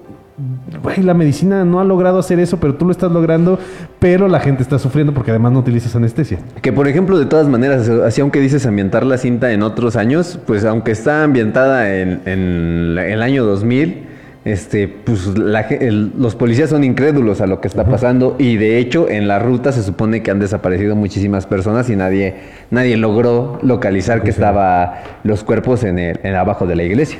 güey, 0.83 1.03
la 1.03 1.14
medicina 1.14 1.64
no 1.64 1.81
ha 1.81 1.85
logrado 1.85 2.18
hacer 2.18 2.38
eso, 2.40 2.59
pero 2.59 2.75
tú 2.75 2.85
lo 2.85 2.90
estás 2.92 3.11
logrando, 3.11 3.59
pero 3.99 4.29
la 4.29 4.40
gente 4.40 4.62
está 4.62 4.79
sufriendo 4.79 5.14
porque 5.14 5.31
además 5.31 5.53
no 5.53 5.61
utilizas 5.61 5.96
anestesia. 5.96 6.38
Que 6.61 6.72
por 6.72 6.88
ejemplo, 6.88 7.18
de 7.18 7.27
todas 7.27 7.49
maneras, 7.49 7.88
así 7.88 8.20
aunque 8.20 8.40
dices 8.40 8.66
ambientar 8.66 9.05
la 9.07 9.18
cinta 9.18 9.53
en 9.53 9.62
otros 9.62 9.96
años, 9.96 10.38
pues 10.46 10.64
aunque 10.64 10.92
está 10.92 11.22
ambientada 11.25 11.94
en, 11.96 12.20
el 12.27 13.22
año 13.22 13.44
2000, 13.44 14.05
este, 14.44 14.87
pues 14.87 15.37
la 15.37 15.62
el- 15.62 16.12
los 16.16 16.37
policías 16.37 16.70
son 16.70 16.85
incrédulos 16.85 17.40
a 17.40 17.49
lo 17.49 17.61
que 17.61 17.66
está 17.66 17.85
pasando 17.85 18.37
y 18.38 18.57
de 18.57 18.79
hecho 18.79 19.09
en 19.09 19.27
la 19.27 19.40
ruta 19.40 19.72
se 19.72 19.83
supone 19.83 20.22
que 20.22 20.31
han 20.31 20.38
desaparecido 20.38 20.95
muchísimas 20.95 21.47
personas 21.47 21.91
y 21.91 21.97
nadie, 21.97 22.34
nadie 22.70 22.97
logró 22.97 23.59
localizar 23.62 24.22
que 24.22 24.30
estaban 24.30 24.91
los 25.24 25.43
cuerpos 25.43 25.82
en 25.82 25.99
el, 25.99 26.20
en 26.22 26.37
abajo 26.37 26.64
de 26.66 26.76
la 26.76 26.84
iglesia. 26.84 27.18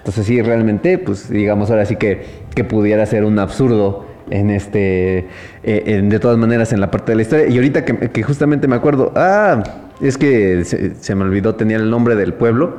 Entonces 0.00 0.26
sí, 0.26 0.40
realmente, 0.42 0.98
pues 0.98 1.28
digamos 1.30 1.70
ahora 1.70 1.84
sí 1.86 1.96
que, 1.96 2.24
que 2.54 2.64
pudiera 2.64 3.04
ser 3.06 3.24
un 3.24 3.38
absurdo 3.38 4.06
en 4.30 4.50
este, 4.50 5.18
eh, 5.62 5.82
en- 5.86 6.08
de 6.08 6.18
todas 6.20 6.38
maneras 6.38 6.72
en 6.72 6.80
la 6.80 6.90
parte 6.90 7.12
de 7.12 7.16
la 7.16 7.22
historia. 7.22 7.46
Y 7.48 7.56
ahorita 7.56 7.84
que, 7.84 8.10
que 8.10 8.22
justamente 8.22 8.66
me 8.68 8.76
acuerdo, 8.76 9.12
ah, 9.16 9.62
es 10.00 10.16
que 10.16 10.64
se, 10.64 10.94
se 10.94 11.14
me 11.14 11.24
olvidó, 11.24 11.54
tenía 11.56 11.76
el 11.76 11.90
nombre 11.90 12.14
del 12.14 12.32
pueblo, 12.32 12.76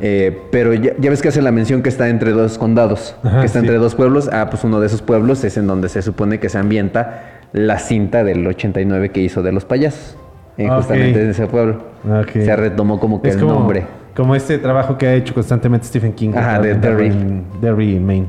eh, 0.00 0.36
pero 0.50 0.72
ya, 0.74 0.92
ya 0.98 1.10
ves 1.10 1.22
que 1.22 1.28
hace 1.28 1.42
la 1.42 1.52
mención 1.52 1.82
que 1.82 1.88
está 1.90 2.08
entre 2.08 2.32
dos 2.32 2.58
condados, 2.58 3.14
Ajá, 3.22 3.40
que 3.40 3.46
está 3.46 3.60
sí. 3.60 3.66
entre 3.66 3.78
dos 3.78 3.94
pueblos. 3.94 4.28
Ah, 4.32 4.48
pues 4.50 4.64
uno 4.64 4.80
de 4.80 4.86
esos 4.88 5.00
pueblos 5.02 5.44
es 5.44 5.56
en 5.56 5.66
donde 5.68 5.88
se 5.88 6.02
supone 6.02 6.40
que 6.40 6.48
se 6.48 6.58
ambienta 6.58 7.40
la 7.52 7.78
cinta 7.78 8.24
del 8.24 8.44
89 8.46 9.10
que 9.10 9.20
hizo 9.20 9.42
de 9.42 9.52
los 9.52 9.64
payasos. 9.64 10.16
eh, 10.58 10.66
Ok. 10.68 10.76
Justamente 10.78 11.22
en 11.22 11.30
ese 11.30 11.46
pueblo. 11.46 11.82
Ok. 12.08 12.30
Se 12.32 12.56
retomó 12.56 12.98
como 12.98 13.22
que 13.22 13.28
Es 13.28 13.34
el 13.36 13.42
como, 13.42 13.54
nombre. 13.54 13.84
Como 14.14 14.34
este 14.34 14.58
trabajo 14.58 14.96
que 14.96 15.06
ha 15.08 15.14
hecho 15.14 15.34
constantemente 15.34 15.86
Stephen 15.86 16.12
King. 16.12 16.30
Ajá, 16.36 16.60
de 16.60 16.74
Derry. 16.74 17.12
Derry, 17.60 17.98
Maine. 17.98 18.26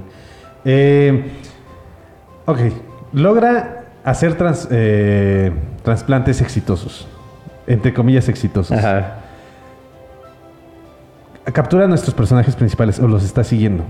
Eh, 0.65 1.23
Ok, 2.47 2.59
logra 3.13 3.85
hacer 4.03 4.35
trans- 4.35 4.67
eh, 4.69 5.51
trasplantes 5.81 6.41
exitosos, 6.41 7.07
entre 7.65 7.91
comillas 7.91 8.29
exitosos. 8.29 8.77
Ajá. 8.77 9.15
Captura 11.53 11.85
a 11.85 11.87
nuestros 11.87 12.13
personajes 12.13 12.55
principales 12.55 12.99
o 12.99 13.07
los 13.07 13.23
está 13.23 13.43
siguiendo. 13.43 13.83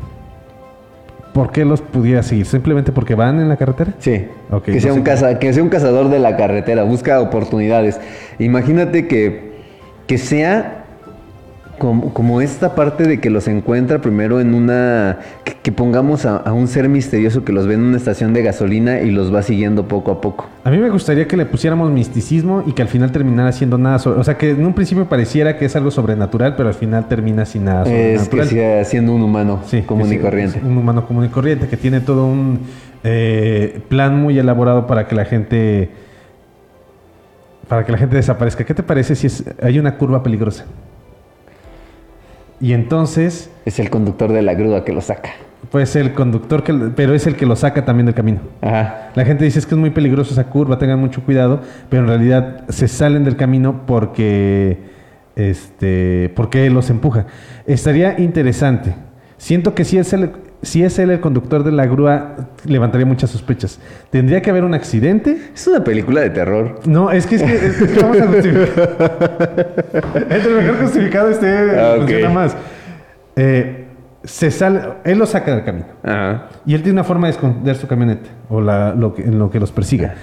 ¿Por 1.33 1.51
qué 1.51 1.65
los 1.65 1.81
pudiera 1.81 2.23
seguir? 2.23 2.45
¿Simplemente 2.45 2.93
porque 2.93 3.13
van 3.15 3.41
en 3.41 3.49
la 3.49 3.57
carretera? 3.57 3.93
Sí. 3.99 4.25
Ok, 4.51 4.63
que, 4.63 4.79
sea 4.79 4.91
no 4.91 4.97
un 4.99 5.03
caza- 5.03 5.37
que 5.37 5.51
sea 5.53 5.61
un 5.63 5.67
cazador 5.69 6.09
de 6.09 6.19
la 6.19 6.37
carretera, 6.37 6.83
busca 6.83 7.19
oportunidades. 7.19 7.99
Imagínate 8.39 9.05
que, 9.07 9.51
que 10.07 10.17
sea 10.17 10.84
como, 11.77 12.13
como 12.13 12.41
esta 12.41 12.75
parte 12.75 13.03
de 13.03 13.19
que 13.19 13.29
los 13.29 13.47
encuentra 13.47 13.99
primero 13.99 14.39
en 14.39 14.53
una... 14.53 15.19
Que, 15.43 15.53
que 15.53 15.71
pongamos 15.71 16.25
a, 16.25 16.37
a 16.37 16.53
un 16.53 16.67
ser 16.67 16.89
misterioso 16.89 17.43
que 17.43 17.51
los 17.51 17.67
ve 17.67 17.73
en 17.73 17.81
una 17.81 17.97
estación 17.97 18.33
de 18.33 18.43
gasolina 18.43 19.01
y 19.01 19.11
los 19.11 19.33
va 19.33 19.41
siguiendo 19.41 19.87
poco 19.87 20.11
a 20.11 20.21
poco. 20.21 20.47
A 20.63 20.69
mí 20.69 20.77
me 20.77 20.89
gustaría 20.89 21.27
que 21.27 21.37
le 21.37 21.45
pusiéramos 21.45 21.91
misticismo 21.91 22.63
y 22.65 22.73
que 22.73 22.81
al 22.81 22.87
final 22.87 23.11
terminara 23.11 23.51
siendo 23.51 23.77
nada 23.77 23.99
sobre... 23.99 24.19
O 24.19 24.23
sea, 24.23 24.37
que 24.37 24.51
en 24.51 24.65
un 24.65 24.73
principio 24.73 25.05
pareciera 25.05 25.57
que 25.57 25.65
es 25.65 25.75
algo 25.75 25.91
sobrenatural, 25.91 26.55
pero 26.55 26.69
al 26.69 26.75
final 26.75 27.07
termina 27.07 27.45
sin 27.45 27.65
nada 27.65 27.85
Es 27.91 28.29
que 28.29 28.45
siga 28.45 28.83
siendo 28.83 29.13
un 29.13 29.21
humano 29.21 29.61
Sí, 29.65 29.81
común 29.81 30.11
y 30.11 30.17
corriente. 30.17 30.61
Un 30.63 30.77
humano 30.77 31.05
común 31.07 31.25
y 31.25 31.29
corriente 31.29 31.67
que 31.67 31.77
tiene 31.77 31.99
todo 31.99 32.25
un 32.25 32.59
eh, 33.03 33.81
plan 33.87 34.19
muy 34.19 34.37
elaborado 34.37 34.87
para 34.87 35.07
que 35.07 35.15
la 35.15 35.25
gente 35.25 35.89
para 37.67 37.85
que 37.85 37.91
la 37.91 37.97
gente 37.97 38.15
desaparezca. 38.15 38.63
¿Qué 38.63 38.73
te 38.73 38.83
parece 38.83 39.15
si 39.15 39.27
es, 39.27 39.43
hay 39.61 39.79
una 39.79 39.97
curva 39.97 40.21
peligrosa? 40.23 40.65
Y 42.59 42.73
entonces, 42.73 43.49
Es 43.65 43.79
el 43.79 43.89
conductor 43.89 44.31
de 44.31 44.41
la 44.41 44.53
grúa 44.53 44.85
que 44.85 44.93
lo 44.93 45.01
saca. 45.01 45.31
pues 45.71 45.95
el 45.95 46.13
conductor, 46.13 46.63
que, 46.63 46.73
pero 46.95 47.13
es 47.13 47.27
el 47.27 47.35
que 47.35 47.45
lo 47.45 47.55
saca 47.55 47.83
también 47.83 48.05
del 48.05 48.15
camino. 48.15 48.39
Ajá. 48.61 49.09
La 49.15 49.25
gente 49.25 49.43
dice 49.43 49.59
es 49.59 49.65
que 49.65 49.75
es 49.75 49.79
muy 49.79 49.89
peligroso 49.89 50.33
esa 50.33 50.45
curva, 50.45 50.77
tengan 50.77 50.99
mucho 50.99 51.21
cuidado, 51.23 51.61
pero 51.89 52.03
en 52.03 52.09
realidad 52.09 52.63
se 52.69 52.87
salen 52.87 53.23
del 53.23 53.35
camino 53.35 53.81
porque, 53.85 54.77
este, 55.35 56.31
porque 56.35 56.65
él 56.65 56.73
los 56.73 56.89
empuja. 56.89 57.25
Estaría 57.65 58.19
interesante. 58.19 58.95
Siento 59.37 59.75
que 59.75 59.83
si 59.83 59.97
es, 59.97 60.13
el, 60.13 60.31
si 60.61 60.83
es 60.83 60.97
él 60.99 61.11
el 61.11 61.19
conductor 61.19 61.63
de 61.63 61.71
la 61.71 61.85
grúa, 61.85 62.35
levantaría 62.65 63.05
muchas 63.05 63.29
sospechas. 63.29 63.79
Tendría 64.09 64.41
que 64.41 64.49
haber 64.49 64.63
un 64.63 64.73
accidente. 64.73 65.37
Es 65.53 65.67
una 65.67 65.83
película 65.83 66.21
de 66.21 66.29
terror. 66.31 66.79
No, 66.85 67.11
es 67.11 67.27
que, 67.27 67.35
es 67.35 67.43
que, 67.43 67.55
es 67.55 67.75
que 67.77 67.99
vamos 68.01 68.19
a 68.19 68.27
justificar. 68.27 70.25
Entre 70.29 70.53
mejor 70.53 70.77
justificado 70.81 71.29
esté, 71.29 71.79
Ah, 71.79 71.91
ok. 71.95 71.99
funciona 71.99 72.29
más. 72.29 72.57
Eh, 73.35 73.81
se 74.23 74.49
sale, 74.49 74.79
él 75.03 75.19
los 75.19 75.29
saca 75.29 75.53
del 75.55 75.63
camino. 75.63 75.85
Ajá. 76.03 76.49
Y 76.65 76.73
él 76.73 76.81
tiene 76.81 76.93
una 76.93 77.03
forma 77.03 77.27
de 77.27 77.33
esconder 77.33 77.75
su 77.75 77.85
camioneta 77.87 78.29
o 78.49 78.59
la- 78.61 78.95
lo 78.95 79.13
que, 79.13 79.21
en 79.23 79.37
lo 79.37 79.51
que 79.51 79.59
los 79.59 79.71
persiga. 79.71 80.15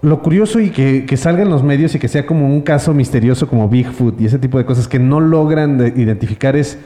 Lo 0.00 0.22
curioso 0.22 0.60
y 0.60 0.70
que, 0.70 1.06
que 1.06 1.16
salga 1.16 1.42
en 1.42 1.50
los 1.50 1.62
medios 1.62 1.94
y 1.94 1.98
que 1.98 2.08
sea 2.08 2.24
como 2.26 2.46
un 2.46 2.60
caso 2.62 2.94
misterioso 2.94 3.48
como 3.48 3.68
Bigfoot 3.68 4.20
y 4.20 4.26
ese 4.26 4.38
tipo 4.38 4.58
de 4.58 4.64
cosas 4.64 4.86
que 4.88 4.98
no 4.98 5.20
logran 5.20 5.78
de- 5.78 5.88
identificar 5.88 6.56
es... 6.56 6.78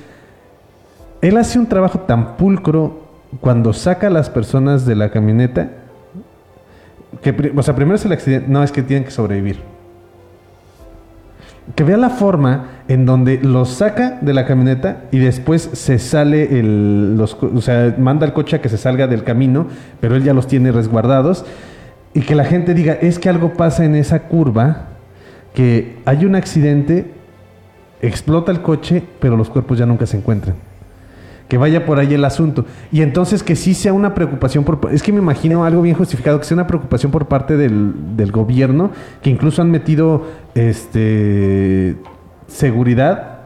Él 1.22 1.38
hace 1.38 1.58
un 1.58 1.66
trabajo 1.66 2.00
tan 2.00 2.36
pulcro 2.36 3.00
cuando 3.40 3.72
saca 3.72 4.08
a 4.08 4.10
las 4.10 4.28
personas 4.28 4.84
de 4.84 4.96
la 4.96 5.10
camioneta 5.10 5.70
que, 7.20 7.52
o 7.54 7.62
sea, 7.62 7.74
primero 7.74 7.96
es 7.96 8.04
el 8.04 8.12
accidente, 8.12 8.48
no 8.48 8.62
es 8.62 8.72
que 8.72 8.82
tienen 8.82 9.04
que 9.04 9.10
sobrevivir. 9.10 9.60
Que 11.76 11.84
vea 11.84 11.96
la 11.96 12.10
forma 12.10 12.66
en 12.88 13.06
donde 13.06 13.38
los 13.40 13.68
saca 13.68 14.18
de 14.20 14.32
la 14.32 14.46
camioneta 14.46 15.04
y 15.12 15.18
después 15.18 15.70
se 15.72 15.98
sale 15.98 16.58
el. 16.58 17.16
Los, 17.16 17.34
o 17.40 17.60
sea, 17.60 17.94
manda 17.98 18.26
al 18.26 18.32
coche 18.32 18.56
a 18.56 18.60
que 18.60 18.68
se 18.68 18.76
salga 18.76 19.06
del 19.06 19.22
camino, 19.22 19.68
pero 20.00 20.16
él 20.16 20.24
ya 20.24 20.34
los 20.34 20.48
tiene 20.48 20.72
resguardados. 20.72 21.44
Y 22.14 22.22
que 22.22 22.34
la 22.34 22.44
gente 22.44 22.74
diga, 22.74 22.94
es 22.94 23.18
que 23.18 23.28
algo 23.28 23.54
pasa 23.54 23.84
en 23.84 23.94
esa 23.94 24.24
curva, 24.24 24.88
que 25.54 25.98
hay 26.04 26.24
un 26.24 26.34
accidente, 26.34 27.12
explota 28.02 28.50
el 28.50 28.60
coche, 28.60 29.02
pero 29.20 29.36
los 29.36 29.48
cuerpos 29.48 29.78
ya 29.78 29.86
nunca 29.86 30.04
se 30.06 30.16
encuentran. 30.16 30.71
Que 31.52 31.58
vaya 31.58 31.84
por 31.84 31.98
ahí 31.98 32.14
el 32.14 32.24
asunto. 32.24 32.64
Y 32.90 33.02
entonces 33.02 33.42
que 33.42 33.56
sí 33.56 33.74
sea 33.74 33.92
una 33.92 34.14
preocupación 34.14 34.64
por... 34.64 34.80
Es 34.90 35.02
que 35.02 35.12
me 35.12 35.18
imagino 35.18 35.66
algo 35.66 35.82
bien 35.82 35.94
justificado, 35.94 36.38
que 36.38 36.46
sea 36.46 36.54
una 36.54 36.66
preocupación 36.66 37.12
por 37.12 37.26
parte 37.26 37.58
del, 37.58 38.16
del 38.16 38.32
gobierno, 38.32 38.90
que 39.20 39.28
incluso 39.28 39.60
han 39.60 39.70
metido 39.70 40.22
este 40.54 41.98
seguridad 42.46 43.40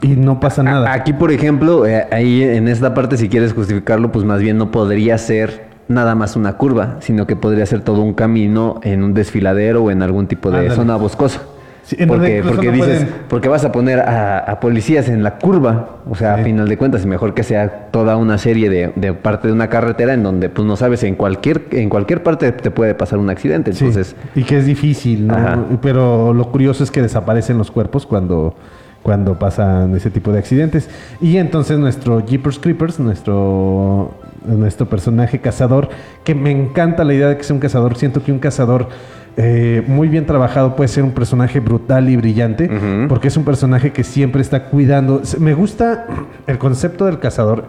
y 0.00 0.08
no 0.16 0.40
pasa 0.40 0.62
nada. 0.62 0.90
Aquí, 0.90 1.12
por 1.12 1.32
ejemplo, 1.32 1.86
eh, 1.86 2.06
ahí 2.10 2.42
en 2.42 2.66
esta 2.66 2.94
parte, 2.94 3.18
si 3.18 3.28
quieres 3.28 3.52
justificarlo, 3.52 4.10
pues 4.10 4.24
más 4.24 4.40
bien 4.40 4.56
no 4.56 4.70
podría 4.70 5.18
ser 5.18 5.66
nada 5.86 6.14
más 6.14 6.36
una 6.36 6.54
curva, 6.56 6.96
sino 7.00 7.26
que 7.26 7.36
podría 7.36 7.66
ser 7.66 7.82
todo 7.82 8.00
un 8.00 8.14
camino 8.14 8.80
en 8.84 9.04
un 9.04 9.12
desfiladero 9.12 9.84
o 9.84 9.90
en 9.90 10.00
algún 10.00 10.28
tipo 10.28 10.50
de 10.50 10.60
Ándale. 10.60 10.76
zona 10.76 10.96
boscosa. 10.96 11.42
Sí, 11.90 11.96
en 11.98 12.08
donde 12.08 12.40
porque 12.42 12.54
porque 12.54 12.66
no 12.68 12.72
dices, 12.72 13.04
pueden- 13.04 13.14
porque 13.28 13.48
vas 13.48 13.64
a 13.64 13.72
poner 13.72 13.98
a, 14.00 14.38
a 14.38 14.60
policías 14.60 15.08
en 15.08 15.24
la 15.24 15.38
curva, 15.38 15.96
o 16.08 16.14
sea, 16.14 16.36
Sí. 16.36 16.40
a 16.40 16.44
final 16.44 16.68
de 16.68 16.76
cuentas, 16.76 17.04
mejor 17.04 17.34
que 17.34 17.42
sea 17.42 17.88
toda 17.90 18.16
una 18.16 18.38
serie 18.38 18.70
de, 18.70 18.92
de 18.94 19.12
parte 19.12 19.48
de 19.48 19.54
una 19.54 19.68
carretera 19.68 20.14
en 20.14 20.22
donde 20.22 20.48
pues 20.50 20.64
no 20.68 20.76
sabes 20.76 21.02
en 21.02 21.16
cualquier 21.16 21.62
en 21.72 21.88
cualquier 21.88 22.22
parte 22.22 22.52
te 22.52 22.70
puede 22.70 22.94
pasar 22.94 23.18
un 23.18 23.28
accidente, 23.28 23.72
Sí, 23.72 23.86
entonces 23.86 24.14
y 24.36 24.44
que 24.44 24.58
es 24.58 24.66
difícil, 24.66 25.26
¿no? 25.26 25.34
Ajá. 25.34 25.58
Pero 25.82 26.32
lo 26.32 26.50
curioso 26.52 26.84
es 26.84 26.92
que 26.92 27.02
desaparecen 27.02 27.58
los 27.58 27.72
cuerpos 27.72 28.06
cuando, 28.06 28.54
cuando 29.02 29.38
pasan 29.38 29.92
ese 29.96 30.10
tipo 30.10 30.30
de 30.30 30.38
accidentes. 30.38 30.88
Y 31.20 31.38
entonces 31.38 31.78
nuestro 31.80 32.24
Jeepers 32.24 32.58
Creepers, 32.60 33.00
nuestro, 33.00 34.12
nuestro 34.46 34.86
personaje 34.88 35.40
cazador, 35.40 35.88
que 36.22 36.34
me 36.34 36.50
encanta 36.50 37.02
la 37.04 37.14
idea 37.14 37.28
de 37.28 37.36
que 37.36 37.42
sea 37.44 37.54
un 37.54 37.60
cazador, 37.60 37.96
siento 37.96 38.22
que 38.22 38.30
un 38.30 38.38
cazador 38.38 38.88
eh, 39.36 39.82
muy 39.86 40.08
bien 40.08 40.26
trabajado 40.26 40.76
puede 40.76 40.88
ser 40.88 41.04
un 41.04 41.12
personaje 41.12 41.60
brutal 41.60 42.08
y 42.08 42.16
brillante, 42.16 42.68
porque 43.08 43.28
es 43.28 43.36
un 43.36 43.44
personaje 43.44 43.92
que 43.92 44.04
siempre 44.04 44.42
está 44.42 44.64
cuidando. 44.64 45.22
Me 45.38 45.54
gusta 45.54 46.06
el 46.46 46.58
concepto 46.58 47.06
del 47.06 47.18
cazador, 47.18 47.64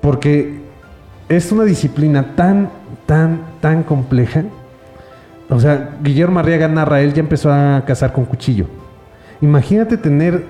porque 0.00 0.60
es 1.28 1.50
una 1.52 1.64
disciplina 1.64 2.34
tan, 2.36 2.70
tan, 3.06 3.40
tan 3.60 3.82
compleja. 3.82 4.44
O 5.48 5.58
sea, 5.58 5.96
Guillermo 6.02 6.38
Arriaga 6.38 6.68
narra, 6.68 7.00
él 7.00 7.12
ya 7.12 7.20
empezó 7.20 7.52
a 7.52 7.82
cazar 7.86 8.12
con 8.12 8.24
cuchillo. 8.24 8.66
Imagínate 9.40 9.96
tener 9.96 10.44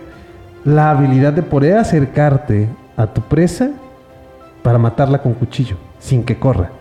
la 0.64 0.90
habilidad 0.90 1.32
de 1.32 1.42
poder 1.42 1.78
acercarte 1.78 2.68
a 2.96 3.06
tu 3.06 3.22
presa 3.22 3.70
para 4.62 4.78
matarla 4.78 5.22
con 5.22 5.32
cuchillo, 5.32 5.76
sin 5.98 6.22
que 6.22 6.38
corra. 6.38 6.79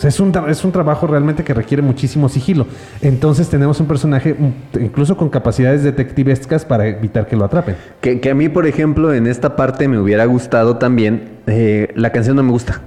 O 0.00 0.02
sea, 0.02 0.08
es 0.08 0.18
un, 0.18 0.32
es 0.48 0.64
un 0.64 0.72
trabajo 0.72 1.06
realmente 1.06 1.44
que 1.44 1.52
requiere 1.52 1.82
muchísimo 1.82 2.30
sigilo. 2.30 2.66
Entonces 3.02 3.50
tenemos 3.50 3.80
un 3.80 3.86
personaje 3.86 4.32
mm, 4.32 4.82
incluso 4.82 5.14
con 5.14 5.28
capacidades 5.28 5.82
detectivescas 5.82 6.64
para 6.64 6.86
evitar 6.86 7.26
que 7.26 7.36
lo 7.36 7.44
atrapen. 7.44 7.76
que, 8.00 8.18
que 8.18 8.30
a 8.30 8.34
mí, 8.34 8.48
por 8.48 8.66
ejemplo, 8.66 9.12
en 9.12 9.26
esta 9.26 9.56
parte 9.56 9.88
me 9.88 9.98
hubiera 9.98 10.24
gustado 10.24 10.78
también, 10.78 11.32
eh, 11.46 11.88
la 11.96 12.12
canción 12.12 12.36
no 12.36 12.42
me 12.42 12.50
gusta. 12.50 12.80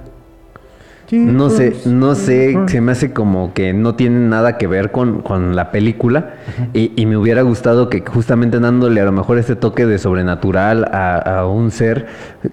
No 1.12 1.50
sé, 1.50 1.76
no 1.86 2.16
sé, 2.16 2.58
se 2.66 2.80
me 2.80 2.90
hace 2.90 3.12
como 3.12 3.54
que 3.54 3.72
no 3.72 3.94
tiene 3.94 4.18
nada 4.18 4.58
que 4.58 4.66
ver 4.66 4.90
con, 4.90 5.22
con 5.22 5.54
la 5.54 5.70
película 5.70 6.34
y, 6.72 6.90
y 6.96 7.06
me 7.06 7.16
hubiera 7.16 7.42
gustado 7.42 7.88
que 7.90 8.00
justamente 8.04 8.58
dándole 8.58 9.00
a 9.00 9.04
lo 9.04 9.12
mejor 9.12 9.38
este 9.38 9.54
toque 9.54 9.86
de 9.86 9.98
sobrenatural 9.98 10.82
a, 10.90 11.18
a 11.18 11.46
un 11.46 11.70
ser 11.70 12.06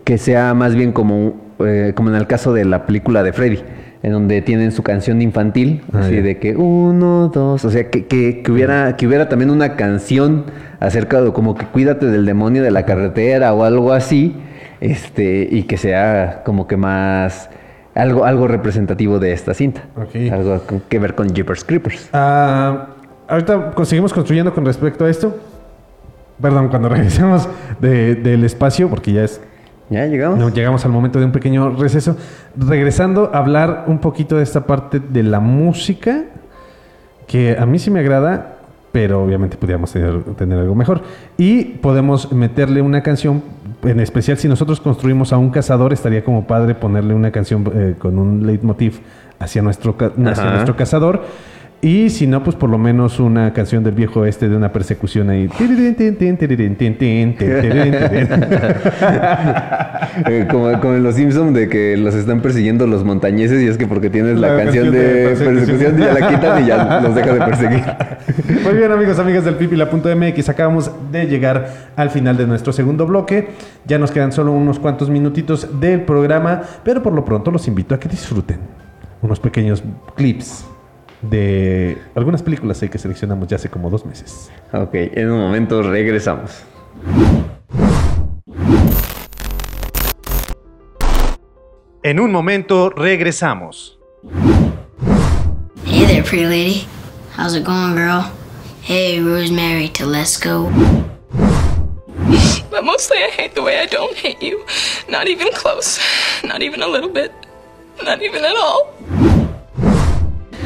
que 0.03 0.19
sea 0.19 0.53
más 0.53 0.75
bien 0.75 0.91
como, 0.91 1.41
eh, 1.65 1.93
como 1.95 2.09
en 2.09 2.15
el 2.15 2.27
caso 2.27 2.53
de 2.53 2.65
la 2.65 2.85
película 2.85 3.23
de 3.23 3.33
Freddy, 3.33 3.59
en 4.03 4.11
donde 4.13 4.41
tienen 4.41 4.71
su 4.71 4.81
canción 4.83 5.21
infantil, 5.21 5.83
Ah, 5.93 5.99
así 5.99 6.15
de 6.21 6.39
que 6.39 6.55
uno, 6.55 7.29
dos, 7.33 7.63
o 7.65 7.69
sea, 7.69 7.89
que, 7.89 8.05
que, 8.07 8.41
que 8.41 8.51
hubiera, 8.51 8.95
que 8.97 9.05
hubiera 9.07 9.29
también 9.29 9.51
una 9.51 9.75
canción 9.75 10.45
acerca 10.79 11.21
de 11.21 11.31
como 11.33 11.53
que 11.55 11.65
cuídate 11.67 12.07
del 12.07 12.25
demonio 12.25 12.63
de 12.63 12.71
la 12.71 12.83
carretera 12.85 13.53
o 13.53 13.63
algo 13.63 13.93
así, 13.93 14.35
este, 14.79 15.47
y 15.51 15.63
que 15.63 15.77
sea 15.77 16.41
como 16.43 16.67
que 16.67 16.77
más 16.77 17.49
algo, 17.93 18.25
algo 18.25 18.47
representativo 18.47 19.19
de 19.19 19.33
esta 19.33 19.53
cinta. 19.53 19.83
Algo 20.31 20.61
que 20.89 20.97
ver 20.97 21.13
con 21.13 21.29
Jeepers 21.33 21.63
Creepers. 21.63 22.09
Ah, 22.13 22.87
ahorita 23.27 23.73
seguimos 23.83 24.13
construyendo 24.13 24.53
con 24.53 24.65
respecto 24.65 25.05
a 25.05 25.09
esto. 25.09 25.37
Perdón, 26.41 26.69
cuando 26.69 26.89
regresemos 26.89 27.47
de- 27.79 28.15
del 28.15 28.43
espacio, 28.45 28.89
porque 28.89 29.11
ya 29.13 29.23
es 29.25 29.39
¿Ya 29.91 30.05
llegamos? 30.05 30.39
No, 30.39 30.49
llegamos 30.49 30.85
al 30.85 30.91
momento 30.91 31.19
de 31.19 31.25
un 31.25 31.33
pequeño 31.33 31.71
receso. 31.71 32.15
Regresando 32.55 33.29
a 33.33 33.39
hablar 33.39 33.83
un 33.87 33.99
poquito 33.99 34.37
de 34.37 34.43
esta 34.43 34.65
parte 34.65 35.01
de 35.01 35.21
la 35.21 35.41
música, 35.41 36.23
que 37.27 37.57
a 37.59 37.65
mí 37.65 37.77
sí 37.77 37.91
me 37.91 37.99
agrada, 37.99 38.55
pero 38.93 39.21
obviamente 39.21 39.57
podríamos 39.57 39.91
tener, 39.91 40.23
tener 40.35 40.59
algo 40.59 40.75
mejor. 40.75 41.01
Y 41.37 41.63
podemos 41.63 42.31
meterle 42.31 42.81
una 42.81 43.03
canción, 43.03 43.43
en 43.83 43.99
especial 43.99 44.37
si 44.37 44.47
nosotros 44.47 44.79
construimos 44.79 45.33
a 45.33 45.37
un 45.37 45.49
cazador, 45.49 45.91
estaría 45.91 46.23
como 46.23 46.47
padre 46.47 46.73
ponerle 46.73 47.13
una 47.13 47.31
canción 47.31 47.69
eh, 47.75 47.95
con 47.99 48.17
un 48.17 48.47
leitmotiv 48.47 49.01
hacia 49.39 49.61
nuestro, 49.61 49.97
hacia 49.99 50.51
nuestro 50.51 50.77
cazador. 50.77 51.21
Y 51.83 52.11
si 52.11 52.27
no, 52.27 52.43
pues 52.43 52.55
por 52.55 52.69
lo 52.69 52.77
menos 52.77 53.19
una 53.19 53.53
canción 53.53 53.83
del 53.83 53.95
viejo 53.95 54.23
este 54.25 54.47
de 54.47 54.55
una 54.55 54.71
persecución 54.71 55.31
ahí. 55.31 55.49
Como, 60.51 60.79
como 60.79 60.93
en 60.93 61.03
los 61.03 61.15
Simpsons 61.15 61.53
de 61.55 61.67
que 61.69 61.97
los 61.97 62.13
están 62.13 62.41
persiguiendo 62.41 62.85
los 62.85 63.03
montañeses 63.03 63.63
y 63.63 63.67
es 63.67 63.77
que 63.77 63.87
porque 63.87 64.09
tienes 64.11 64.37
la, 64.37 64.53
La 64.53 64.63
canción 64.63 64.85
canción 64.85 65.03
de, 65.03 65.13
de 65.13 65.27
persecución. 65.29 65.95
persecución. 65.95 65.99
y 65.99 66.05
ya 66.05 66.13
la 66.13 66.29
quitan 66.29 66.63
y 66.63 66.67
ya 66.67 67.01
los 67.01 67.15
dejas 67.15 67.33
de 67.33 67.39
perseguir. 67.39 67.83
Muy 68.63 68.73
bien, 68.75 68.91
amigos, 68.91 69.17
amigas 69.19 69.45
del 69.45 69.55
pipila.mx, 69.55 70.49
acabamos 70.49 70.91
de 71.11 71.25
llegar 71.25 71.67
al 71.95 72.09
final 72.11 72.37
de 72.37 72.45
nuestro 72.45 72.73
segundo 72.73 73.07
bloque. 73.07 73.49
Ya 73.87 73.97
nos 73.97 74.11
quedan 74.11 74.31
solo 74.31 74.51
unos 74.51 74.77
cuantos 74.79 75.09
minutitos 75.09 75.79
del 75.79 76.01
programa, 76.01 76.61
pero 76.83 77.01
por 77.01 77.13
lo 77.13 77.25
pronto 77.25 77.49
los 77.49 77.67
invito 77.67 77.95
a 77.95 77.99
que 77.99 78.07
disfruten 78.07 78.59
unos 79.21 79.39
pequeños 79.39 79.83
clips 80.15 80.65
de 81.21 81.97
algunas 82.15 82.41
películas 82.41 82.81
ahí 82.81 82.89
que 82.89 82.97
seleccionamos 82.97 83.47
ya 83.47 83.55
hace 83.55 83.69
como 83.69 83.89
dos 83.89 84.05
meses. 84.05 84.51
Ok, 84.73 84.93
en 84.93 85.31
un 85.31 85.39
momento 85.39 85.81
regresamos. 85.83 86.63
En 92.03 92.19
un 92.19 92.31
momento 92.31 92.89
regresamos. 92.89 93.99
Hey 95.85 96.05
there, 96.07 96.23
pretty 96.23 96.45
lady. 96.45 96.87
How's 97.37 97.55
it 97.55 97.63
going, 97.63 97.95
girl? 97.95 98.31
Hey, 98.81 99.21
Rosemary 99.21 99.89
Telesco. 99.89 100.69
But 102.71 102.83
mostly 102.83 103.17
I 103.17 103.29
hate 103.29 103.53
the 103.53 103.61
way 103.61 103.79
I 103.79 103.85
don't 103.85 104.15
hate 104.15 104.41
you. 104.41 104.65
Not 105.09 105.27
even 105.27 105.51
close. 105.53 105.99
Not 106.43 106.61
even 106.63 106.81
a 106.81 106.87
little 106.87 107.09
bit. 107.09 107.31
Not 108.03 108.23
even 108.23 108.43
at 108.43 108.55
all. 108.55 108.93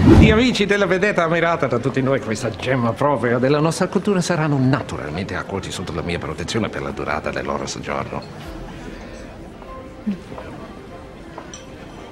Gli 0.07 0.29
amici 0.29 0.67
della 0.67 0.85
vedetta 0.85 1.23
ammirata 1.23 1.65
da 1.65 1.79
tutti 1.79 1.99
noi, 1.99 2.19
questa 2.19 2.51
gemma 2.51 2.93
propria 2.93 3.39
della 3.39 3.59
nostra 3.59 3.87
cultura 3.87 4.21
saranno 4.21 4.55
naturalmente 4.59 5.35
accolti 5.35 5.71
sotto 5.71 5.91
la 5.93 6.03
mia 6.03 6.19
protezione 6.19 6.69
per 6.69 6.83
la 6.83 6.91
durata 6.91 7.31
del 7.31 7.43
loro 7.43 7.65
soggiorno. 7.65 8.21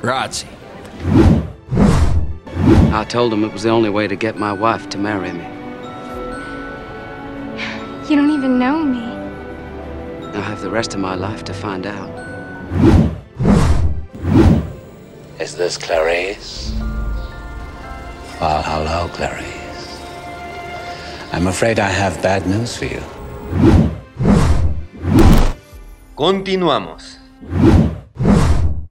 Grazie. 0.02 0.48
I 2.92 3.06
told 3.08 3.32
him 3.32 3.44
it 3.44 3.52
was 3.52 3.62
the 3.62 3.70
only 3.70 3.90
way 3.90 4.08
to 4.08 4.16
get 4.16 4.38
my 4.38 4.52
wife 4.52 4.88
to 4.90 4.98
marry 4.98 5.32
me. 5.32 5.46
You 8.08 8.16
don't 8.16 8.32
even 8.32 8.58
know 8.58 8.84
me. 8.84 9.04
I 10.34 10.42
have 10.42 10.62
the 10.62 10.70
rest 10.70 10.96
of 10.96 11.00
my 11.00 11.16
life 11.16 11.44
to 11.44 11.54
find 11.54 11.86
out. 11.86 12.10
Is 15.40 15.56
this 15.56 15.78
Clarice? 15.78 16.74
Well, 18.44 18.62
hello, 18.62 19.08
Clarice. 19.08 20.04
I'm 21.32 21.48
afraid 21.48 21.80
I 21.80 21.88
have 21.88 22.22
bad 22.22 22.46
news 22.46 22.76
for 22.76 22.92
you. 22.92 23.00
Continuamos. 26.18 27.24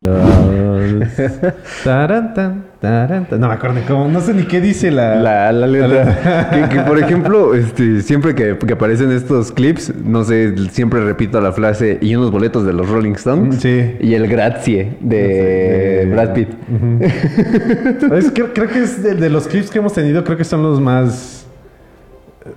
Taran, 0.01 0.52
tan, 1.85 2.35
taran, 2.81 3.29
tan. 3.29 3.41
No 3.41 3.49
me 3.49 3.55
acuerdo 3.55 3.81
cómo, 3.87 4.09
no 4.09 4.21
sé 4.21 4.35
ni 4.35 4.45
qué 4.45 4.61
dice 4.61 4.91
la, 4.91 5.17
La, 5.17 5.53
la 5.53 5.67
letra. 5.67 6.49
que, 6.69 6.77
que, 6.77 6.83
por 6.83 6.99
ejemplo, 6.99 7.55
este, 7.55 8.03
siempre 8.03 8.35
que, 8.35 8.57
que 8.57 8.73
aparecen 8.73 9.11
estos 9.13 9.53
clips, 9.53 9.93
no 10.05 10.25
sé, 10.25 10.55
siempre 10.71 11.05
repito 11.05 11.41
la 11.41 11.53
frase 11.53 11.99
y 12.01 12.15
unos 12.15 12.31
boletos 12.31 12.65
de 12.65 12.73
los 12.73 12.89
Rolling 12.89 13.13
Stones. 13.13 13.57
Sí. 13.61 13.97
Y 14.01 14.15
el 14.15 14.29
grazie 14.29 14.97
de 15.01 16.09
Brad 16.11 16.33
Pitt. 16.33 16.49
Es 18.13 18.31
creo 18.31 18.69
que 18.69 18.79
es 18.81 19.03
de, 19.03 19.15
de 19.15 19.31
los 19.31 19.47
clips 19.49 19.71
que 19.71 19.79
hemos 19.79 19.93
tenido, 19.93 20.25
creo 20.25 20.37
que 20.37 20.45
son 20.45 20.63
los 20.63 20.81
más. 20.81 21.47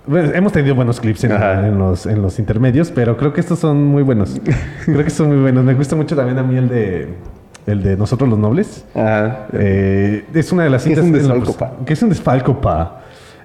Bueno, 0.06 0.30
hemos 0.34 0.52
tenido 0.52 0.74
buenos 0.74 1.00
clips 1.00 1.24
en, 1.24 1.32
en 1.32 1.78
los, 1.78 2.06
en 2.06 2.20
los 2.20 2.40
intermedios, 2.40 2.90
pero 2.90 3.16
creo 3.16 3.32
que 3.32 3.40
estos 3.40 3.60
son 3.60 3.84
muy 3.84 4.02
buenos. 4.02 4.40
Creo 4.84 5.04
que 5.04 5.10
son 5.10 5.28
muy 5.28 5.38
buenos. 5.38 5.64
Me 5.64 5.74
gusta 5.74 5.94
mucho 5.94 6.16
también 6.16 6.38
a 6.38 6.42
mí 6.42 6.56
el 6.56 6.68
de. 6.68 7.08
El 7.66 7.82
de 7.82 7.96
Nosotros 7.96 8.28
los 8.30 8.38
Nobles. 8.38 8.84
Eh, 9.52 10.24
es 10.34 10.52
una 10.52 10.64
de 10.64 10.70
las 10.70 10.84
Que 10.84 10.92
es 10.92 11.00
cintas 11.00 11.04
un 11.06 11.12
desfalco, 11.42 11.52
pers- 11.52 11.84
Que 11.84 11.92
es 11.92 12.02
un 12.02 12.08
desfalco, 12.08 12.60
pa. 12.60 13.00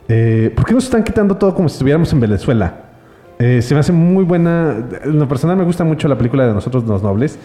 Eh, 0.08 0.52
¿Por 0.56 0.66
qué 0.66 0.74
nos 0.74 0.84
están 0.86 1.04
quitando 1.04 1.36
todo 1.38 1.56
como 1.56 1.70
si 1.70 1.74
estuviéramos 1.74 2.12
en 2.14 2.20
Venezuela? 2.20 2.74
Eh, 3.40 3.62
se 3.62 3.74
me 3.74 3.80
hace 3.80 3.92
muy 3.92 4.24
buena. 4.24 4.76
En 5.04 5.18
lo 5.18 5.28
personal 5.28 5.58
me 5.58 5.64
gusta 5.64 5.84
mucho 5.84 6.08
la 6.08 6.18
película 6.18 6.46
de 6.46 6.54
Nosotros 6.54 6.84
los 6.84 7.02
Nobles. 7.02 7.40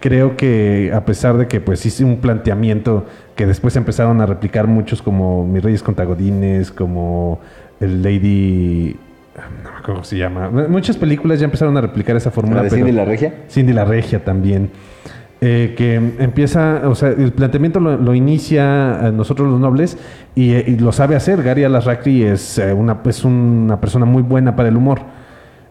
Creo 0.00 0.36
que 0.36 0.90
a 0.94 1.04
pesar 1.04 1.36
de 1.38 1.46
que 1.46 1.60
pues 1.60 1.84
hice 1.86 2.04
un 2.04 2.18
planteamiento 2.18 3.06
que 3.34 3.46
después 3.46 3.76
empezaron 3.76 4.20
a 4.20 4.26
replicar 4.26 4.66
muchos 4.66 5.00
como 5.00 5.46
Mis 5.46 5.62
Reyes 5.62 5.82
contra 5.82 6.04
Godines, 6.04 6.70
como 6.72 7.38
el 7.80 8.02
Lady... 8.02 8.96
No 9.36 9.70
me 9.70 9.76
acuerdo 9.78 9.94
cómo 9.94 10.04
se 10.04 10.16
llama. 10.18 10.50
Muchas 10.68 10.96
películas 10.96 11.38
ya 11.38 11.44
empezaron 11.44 11.76
a 11.76 11.80
replicar 11.82 12.16
esa 12.16 12.30
fórmula. 12.30 12.56
¿La 12.58 12.62
de 12.64 12.70
pero- 12.70 12.84
Cindy 12.84 12.92
la 12.96 13.04
Regia? 13.04 13.34
Cindy 13.48 13.72
la 13.72 13.84
Regia 13.84 14.24
también. 14.24 14.70
Eh, 15.48 15.74
que 15.76 15.94
empieza, 15.94 16.82
o 16.88 16.96
sea, 16.96 17.10
el 17.10 17.32
planteamiento 17.32 17.78
lo, 17.78 18.14
inicia 18.14 19.06
a 19.06 19.12
nosotros 19.12 19.48
los 19.48 19.60
nobles 19.60 19.96
y, 20.34 20.54
eh, 20.54 20.64
y 20.66 20.76
lo 20.76 20.90
sabe 20.90 21.14
hacer. 21.14 21.40
Gary 21.44 21.62
Alasracri 21.62 22.24
es, 22.24 22.58
eh, 22.58 22.72
una, 22.72 22.98
es 23.04 23.22
una 23.22 23.80
persona 23.80 24.06
muy 24.06 24.22
buena 24.22 24.56
para 24.56 24.70
el 24.70 24.76
humor. 24.76 25.02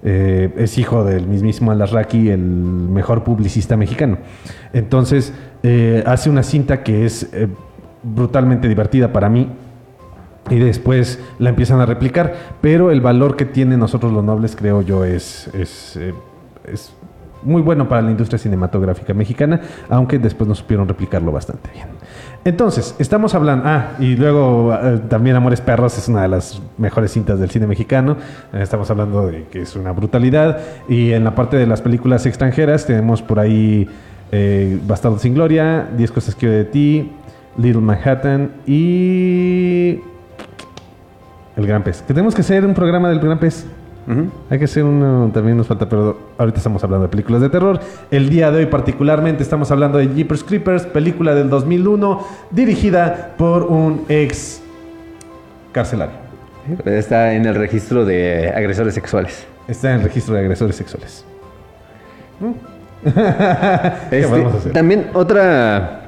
Eh, 0.08 0.54
es 0.58 0.78
hijo 0.78 1.04
del 1.04 1.26
mismísimo 1.26 1.72
Alasraqui, 1.72 2.30
el 2.30 2.40
mejor 2.40 3.24
publicista 3.24 3.76
mexicano. 3.76 4.20
Entonces, 4.72 5.34
eh, 5.64 6.04
hace 6.06 6.30
una 6.30 6.44
cinta 6.44 6.84
que 6.84 7.06
es 7.06 7.28
eh, 7.34 7.48
brutalmente 8.04 8.68
divertida 8.68 9.12
para 9.12 9.30
mí. 9.30 9.50
Y 10.52 10.60
después 10.60 11.20
la 11.40 11.50
empiezan 11.50 11.80
a 11.82 11.88
replicar. 11.88 12.36
Pero 12.62 12.92
el 12.92 13.02
valor 13.02 13.36
que 13.36 13.46
tienen 13.46 13.80
nosotros 13.80 14.14
los 14.14 14.24
nobles, 14.24 14.56
creo 14.56 14.84
yo, 14.84 15.04
es, 15.04 15.50
es, 15.56 15.98
eh, 15.98 16.14
es 16.72 16.94
muy 17.46 17.62
bueno 17.62 17.88
para 17.88 18.02
la 18.02 18.12
industria 18.12 18.38
cinematográfica 18.38 19.14
mexicana, 19.14 19.62
aunque 19.90 20.20
después 20.20 20.48
no 20.48 20.56
supieron 20.56 20.88
replicarlo 20.88 21.32
bastante 21.32 21.70
bien. 21.74 21.88
Entonces, 22.44 22.96
estamos 23.00 23.34
hablando. 23.34 23.66
Ah, 23.68 23.94
y 23.98 24.16
luego 24.16 24.72
eh, 24.74 25.02
también 25.10 25.36
Amores 25.36 25.62
Perros 25.62 25.98
es 25.98 26.08
una 26.08 26.22
de 26.22 26.28
las 26.28 26.62
mejores 26.78 27.12
cintas 27.12 27.40
del 27.40 27.50
cine 27.50 27.66
mexicano. 27.66 28.18
Eh, 28.54 28.60
estamos 28.62 28.90
hablando 28.92 29.26
de 29.26 29.46
que 29.46 29.64
es 29.64 29.76
una 29.76 29.92
brutalidad. 29.92 30.60
Y 30.88 31.12
en 31.12 31.24
la 31.24 31.34
parte 31.34 31.58
de 31.58 31.66
las 31.66 31.82
películas 31.82 32.26
extranjeras 32.28 32.86
tenemos 32.86 33.24
por 33.24 33.40
ahí 33.40 33.90
eh, 34.32 34.80
Bastardo 34.86 35.18
sin 35.18 35.34
Gloria, 35.34 35.88
10 35.98 36.12
cosas 36.12 36.36
que 36.36 36.48
de 36.48 36.66
ti, 36.66 37.12
Little 37.58 37.82
Manhattan 37.82 38.52
y. 38.68 40.02
El 41.58 41.66
Gran 41.66 41.84
Pez. 41.84 42.02
Que 42.02 42.14
tenemos 42.14 42.36
que 42.36 42.42
hacer 42.42 42.64
un 42.66 42.76
programa 42.76 43.10
del 43.10 43.20
Gran 43.20 43.40
Pez. 43.40 43.66
Hay 44.50 44.60
que 44.60 44.66
hacer 44.66 44.84
uno, 44.84 45.32
también 45.34 45.58
nos 45.58 45.66
falta, 45.66 45.90
pero 45.90 46.18
ahorita 46.38 46.60
estamos 46.60 46.84
hablando 46.84 47.08
de 47.08 47.10
películas 47.10 47.42
de 47.42 47.50
terror. 47.50 47.80
El 48.12 48.30
día 48.30 48.52
de 48.52 48.60
hoy 48.60 48.66
particularmente 48.68 49.42
estamos 49.42 49.72
hablando 49.72 49.98
de 49.98 50.08
Jeepers 50.10 50.44
Creepers, 50.44 50.86
película 50.86 51.34
del 51.34 51.50
2001, 51.50 52.24
dirigida 52.52 53.34
por 53.36 53.64
un 53.64 54.06
ex 54.08 54.62
carcelario. 55.72 56.16
Está 56.86 57.34
en 57.34 57.46
el 57.46 57.56
registro 57.56 58.06
de 58.06 58.50
agresores 58.50 58.94
sexuales. 58.94 59.46
Está 59.68 59.92
en 59.92 59.98
el 59.98 60.04
registro 60.04 60.36
de 60.36 60.42
agresores 60.42 60.76
sexuales. 60.76 61.26
¿Qué 63.04 64.20
Este, 64.20 64.28
podemos 64.28 64.54
hacer? 64.56 64.72
También 64.74 65.08
otra, 65.14 66.02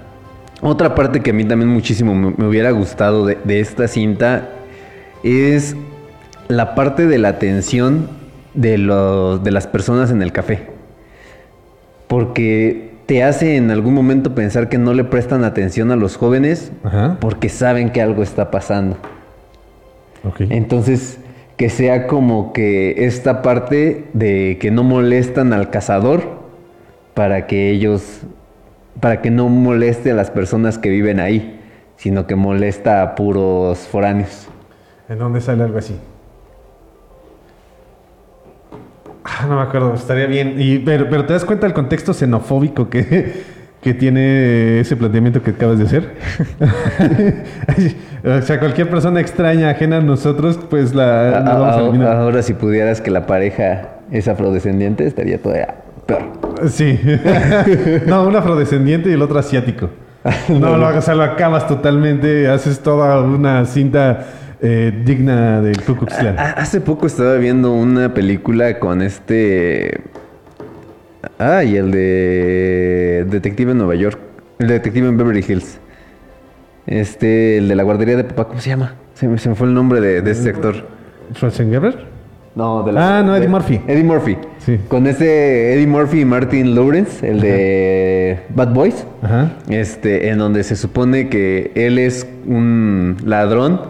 otra 0.61 0.93
parte 0.93 1.21
que 1.21 1.31
a 1.31 1.33
mí 1.33 1.45
también 1.45 1.69
muchísimo 1.69 2.13
me, 2.13 2.33
me 2.37 2.47
hubiera 2.47 2.71
gustado 2.71 3.25
de, 3.25 3.37
de 3.43 3.59
esta 3.59 3.87
cinta 3.87 4.49
es 5.23 5.75
la 6.47 6.75
parte 6.75 7.07
de 7.07 7.17
la 7.17 7.29
atención 7.29 8.07
de, 8.53 8.77
los, 8.77 9.43
de 9.43 9.51
las 9.51 9.67
personas 9.67 10.11
en 10.11 10.21
el 10.21 10.31
café. 10.31 10.67
Porque 12.07 12.93
te 13.05 13.23
hace 13.23 13.55
en 13.55 13.71
algún 13.71 13.93
momento 13.93 14.35
pensar 14.35 14.69
que 14.69 14.77
no 14.77 14.93
le 14.93 15.03
prestan 15.03 15.43
atención 15.43 15.91
a 15.91 15.95
los 15.95 16.17
jóvenes 16.17 16.71
porque 17.19 17.49
saben 17.49 17.91
que 17.91 18.01
algo 18.01 18.23
está 18.23 18.51
pasando. 18.51 18.97
Entonces, 20.39 21.19
que 21.55 21.69
sea 21.69 22.05
como 22.07 22.53
que 22.53 23.05
esta 23.05 23.41
parte 23.41 24.07
de 24.13 24.57
que 24.59 24.71
no 24.71 24.83
molestan 24.83 25.53
al 25.53 25.69
cazador 25.69 26.21
para 27.13 27.47
que 27.47 27.71
ellos, 27.71 28.21
para 28.99 29.21
que 29.21 29.31
no 29.31 29.47
moleste 29.47 30.11
a 30.11 30.13
las 30.13 30.29
personas 30.29 30.77
que 30.77 30.89
viven 30.89 31.19
ahí, 31.19 31.59
sino 31.95 32.27
que 32.27 32.35
molesta 32.35 33.01
a 33.01 33.15
puros 33.15 33.79
foráneos. 33.79 34.47
¿En 35.09 35.17
dónde 35.17 35.39
sale 35.39 35.63
algo 35.63 35.77
así? 35.77 35.95
no 39.47 39.55
me 39.57 39.61
acuerdo, 39.61 39.93
estaría 39.93 40.25
bien. 40.27 40.55
Y, 40.57 40.79
pero, 40.79 41.07
pero 41.09 41.25
te 41.25 41.33
das 41.33 41.45
cuenta 41.45 41.65
del 41.67 41.73
contexto 41.73 42.13
xenofóbico 42.13 42.89
que, 42.89 43.43
que 43.81 43.93
tiene 43.93 44.79
ese 44.79 44.95
planteamiento 44.95 45.41
que 45.43 45.51
acabas 45.51 45.77
de 45.79 45.85
hacer. 45.85 46.13
o 48.25 48.41
sea, 48.41 48.59
cualquier 48.59 48.89
persona 48.89 49.19
extraña, 49.19 49.69
ajena 49.69 49.97
a 49.97 50.01
nosotros, 50.01 50.59
pues 50.69 50.93
la, 50.93 51.31
la 51.31 51.39
vamos 51.41 51.67
a 51.67 51.71
A- 51.71 51.77
a- 51.77 51.81
eliminar. 51.81 52.15
ahora 52.17 52.41
si 52.41 52.53
pudieras 52.53 53.01
que 53.01 53.11
la 53.11 53.25
pareja 53.25 53.89
es 54.11 54.27
afrodescendiente, 54.27 55.05
estaría 55.05 55.41
todavía 55.41 55.75
peor. 56.05 56.23
Sí. 56.69 56.99
no, 58.07 58.23
un 58.27 58.35
afrodescendiente 58.35 59.09
y 59.09 59.13
el 59.13 59.21
otro 59.21 59.37
asiático. 59.39 59.89
no, 60.49 60.77
lo, 60.77 60.97
o 60.97 61.01
sea, 61.01 61.15
lo 61.15 61.23
acabas 61.23 61.67
totalmente, 61.67 62.47
haces 62.49 62.79
toda 62.79 63.21
una 63.21 63.65
cinta 63.65 64.25
eh, 64.61 64.91
digna 65.05 65.61
del 65.61 65.81
Ku 65.83 65.95
Klux 65.95 66.13
Klan. 66.15 66.37
A- 66.39 66.51
Hace 66.51 66.81
poco 66.81 67.07
estaba 67.07 67.35
viendo 67.35 67.73
una 67.73 68.13
película 68.13 68.79
con 68.79 69.01
este. 69.01 70.01
Ah, 71.39 71.63
y 71.63 71.75
el 71.77 71.91
de 71.91 73.25
Detective 73.29 73.71
en 73.71 73.77
Nueva 73.77 73.95
York. 73.95 74.17
El 74.59 74.67
Detective 74.67 75.07
en 75.07 75.17
Beverly 75.17 75.45
Hills. 75.47 75.79
Este, 76.85 77.57
el 77.57 77.67
de 77.67 77.75
la 77.75 77.83
guardería 77.83 78.15
de 78.15 78.23
papá, 78.23 78.47
¿cómo 78.47 78.59
se 78.61 78.69
llama? 78.69 78.95
Se 79.13 79.27
me, 79.27 79.37
se 79.37 79.49
me 79.49 79.55
fue 79.55 79.67
el 79.67 79.73
nombre 79.73 79.99
de, 79.99 80.21
de 80.21 80.31
ese 80.31 80.49
actor. 80.49 80.75
¿Schwarzenegger? 81.35 82.05
No, 82.55 82.81
de 82.81 82.97
Ah, 82.97 83.21
no, 83.23 83.35
Eddie 83.35 83.45
de- 83.45 83.51
Murphy. 83.51 83.81
Eddie 83.87 84.03
Murphy. 84.03 84.37
Sí. 84.59 84.79
Con 84.87 85.05
ese 85.05 85.73
Eddie 85.73 85.85
Murphy 85.85 86.21
y 86.21 86.25
Martin 86.25 86.73
Lawrence, 86.73 87.27
el 87.29 87.39
de 87.41 88.39
Bad 88.49 88.73
Boys. 88.73 89.05
Ajá. 89.21 89.51
Este, 89.69 90.29
en 90.29 90.39
donde 90.39 90.63
se 90.63 90.75
supone 90.75 91.29
que 91.29 91.71
él 91.75 91.99
es 91.99 92.25
un 92.47 93.17
ladrón 93.25 93.81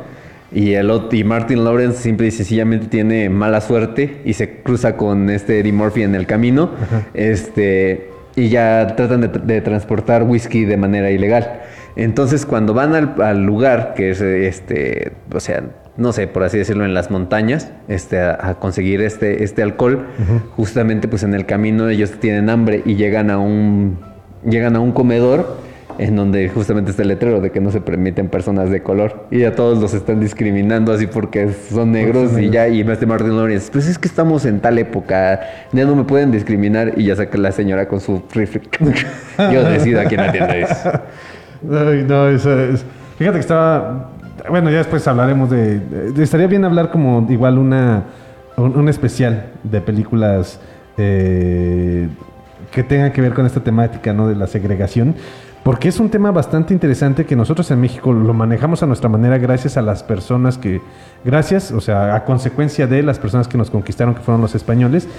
y 0.51 0.73
el 0.73 0.91
y 1.11 1.23
Martin 1.23 1.63
Lawrence 1.63 2.01
simple 2.01 2.27
y 2.27 2.31
sencillamente 2.31 2.87
tiene 2.87 3.29
mala 3.29 3.61
suerte 3.61 4.21
y 4.23 4.33
se 4.33 4.61
cruza 4.61 4.95
con 4.95 5.29
este 5.29 5.59
Eddie 5.59 5.73
Murphy 5.73 6.03
en 6.03 6.15
el 6.15 6.25
camino. 6.25 6.71
Este, 7.13 8.09
y 8.35 8.49
ya 8.49 8.95
tratan 8.95 9.21
de, 9.21 9.27
de 9.27 9.61
transportar 9.61 10.23
whisky 10.23 10.65
de 10.65 10.77
manera 10.77 11.09
ilegal. 11.11 11.61
Entonces, 11.95 12.45
cuando 12.45 12.73
van 12.73 12.93
al, 12.93 13.15
al 13.21 13.43
lugar, 13.43 13.93
que 13.95 14.11
es 14.11 14.21
este, 14.21 15.13
o 15.33 15.39
sea, 15.39 15.63
no 15.97 16.13
sé, 16.13 16.27
por 16.27 16.43
así 16.43 16.59
decirlo, 16.59 16.85
en 16.85 16.93
las 16.93 17.09
montañas, 17.09 17.71
este, 17.87 18.19
a, 18.19 18.37
a 18.39 18.59
conseguir 18.59 19.01
este, 19.01 19.43
este 19.43 19.63
alcohol, 19.63 20.05
justamente 20.55 21.07
pues 21.07 21.23
en 21.23 21.33
el 21.33 21.47
camino 21.47 21.89
ellos 21.89 22.11
tienen 22.19 22.51
hambre 22.51 22.83
y 22.85 22.95
llegan 22.95 23.31
a 23.31 23.39
un, 23.39 23.97
llegan 24.47 24.75
a 24.75 24.79
un 24.79 24.91
comedor 24.91 25.57
en 25.99 26.15
donde 26.15 26.47
justamente 26.49 26.91
está 26.91 27.01
el 27.03 27.07
letrero 27.09 27.41
de 27.41 27.51
que 27.51 27.59
no 27.59 27.71
se 27.71 27.81
permiten 27.81 28.29
personas 28.29 28.69
de 28.69 28.83
color 28.83 29.25
y 29.31 29.43
a 29.43 29.55
todos 29.55 29.79
los 29.79 29.93
están 29.93 30.19
discriminando 30.19 30.93
así 30.93 31.07
porque 31.07 31.49
son 31.71 31.91
negros 31.91 32.37
y 32.37 32.49
ya 32.49 32.67
y 32.67 32.81
este 32.81 33.05
Martin 33.05 33.35
Lawrence 33.35 33.71
pues 33.71 33.87
es 33.87 33.97
que 33.97 34.07
estamos 34.07 34.45
en 34.45 34.59
tal 34.59 34.77
época 34.77 35.39
ya 35.71 35.85
no 35.85 35.95
me 35.95 36.03
pueden 36.03 36.31
discriminar 36.31 36.93
y 36.97 37.05
ya 37.05 37.15
saca 37.15 37.37
la 37.37 37.51
señora 37.51 37.87
con 37.87 37.99
su 37.99 38.21
rifle 38.33 38.61
yo 39.51 39.63
decido 39.63 40.01
a 40.01 40.05
quién 40.05 40.21
atiende 40.21 40.61
eso 40.61 40.91
Ay, 41.71 42.05
no, 42.07 42.29
eso 42.29 42.55
es. 42.59 42.85
Fíjate 43.17 43.37
que 43.37 43.41
estaba. 43.41 44.11
Bueno, 44.47 44.69
ya 44.69 44.77
después 44.77 45.07
hablaremos 45.07 45.49
de. 45.49 45.79
de- 45.79 46.23
estaría 46.23 46.45
bien 46.45 46.63
hablar 46.65 46.91
como 46.91 47.25
igual 47.31 47.57
una. 47.57 48.03
Un, 48.57 48.77
un 48.77 48.89
especial 48.89 49.47
de 49.63 49.81
películas 49.81 50.59
eh, 50.99 52.07
que 52.71 52.83
tengan 52.83 53.11
que 53.11 53.21
ver 53.21 53.33
con 53.33 53.47
esta 53.47 53.59
temática, 53.61 54.13
¿no? 54.13 54.27
De 54.27 54.35
la 54.35 54.45
segregación. 54.45 55.15
Porque 55.68 55.89
es 55.89 55.99
un 55.99 56.09
tema 56.09 56.32
bastante 56.32 56.74
interesante 56.74 57.26
que 57.26 57.36
nosotros 57.36 57.70
en 57.72 57.82
México 57.82 58.13
lo 58.13 58.34
manejamos 58.34 58.84
a 58.84 58.86
nuestra 58.86 59.09
manera 59.09 59.38
gracias 59.38 59.76
a 59.76 59.82
las 59.82 60.01
personas 60.01 60.57
que. 60.57 60.80
Gracias, 61.26 61.74
o 61.74 61.82
sea, 61.82 62.15
a 62.15 62.24
consecuencia 62.24 62.88
de 62.88 63.03
las 63.03 63.20
personas 63.20 63.49
que 63.49 63.57
nos 63.57 63.70
conquistaron, 63.70 64.15
que 64.15 64.22
fueron 64.22 64.39
los 64.39 64.55
españoles. 64.55 65.09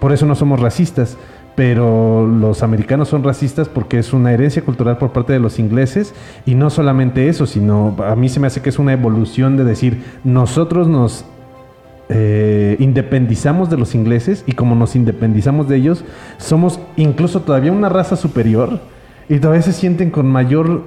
Por 0.00 0.14
eso 0.14 0.24
no 0.24 0.34
somos 0.34 0.60
racistas. 0.60 1.18
Pero 1.56 2.26
los 2.26 2.62
americanos 2.62 3.08
son 3.08 3.22
racistas 3.22 3.68
porque 3.68 3.98
es 3.98 4.14
una 4.14 4.32
herencia 4.32 4.64
cultural 4.64 4.96
por 4.96 5.12
parte 5.12 5.34
de 5.34 5.40
los 5.40 5.58
ingleses. 5.58 6.14
Y 6.46 6.54
no 6.54 6.70
solamente 6.70 7.28
eso, 7.28 7.44
sino 7.44 7.94
a 8.02 8.16
mí 8.16 8.30
se 8.30 8.40
me 8.40 8.46
hace 8.46 8.62
que 8.62 8.70
es 8.70 8.78
una 8.78 8.94
evolución 8.94 9.58
de 9.58 9.64
decir, 9.64 10.02
nosotros 10.24 10.88
nos 10.88 11.26
eh, 12.08 12.76
independizamos 12.78 13.68
de 13.68 13.76
los 13.76 13.94
ingleses 13.94 14.42
y 14.46 14.52
como 14.52 14.74
nos 14.74 14.96
independizamos 14.96 15.68
de 15.68 15.76
ellos, 15.76 16.02
somos 16.38 16.80
incluso 16.96 17.42
todavía 17.42 17.72
una 17.72 17.90
raza 17.90 18.16
superior 18.16 18.80
y 19.34 19.38
todavía 19.40 19.62
se 19.62 19.72
sienten 19.72 20.10
con 20.10 20.26
mayor 20.26 20.82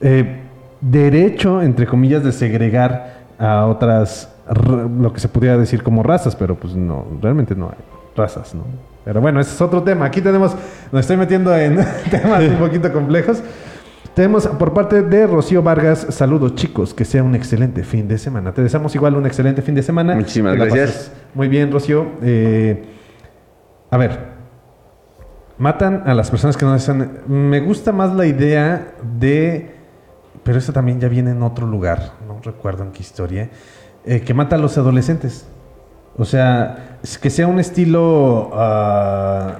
eh, 0.00 0.40
derecho, 0.80 1.62
entre 1.62 1.86
comillas, 1.86 2.24
de 2.24 2.32
segregar 2.32 3.24
a 3.38 3.66
otras, 3.66 4.32
ra- 4.48 4.88
lo 5.00 5.12
que 5.12 5.20
se 5.20 5.28
pudiera 5.28 5.56
decir 5.56 5.82
como 5.82 6.02
razas, 6.02 6.34
pero 6.36 6.56
pues 6.56 6.74
no, 6.74 7.04
realmente 7.22 7.54
no 7.54 7.66
hay 7.66 7.76
razas, 8.16 8.54
¿no? 8.54 8.62
Pero 9.04 9.20
bueno, 9.20 9.38
ese 9.40 9.54
es 9.54 9.60
otro 9.60 9.82
tema. 9.82 10.06
Aquí 10.06 10.20
tenemos, 10.20 10.56
nos 10.90 11.00
estoy 11.00 11.16
metiendo 11.16 11.54
en 11.56 11.76
temas 12.10 12.42
un 12.42 12.56
poquito 12.56 12.92
complejos. 12.92 13.42
Tenemos 14.14 14.46
por 14.46 14.72
parte 14.72 15.02
de 15.02 15.26
Rocío 15.26 15.62
Vargas, 15.62 16.06
saludos 16.10 16.54
chicos, 16.54 16.94
que 16.94 17.04
sea 17.04 17.22
un 17.22 17.34
excelente 17.34 17.82
fin 17.82 18.06
de 18.08 18.16
semana. 18.16 18.52
Te 18.52 18.62
deseamos 18.62 18.94
igual 18.94 19.14
un 19.16 19.26
excelente 19.26 19.60
fin 19.62 19.74
de 19.74 19.82
semana. 19.82 20.14
Muchísimas 20.14 20.54
gracias. 20.56 21.12
Muy 21.34 21.48
bien, 21.48 21.70
Rocío. 21.72 22.06
Eh, 22.22 22.82
a 23.90 23.96
ver, 23.96 24.33
matan 25.58 26.02
a 26.06 26.14
las 26.14 26.30
personas 26.30 26.56
que 26.56 26.64
no 26.64 26.74
están... 26.74 27.20
Me 27.26 27.60
gusta 27.60 27.92
más 27.92 28.14
la 28.14 28.26
idea 28.26 28.94
de... 29.18 29.74
Pero 30.42 30.58
eso 30.58 30.72
también 30.72 31.00
ya 31.00 31.08
viene 31.08 31.30
en 31.30 31.42
otro 31.42 31.66
lugar, 31.66 32.12
no 32.26 32.38
recuerdo 32.42 32.82
en 32.82 32.92
qué 32.92 33.00
historia, 33.00 33.48
eh, 34.04 34.20
que 34.20 34.34
mata 34.34 34.56
a 34.56 34.58
los 34.58 34.76
adolescentes. 34.76 35.46
O 36.16 36.24
sea, 36.24 36.98
que 37.20 37.30
sea 37.30 37.46
un 37.46 37.60
estilo... 37.60 38.50
ah, 38.54 39.58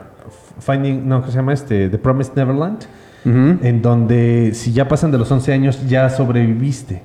Finding, 0.60 1.08
no, 1.08 1.22
¿qué 1.22 1.30
se 1.30 1.36
llama 1.36 1.52
este? 1.52 1.88
The 1.88 1.98
Promised 1.98 2.34
Neverland 2.36 2.86
en 3.24 3.80
donde 3.80 4.50
si 4.54 4.72
ya 4.72 4.86
pasan 4.86 5.10
de 5.10 5.18
los 5.18 5.30
11 5.30 5.52
años 5.52 5.88
ya 5.88 6.10
sobreviviste. 6.10 7.02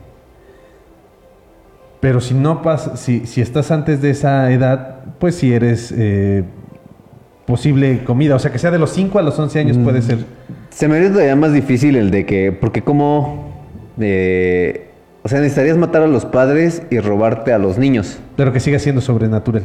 Pero 2.02 2.22
si 2.22 2.34
no 2.34 2.62
pasa, 2.62 2.98
si, 2.98 3.26
si 3.26 3.42
estás 3.42 3.72
antes 3.72 4.02
de 4.02 4.12
esa 4.12 4.52
edad, 4.52 5.04
pues 5.20 5.36
si 5.36 5.54
eres 5.54 5.94
eh, 5.96 6.44
posible 7.50 8.04
comida. 8.06 8.36
O 8.36 8.40
sea, 8.40 8.52
que 8.52 8.60
sea 8.60 8.72
de 8.72 8.80
los 8.80 8.92
5 8.92 9.20
a 9.20 9.22
los 9.24 9.38
11 9.38 9.60
años 9.60 9.78
Mm. 9.78 9.84
puede 9.84 10.02
ser. 10.02 10.20
se 10.70 10.88
me 10.88 10.96
haría 10.98 11.12
todavía 11.12 11.36
más 11.36 11.52
difícil 11.52 11.96
el 11.98 12.12
de 12.12 12.26
que 12.26 12.52
porque 12.54 12.82
como 12.84 13.54
eh, 14.00 14.88
o 15.24 15.28
sea 15.28 15.40
necesitarías 15.40 15.76
matar 15.78 16.04
a 16.04 16.08
los 16.08 16.26
padres 16.26 16.84
y 16.90 17.00
robarte 17.00 17.52
a 17.52 17.58
los 17.58 17.78
niños 17.78 18.20
Pero 18.38 18.54
que 18.54 18.60
siga 18.62 18.80
siendo 18.80 19.02
sobrenatural. 19.02 19.64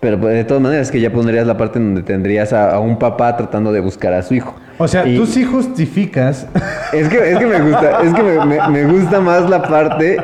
pero 0.00 0.18
pues, 0.20 0.34
de 0.34 0.44
todas 0.44 0.62
maneras 0.62 0.90
que 0.90 1.00
ya 1.00 1.12
pondrías 1.12 1.46
la 1.46 1.56
parte 1.56 1.78
en 1.78 1.86
donde 1.94 2.02
tendrías 2.02 2.52
a, 2.52 2.74
a 2.74 2.80
un 2.80 2.98
papá 2.98 3.36
tratando 3.36 3.70
de 3.72 3.80
buscar 3.80 4.12
a 4.14 4.22
su 4.22 4.34
hijo 4.34 4.54
O 4.78 4.88
sea, 4.88 5.06
Y- 5.06 5.16
tú 5.16 5.26
sí 5.26 5.44
justificas. 5.44 6.46
Es 6.92 7.08
que, 7.08 7.32
es 7.32 7.38
que 7.38 7.46
me 7.46 7.60
gusta, 7.60 8.02
es 8.02 8.12
que 8.14 8.22
me, 8.22 8.44
me- 8.46 8.68
me 8.68 8.84
gusta 8.92 9.20
más 9.20 9.48
la 9.50 9.62
parte 9.62 10.16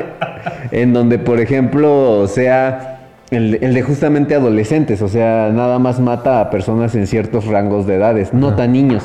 en 0.71 0.91
donde, 0.93 1.19
por 1.19 1.39
ejemplo, 1.39 2.27
sea 2.27 3.00
el, 3.31 3.57
el 3.61 3.73
de 3.73 3.81
justamente 3.81 4.35
adolescentes, 4.35 5.01
o 5.01 5.07
sea, 5.07 5.49
nada 5.53 5.79
más 5.79 5.99
mata 5.99 6.41
a 6.41 6.49
personas 6.49 6.93
en 6.95 7.07
ciertos 7.07 7.45
rangos 7.47 7.87
de 7.87 7.95
edades, 7.95 8.33
no 8.33 8.55
tan 8.55 8.73
niños, 8.73 9.03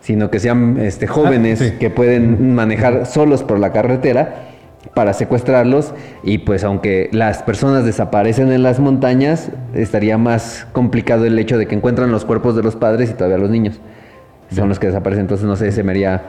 sino 0.00 0.30
que 0.30 0.38
sean 0.40 0.78
este, 0.80 1.06
jóvenes 1.06 1.60
Ah, 1.60 1.64
sí. 1.66 1.72
que 1.78 1.90
pueden 1.90 2.54
manejar 2.54 3.06
solos 3.06 3.42
por 3.42 3.58
la 3.58 3.72
carretera 3.72 4.46
para 4.94 5.12
secuestrarlos 5.14 5.94
y 6.22 6.38
pues 6.38 6.62
aunque 6.64 7.08
las 7.12 7.42
personas 7.42 7.84
desaparecen 7.86 8.52
en 8.52 8.62
las 8.62 8.80
montañas, 8.80 9.50
estaría 9.74 10.18
más 10.18 10.66
complicado 10.72 11.24
el 11.24 11.38
hecho 11.38 11.56
de 11.58 11.66
que 11.66 11.74
encuentran 11.74 12.10
los 12.12 12.24
cuerpos 12.26 12.54
de 12.56 12.62
los 12.62 12.76
padres 12.76 13.10
y 13.10 13.14
todavía 13.14 13.38
los 13.38 13.50
niños 13.50 13.80
son 14.50 14.68
los 14.68 14.78
que 14.78 14.86
desaparecen. 14.88 15.22
Entonces, 15.22 15.46
no 15.46 15.56
sé, 15.56 15.72
se 15.72 15.82
me 15.82 15.92
haría, 15.92 16.22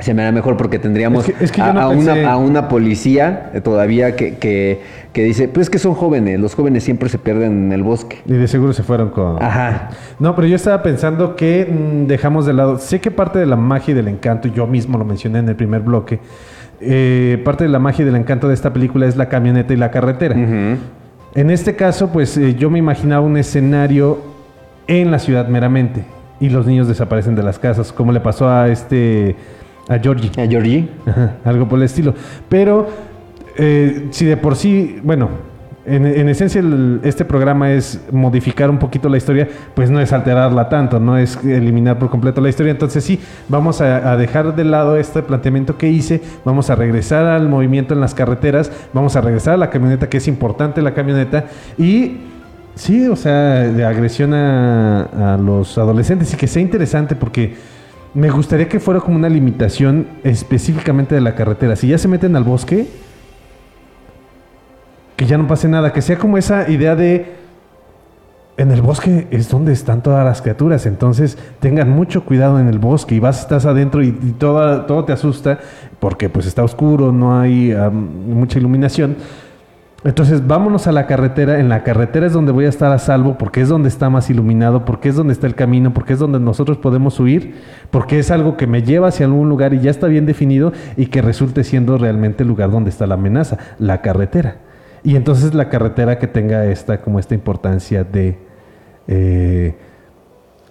se 0.00 0.12
me 0.12 0.22
haría 0.22 0.32
mejor 0.32 0.56
porque 0.56 0.78
tendríamos 0.78 1.28
Es 1.28 1.34
que- 1.34 1.44
es 1.44 1.52
que 1.52 1.58
yo 1.60 1.66
a, 1.66 1.72
no 1.72 1.80
a 1.80 1.92
pensé- 1.94 2.20
una, 2.20 2.32
a 2.32 2.36
una 2.36 2.68
policía 2.68 3.50
eh, 3.54 3.60
todavía 3.60 4.16
que, 4.16 4.36
que, 4.36 4.80
que 5.12 5.22
dice, 5.24 5.46
pues 5.48 5.66
es 5.66 5.70
que 5.70 5.78
son 5.78 5.94
jóvenes, 5.94 6.40
los 6.40 6.54
jóvenes 6.54 6.82
siempre 6.84 7.08
se 7.08 7.18
pierden 7.18 7.66
en 7.66 7.72
el 7.72 7.82
bosque. 7.84 8.18
Y 8.26 8.32
de 8.32 8.48
seguro 8.48 8.72
se 8.72 8.82
fueron 8.82 9.10
con. 9.10 9.40
Ajá. 9.42 9.90
No, 10.18 10.34
pero 10.34 10.48
yo 10.48 10.56
estaba 10.56 10.82
pensando 10.82 11.36
que 11.36 11.64
mm, 11.66 12.06
dejamos 12.08 12.44
de 12.44 12.52
lado. 12.54 12.78
Sé 12.78 13.00
que 13.00 13.10
parte 13.10 13.38
de 13.38 13.46
la 13.46 13.56
magia 13.56 13.92
y 13.92 13.94
del 13.94 14.08
encanto, 14.08 14.48
yo 14.48 14.66
mismo 14.66 14.98
lo 14.98 15.04
mencioné 15.04 15.38
en 15.38 15.48
el 15.48 15.56
primer 15.56 15.80
bloque. 15.82 16.18
eh, 16.80 17.40
parte 17.44 17.64
de 17.64 17.70
la 17.70 17.78
magia 17.78 18.02
y 18.02 18.06
del 18.06 18.16
encanto 18.16 18.48
de 18.48 18.54
esta 18.54 18.72
película 18.72 19.06
es 19.06 19.16
la 19.16 19.28
camioneta 19.28 19.72
y 19.72 19.76
la 19.76 19.90
carretera. 19.90 20.34
En 21.36 21.50
este 21.50 21.76
caso, 21.76 22.10
pues 22.12 22.36
eh, 22.36 22.54
yo 22.56 22.68
me 22.70 22.78
imaginaba 22.78 23.24
un 23.24 23.36
escenario 23.36 24.18
en 24.86 25.10
la 25.10 25.18
ciudad 25.18 25.48
meramente. 25.48 26.04
Y 26.40 26.48
los 26.50 26.66
niños 26.66 26.88
desaparecen 26.88 27.36
de 27.36 27.42
las 27.44 27.58
casas, 27.60 27.92
como 27.92 28.10
le 28.12 28.20
pasó 28.20 28.48
a 28.50 28.68
este. 28.68 29.36
A 29.88 29.98
Georgie. 29.98 30.30
A 30.42 30.46
Georgie. 30.46 30.88
Ajá, 31.06 31.36
algo 31.44 31.68
por 31.68 31.78
el 31.78 31.84
estilo. 31.84 32.14
Pero 32.48 32.86
eh, 33.56 34.08
si 34.10 34.24
de 34.24 34.36
por 34.36 34.56
sí, 34.56 34.98
bueno, 35.02 35.28
en, 35.86 36.06
en 36.06 36.28
esencia 36.30 36.60
el- 36.60 37.00
este 37.04 37.26
programa 37.26 37.70
es 37.70 38.00
modificar 38.10 38.70
un 38.70 38.78
poquito 38.78 39.10
la 39.10 39.18
historia, 39.18 39.46
pues 39.74 39.90
no 39.90 40.00
es 40.00 40.14
alterarla 40.14 40.70
tanto, 40.70 40.98
no 40.98 41.18
es 41.18 41.36
eliminar 41.44 41.98
por 41.98 42.08
completo 42.08 42.40
la 42.40 42.48
historia. 42.48 42.70
Entonces 42.70 43.04
sí, 43.04 43.20
vamos 43.50 43.82
a, 43.82 44.10
a 44.12 44.16
dejar 44.16 44.56
de 44.56 44.64
lado 44.64 44.96
este 44.96 45.22
planteamiento 45.22 45.76
que 45.76 45.90
hice, 45.90 46.22
vamos 46.44 46.70
a 46.70 46.74
regresar 46.74 47.26
al 47.26 47.48
movimiento 47.50 47.92
en 47.92 48.00
las 48.00 48.14
carreteras, 48.14 48.72
vamos 48.94 49.14
a 49.16 49.20
regresar 49.20 49.54
a 49.54 49.56
la 49.58 49.68
camioneta, 49.68 50.08
que 50.08 50.16
es 50.16 50.26
importante 50.26 50.80
la 50.80 50.94
camioneta, 50.94 51.44
y 51.76 52.16
sí, 52.74 53.06
o 53.08 53.14
sea, 53.16 53.60
de 53.68 53.84
agresión 53.84 54.32
a, 54.32 55.34
a 55.34 55.36
los 55.36 55.76
adolescentes 55.76 56.32
y 56.32 56.36
que 56.38 56.46
sea 56.46 56.62
interesante 56.62 57.14
porque... 57.14 57.73
Me 58.14 58.30
gustaría 58.30 58.68
que 58.68 58.78
fuera 58.78 59.00
como 59.00 59.16
una 59.16 59.28
limitación 59.28 60.06
específicamente 60.22 61.16
de 61.16 61.20
la 61.20 61.34
carretera. 61.34 61.74
Si 61.74 61.88
ya 61.88 61.98
se 61.98 62.06
meten 62.06 62.36
al 62.36 62.44
bosque, 62.44 62.86
que 65.16 65.26
ya 65.26 65.36
no 65.36 65.48
pase 65.48 65.68
nada. 65.68 65.92
Que 65.92 66.00
sea 66.00 66.16
como 66.16 66.38
esa 66.38 66.70
idea 66.70 66.94
de 66.94 67.44
en 68.56 68.70
el 68.70 68.82
bosque 68.82 69.26
es 69.32 69.48
donde 69.48 69.72
están 69.72 70.02
todas 70.02 70.24
las 70.24 70.42
criaturas. 70.42 70.86
Entonces, 70.86 71.36
tengan 71.58 71.90
mucho 71.90 72.24
cuidado 72.24 72.60
en 72.60 72.68
el 72.68 72.78
bosque. 72.78 73.16
Y 73.16 73.18
vas, 73.18 73.40
estás 73.40 73.66
adentro 73.66 74.00
y, 74.02 74.12
todo, 74.38 74.82
todo 74.82 75.04
te 75.04 75.12
asusta 75.12 75.58
porque 75.98 76.28
pues 76.28 76.46
está 76.46 76.62
oscuro, 76.62 77.10
no 77.10 77.40
hay 77.40 77.74
mucha 77.90 78.60
iluminación. 78.60 79.16
Entonces, 80.04 80.46
vámonos 80.46 80.86
a 80.86 80.92
la 80.92 81.06
carretera. 81.06 81.58
En 81.58 81.70
la 81.70 81.82
carretera 81.82 82.26
es 82.26 82.34
donde 82.34 82.52
voy 82.52 82.66
a 82.66 82.68
estar 82.68 82.92
a 82.92 82.98
salvo 82.98 83.38
porque 83.38 83.62
es 83.62 83.70
donde 83.70 83.88
está 83.88 84.10
más 84.10 84.28
iluminado, 84.28 84.84
porque 84.84 85.08
es 85.08 85.16
donde 85.16 85.32
está 85.32 85.46
el 85.46 85.54
camino, 85.54 85.94
porque 85.94 86.12
es 86.12 86.18
donde 86.18 86.38
nosotros 86.38 86.76
podemos 86.76 87.18
huir, 87.18 87.54
porque 87.90 88.18
es 88.18 88.30
algo 88.30 88.58
que 88.58 88.66
me 88.66 88.82
lleva 88.82 89.08
hacia 89.08 89.24
algún 89.24 89.48
lugar 89.48 89.72
y 89.72 89.80
ya 89.80 89.90
está 89.90 90.06
bien 90.06 90.26
definido 90.26 90.74
y 90.98 91.06
que 91.06 91.22
resulte 91.22 91.64
siendo 91.64 91.96
realmente 91.96 92.42
el 92.42 92.48
lugar 92.48 92.70
donde 92.70 92.90
está 92.90 93.06
la 93.06 93.14
amenaza, 93.14 93.56
la 93.78 94.02
carretera. 94.02 94.58
Y 95.02 95.16
entonces 95.16 95.54
la 95.54 95.70
carretera 95.70 96.18
que 96.18 96.26
tenga 96.26 96.66
esta, 96.66 97.00
como 97.00 97.18
esta 97.18 97.34
importancia 97.34 98.04
de... 98.04 98.38
eh, 99.08 99.74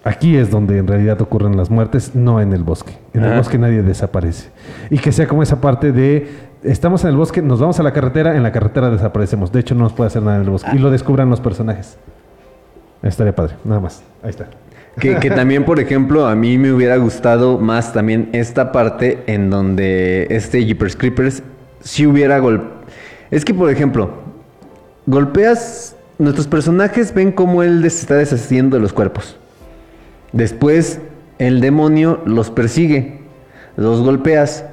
aquí 0.04 0.36
es 0.36 0.50
donde 0.50 0.78
en 0.78 0.86
realidad 0.86 1.20
ocurren 1.22 1.56
las 1.56 1.70
muertes, 1.70 2.14
no 2.14 2.40
en 2.40 2.52
el 2.52 2.62
bosque. 2.62 2.92
En 3.14 3.22
el 3.24 3.30
Ajá. 3.30 3.38
bosque 3.38 3.58
nadie 3.58 3.82
desaparece. 3.82 4.50
Y 4.90 4.98
que 4.98 5.10
sea 5.10 5.26
como 5.26 5.42
esa 5.42 5.60
parte 5.60 5.90
de... 5.90 6.43
Estamos 6.64 7.04
en 7.04 7.10
el 7.10 7.16
bosque, 7.16 7.42
nos 7.42 7.60
vamos 7.60 7.78
a 7.78 7.82
la 7.82 7.92
carretera, 7.92 8.34
en 8.34 8.42
la 8.42 8.50
carretera 8.50 8.88
desaparecemos. 8.88 9.52
De 9.52 9.60
hecho, 9.60 9.74
no 9.74 9.82
nos 9.82 9.92
puede 9.92 10.08
hacer 10.08 10.22
nada 10.22 10.36
en 10.36 10.44
el 10.44 10.50
bosque. 10.50 10.70
Y 10.72 10.78
lo 10.78 10.90
descubran 10.90 11.28
los 11.28 11.40
personajes. 11.40 11.98
Estaría 13.02 13.34
padre, 13.34 13.56
nada 13.64 13.80
más. 13.80 14.02
Ahí 14.22 14.30
está. 14.30 14.48
Que, 14.98 15.16
que 15.16 15.30
también, 15.30 15.66
por 15.66 15.78
ejemplo, 15.78 16.26
a 16.26 16.34
mí 16.34 16.56
me 16.56 16.72
hubiera 16.72 16.96
gustado 16.96 17.58
más 17.58 17.92
también 17.92 18.30
esta 18.32 18.72
parte 18.72 19.22
en 19.26 19.50
donde 19.50 20.26
este 20.30 20.64
Jeepers 20.64 20.96
Creepers 20.96 21.42
si 21.80 22.06
hubiera 22.06 22.38
gol... 22.38 22.70
Es 23.30 23.44
que, 23.44 23.52
por 23.52 23.70
ejemplo, 23.70 24.10
golpeas... 25.06 25.96
Nuestros 26.16 26.46
personajes 26.46 27.12
ven 27.12 27.32
cómo 27.32 27.64
él 27.64 27.82
se 27.82 28.00
está 28.00 28.14
deshaciendo 28.14 28.76
de 28.76 28.82
los 28.82 28.92
cuerpos. 28.92 29.36
Después, 30.32 31.00
el 31.38 31.60
demonio 31.60 32.20
los 32.24 32.50
persigue, 32.50 33.18
los 33.76 34.00
golpeas, 34.00 34.64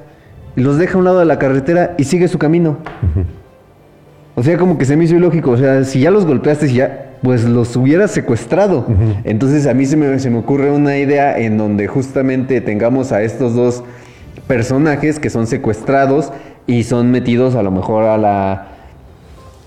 los 0.56 0.78
deja 0.78 0.94
a 0.94 0.98
un 0.98 1.04
lado 1.04 1.18
de 1.18 1.24
la 1.24 1.38
carretera 1.38 1.94
y 1.98 2.04
sigue 2.04 2.28
su 2.28 2.38
camino. 2.38 2.78
O 4.34 4.42
sea, 4.42 4.56
como 4.56 4.78
que 4.78 4.84
se 4.84 4.96
me 4.96 5.04
hizo 5.04 5.16
ilógico. 5.16 5.52
O 5.52 5.56
sea, 5.56 5.84
si 5.84 6.00
ya 6.00 6.10
los 6.10 6.26
golpeaste, 6.26 6.68
si 6.68 6.74
ya, 6.74 7.12
pues 7.22 7.44
los 7.44 7.76
hubieras 7.76 8.10
secuestrado. 8.10 8.86
Entonces 9.24 9.66
a 9.66 9.74
mí 9.74 9.86
se 9.86 9.96
me, 9.96 10.18
se 10.18 10.30
me 10.30 10.38
ocurre 10.38 10.70
una 10.70 10.98
idea 10.98 11.38
en 11.38 11.56
donde 11.56 11.86
justamente 11.86 12.60
tengamos 12.60 13.12
a 13.12 13.22
estos 13.22 13.54
dos 13.54 13.84
personajes 14.46 15.18
que 15.18 15.30
son 15.30 15.46
secuestrados 15.46 16.32
y 16.66 16.82
son 16.82 17.10
metidos 17.10 17.54
a 17.54 17.62
lo 17.62 17.70
mejor 17.70 18.04
a 18.04 18.18
la 18.18 18.68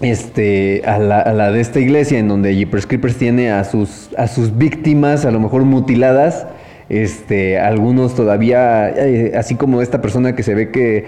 este 0.01 0.81
a 0.85 0.99
la, 0.99 1.21
a 1.21 1.31
la 1.31 1.51
de 1.51 1.61
esta 1.61 1.79
iglesia 1.79 2.19
en 2.19 2.27
donde 2.27 2.53
Jeepers 2.53 2.85
Creepers 2.85 3.15
tiene 3.15 3.51
a 3.51 3.63
sus 3.63 4.09
a 4.17 4.27
sus 4.27 4.57
víctimas 4.57 5.25
a 5.25 5.31
lo 5.31 5.39
mejor 5.39 5.63
mutiladas 5.63 6.45
este 6.89 7.59
algunos 7.59 8.15
todavía 8.15 8.89
eh, 8.89 9.33
así 9.37 9.55
como 9.55 9.81
esta 9.81 10.01
persona 10.01 10.35
que 10.35 10.43
se 10.43 10.53
ve 10.55 10.69
que 10.71 11.05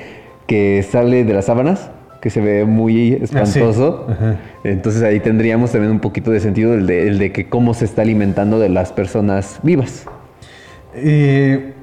que 0.48 0.84
sale 0.84 1.24
de 1.24 1.34
las 1.34 1.46
sábanas 1.46 1.92
que 2.22 2.30
se 2.32 2.42
ve 2.42 2.66
muy 2.66 3.14
espantoso 3.14 4.08
Ajá. 4.10 4.38
entonces 4.64 5.04
ahí 5.04 5.20
tendríamos 5.20 5.72
también 5.72 5.92
un 5.92 6.00
poquito 6.00 6.32
de 6.32 6.40
sentido 6.40 6.74
el 6.74 6.88
de, 6.88 7.08
el 7.08 7.20
de 7.20 7.32
que 7.32 7.48
cómo 7.48 7.74
se 7.76 7.86
está 7.86 8.02
alimentando 8.02 8.60
de 8.60 8.70
las 8.70 8.92
personas 8.92 9.60
vivas 9.64 10.06
Eh, 10.96 11.74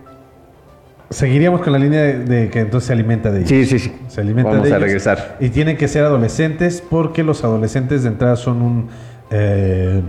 seguiríamos 1.11 1.61
con 1.61 1.73
la 1.73 1.79
línea 1.79 2.03
de, 2.03 2.19
de 2.25 2.51
que 2.51 2.61
entonces 2.61 2.89
se 2.89 2.93
alimenta 2.93 3.31
de 3.31 3.39
ellos. 3.41 3.49
Sí, 3.49 3.65
sí, 3.67 3.79
sí. 3.79 3.93
Se 4.09 4.21
alimenta 4.21 4.51
Vamos 4.51 4.65
de 4.67 4.73
a 4.73 4.77
ellos. 4.77 4.87
regresar. 4.87 5.37
Y 5.39 5.51
tienen 5.51 5.77
que 5.77 5.87
ser 5.87 6.03
adolescentes 6.05 6.83
porque 6.89 7.23
los 7.23 7.45
adolescentes 7.45 8.03
de 8.03 8.09
entrada 8.09 8.35
son 8.35 8.63
un... 8.63 8.89
eh, 9.31 10.03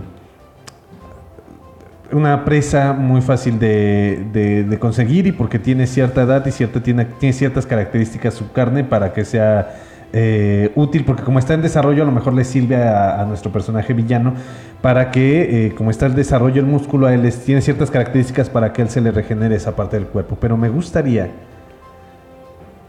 una 2.12 2.44
presa 2.44 2.92
muy 2.92 3.20
fácil 3.20 3.58
de, 3.58 4.24
de- 4.68 4.78
conseguir 4.78 5.26
y 5.26 5.32
porque 5.32 5.58
tiene 5.58 5.86
cierta 5.86 6.22
edad 6.22 6.44
y 6.46 6.50
cierta, 6.50 6.82
tiene, 6.82 7.04
tiene 7.04 7.32
ciertas 7.32 7.66
características 7.66 8.34
su 8.34 8.52
carne 8.52 8.84
para 8.84 9.12
que 9.12 9.24
sea 9.24 9.74
eh, 10.12 10.70
útil, 10.76 11.04
porque 11.04 11.22
como 11.22 11.38
está 11.38 11.54
en 11.54 11.62
desarrollo 11.62 12.02
a 12.02 12.06
lo 12.06 12.12
mejor 12.12 12.32
le 12.32 12.44
sirve 12.44 12.76
a, 12.76 13.24
nuestro 13.26 13.50
personaje 13.50 13.92
villano 13.92 14.34
para 14.80 15.10
que, 15.10 15.66
eh, 15.66 15.74
como 15.74 15.90
está 15.90 16.06
el 16.06 16.14
desarrollo 16.14 16.60
el 16.60 16.66
músculo, 16.66 17.06
a 17.06 17.14
él 17.14 17.30
tiene 17.44 17.60
ciertas 17.60 17.90
características 17.90 18.48
para 18.48 18.72
que 18.72 18.82
él 18.82 18.88
se 18.88 19.00
le 19.00 19.10
regenere 19.10 19.56
esa 19.56 19.74
parte 19.74 19.96
del 19.96 20.06
cuerpo. 20.06 20.36
Pero 20.40 20.56
me 20.56 20.68
gustaría 20.68 21.28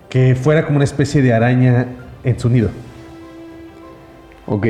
que 0.10 0.36
fuera 0.36 0.66
como 0.66 0.78
una 0.78 0.86
especie 0.86 1.22
de 1.22 1.34
araña 1.34 1.88
en 2.24 2.40
su 2.40 2.50
nido. 2.50 2.70
Ok. 4.46 4.68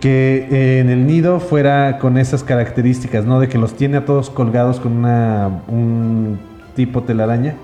Que 0.00 0.48
eh, 0.50 0.80
en 0.80 0.88
el 0.88 1.06
nido 1.06 1.40
fuera 1.40 1.98
con 1.98 2.16
esas 2.16 2.42
características, 2.42 3.26
¿no? 3.26 3.38
De 3.38 3.48
que 3.48 3.58
los 3.58 3.74
tiene 3.74 3.98
a 3.98 4.04
todos 4.06 4.30
colgados 4.30 4.80
con 4.80 4.92
una, 4.96 5.60
un 5.68 6.38
tipo 6.74 7.02
telaraña 7.02 7.54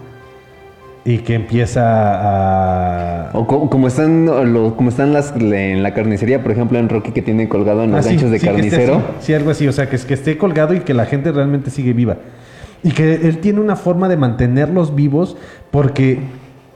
y 1.05 1.19
que 1.19 1.35
empieza 1.35 1.83
a... 1.85 3.31
O 3.33 3.47
co- 3.47 3.71
como 3.71 3.87
están, 3.89 4.27
lo- 4.53 4.77
como 4.77 4.91
están 4.91 5.13
las 5.15 5.33
en 5.37 5.83
la 5.83 5.95
carnicería, 5.95 6.43
por 6.43 6.53
ejemplo, 6.53 6.79
en 6.79 6.89
Rocky 6.89 7.13
que 7.13 7.23
tiene 7.23 7.49
colgado 7.49 7.85
en 7.85 7.93
los 7.93 8.01
Ah, 8.01 8.03
sí, 8.03 8.17
ganchos 8.17 8.31
de 8.33 8.39
sí, 8.39 8.47
que 8.47 8.51
esté 8.53 8.71
carnicero. 8.71 9.03
Sí, 9.21 9.33
algo 9.33 9.51
así, 9.51 9.67
o 9.69 9.73
sea, 9.73 9.89
que, 9.89 9.97
que 9.97 10.15
esté 10.15 10.37
colgado 10.37 10.75
y 10.75 10.81
que 10.81 10.93
la 10.95 11.07
gente 11.07 11.33
realmente 11.33 11.71
sigue 11.71 11.93
viva. 11.93 12.17
Y 12.83 12.91
que 12.91 13.15
él 13.15 13.39
tiene 13.39 13.61
una 13.61 13.77
forma 13.77 14.09
de 14.09 14.17
mantenerlos 14.19 14.95
vivos 14.95 15.37
porque 15.71 16.19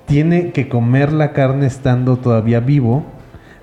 tiene 0.06 0.52
que 0.52 0.68
comer 0.68 1.12
la 1.12 1.32
carne 1.32 1.66
estando 1.66 2.16
todavía 2.16 2.60
vivo. 2.60 3.04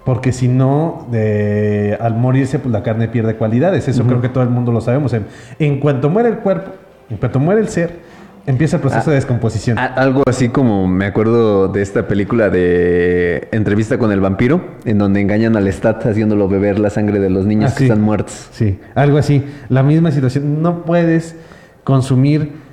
Porque 0.08 0.32
si 0.32 0.48
no, 0.48 1.06
de- 1.12 1.98
al 2.00 2.16
morirse, 2.16 2.60
pues 2.60 2.72
la 2.72 2.82
carne 2.82 3.10
pierde 3.10 3.36
cualidades. 3.36 3.90
Eso 3.90 4.06
creo 4.06 4.22
que 4.22 4.30
todo 4.30 4.42
el 4.42 4.50
mundo 4.50 4.72
lo 4.72 4.80
sabemos. 4.80 5.12
En, 5.12 5.26
en 5.60 5.82
cuanto 5.82 6.10
muere 6.10 6.30
el 6.30 6.38
cuerpo, 6.38 6.72
en 7.10 7.18
cuanto 7.18 7.42
muere 7.42 7.60
el 7.60 7.68
ser, 7.68 8.00
empieza 8.46 8.78
el 8.78 8.82
proceso 8.84 9.04
Ah, 9.08 9.10
de 9.10 9.16
descomposición. 9.16 9.78
A- 9.78 9.88
Algo 9.88 10.24
así 10.26 10.48
como 10.48 10.88
me 10.88 11.08
acuerdo 11.08 11.68
de 11.68 11.82
esta 11.82 12.08
película 12.08 12.50
de 12.50 13.50
Entrevista 13.52 13.98
con 13.98 14.14
el 14.14 14.22
vampiro, 14.22 14.62
en 14.86 14.98
donde 14.98 15.20
engañan 15.20 15.58
al 15.58 15.68
Stat 15.74 16.06
haciéndolo 16.06 16.48
beber 16.48 16.80
la 16.80 16.90
sangre 16.90 17.20
de 17.20 17.30
los 17.30 17.46
niños 17.46 17.72
Ah, 17.72 17.74
que 17.74 17.80
sí. 17.80 17.84
están 17.90 18.02
muertos. 18.02 18.48
Sí, 18.54 18.80
algo 18.96 19.18
así. 19.18 19.44
La 19.68 19.84
misma 19.84 20.12
situación. 20.12 20.62
No 20.62 20.84
puedes 20.86 21.36
consumir 21.84 22.66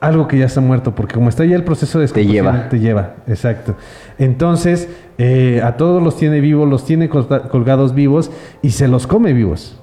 algo 0.00 0.28
que 0.28 0.38
ya 0.38 0.46
está 0.46 0.60
muerto, 0.60 0.94
porque 0.94 1.14
como 1.14 1.28
está 1.30 1.44
ya 1.46 1.56
el 1.56 1.64
proceso 1.64 1.98
de 1.98 2.04
descomposición, 2.04 2.44
lleva. 2.46 2.68
Te 2.68 2.78
lleva, 2.78 3.14
exacto. 3.26 3.74
Entonces, 4.18 4.88
eh, 5.18 5.60
a 5.64 5.76
todos 5.76 6.02
los 6.02 6.16
tiene 6.16 6.40
vivos, 6.40 6.68
los 6.68 6.84
tiene 6.84 7.10
colga- 7.10 7.48
colgados 7.48 7.94
vivos 7.94 8.30
y 8.62 8.70
se 8.70 8.88
los 8.88 9.06
come 9.06 9.32
vivos. 9.32 9.80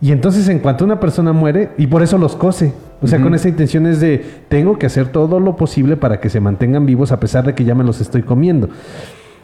Y 0.00 0.10
entonces, 0.10 0.48
en 0.48 0.58
cuanto 0.58 0.84
una 0.84 0.98
persona 0.98 1.32
muere, 1.32 1.70
y 1.78 1.86
por 1.86 2.02
eso 2.02 2.18
los 2.18 2.34
cose. 2.34 2.72
O 3.00 3.06
sea, 3.06 3.20
con 3.20 3.34
esa 3.34 3.48
intención 3.48 3.86
es 3.86 4.00
de, 4.00 4.24
tengo 4.48 4.78
que 4.78 4.86
hacer 4.86 5.08
todo 5.08 5.38
lo 5.38 5.56
posible 5.56 5.96
para 5.96 6.20
que 6.20 6.28
se 6.28 6.40
mantengan 6.40 6.86
vivos 6.86 7.12
a 7.12 7.20
pesar 7.20 7.44
de 7.44 7.54
que 7.54 7.64
ya 7.64 7.74
me 7.74 7.84
los 7.84 8.00
estoy 8.00 8.22
comiendo. 8.22 8.68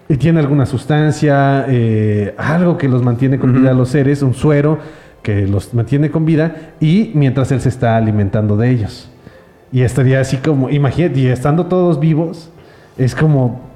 Y 0.09 0.17
tiene 0.17 0.41
alguna 0.41 0.65
sustancia, 0.65 1.65
eh, 1.69 2.35
algo 2.39 2.79
que 2.79 2.89
los 2.89 3.03
mantiene 3.03 3.39
con 3.39 3.53
vida 3.53 3.71
a 3.71 3.75
los 3.75 3.91
seres, 3.91 4.23
un 4.23 4.35
suero 4.35 4.79
que 5.23 5.47
los 5.47 5.75
mantiene 5.75 6.11
con 6.11 6.25
vida, 6.25 6.73
y 6.81 7.11
mientras 7.15 7.53
él 7.53 7.61
se 7.61 7.69
está 7.69 7.97
alimentando 7.97 8.57
de 8.57 8.71
ellos. 8.71 9.11
Y 9.71 9.83
estaría 9.83 10.21
así 10.21 10.39
como, 10.39 10.71
imagínate, 10.71 11.21
y 11.21 11.27
estando 11.27 11.67
todos 11.67 12.01
vivos, 12.01 12.51
es 12.97 13.15
como, 13.15 13.68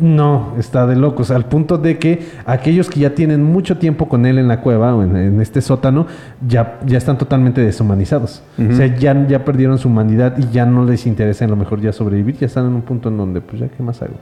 no, 0.00 0.54
está 0.58 0.86
de 0.86 0.96
locos, 0.96 1.30
al 1.30 1.46
punto 1.46 1.78
de 1.78 1.98
que 1.98 2.26
aquellos 2.46 2.88
que 2.88 3.00
ya 3.00 3.14
tienen 3.14 3.42
mucho 3.42 3.78
tiempo 3.78 4.08
con 4.08 4.26
él 4.26 4.38
en 4.38 4.48
la 4.48 4.60
cueva 4.60 4.94
o 4.94 5.02
en, 5.02 5.16
en 5.16 5.40
este 5.40 5.60
sótano, 5.60 6.06
ya, 6.46 6.78
ya 6.86 6.98
están 6.98 7.18
totalmente 7.18 7.60
deshumanizados. 7.60 8.42
O 8.58 8.74
sea, 8.74 8.86
ya, 8.86 9.26
ya 9.26 9.44
perdieron 9.44 9.78
su 9.78 9.88
humanidad 9.88 10.36
y 10.38 10.52
ya 10.52 10.66
no 10.66 10.84
les 10.84 11.06
interesa 11.06 11.44
a 11.44 11.48
lo 11.48 11.56
mejor 11.56 11.80
ya 11.80 11.92
sobrevivir, 11.92 12.36
ya 12.36 12.46
están 12.46 12.66
en 12.66 12.74
un 12.74 12.82
punto 12.82 13.08
en 13.08 13.16
donde, 13.16 13.40
pues 13.40 13.60
ya, 13.60 13.68
¿qué 13.68 13.82
más 13.82 14.02
hago? 14.02 14.14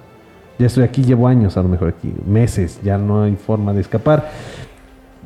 Ya 0.58 0.66
estoy 0.66 0.84
aquí, 0.84 1.02
llevo 1.02 1.28
años 1.28 1.56
a 1.56 1.62
lo 1.62 1.68
mejor 1.68 1.88
aquí, 1.88 2.14
meses, 2.26 2.80
ya 2.82 2.96
no 2.96 3.22
hay 3.22 3.36
forma 3.36 3.72
de 3.72 3.80
escapar. 3.80 4.30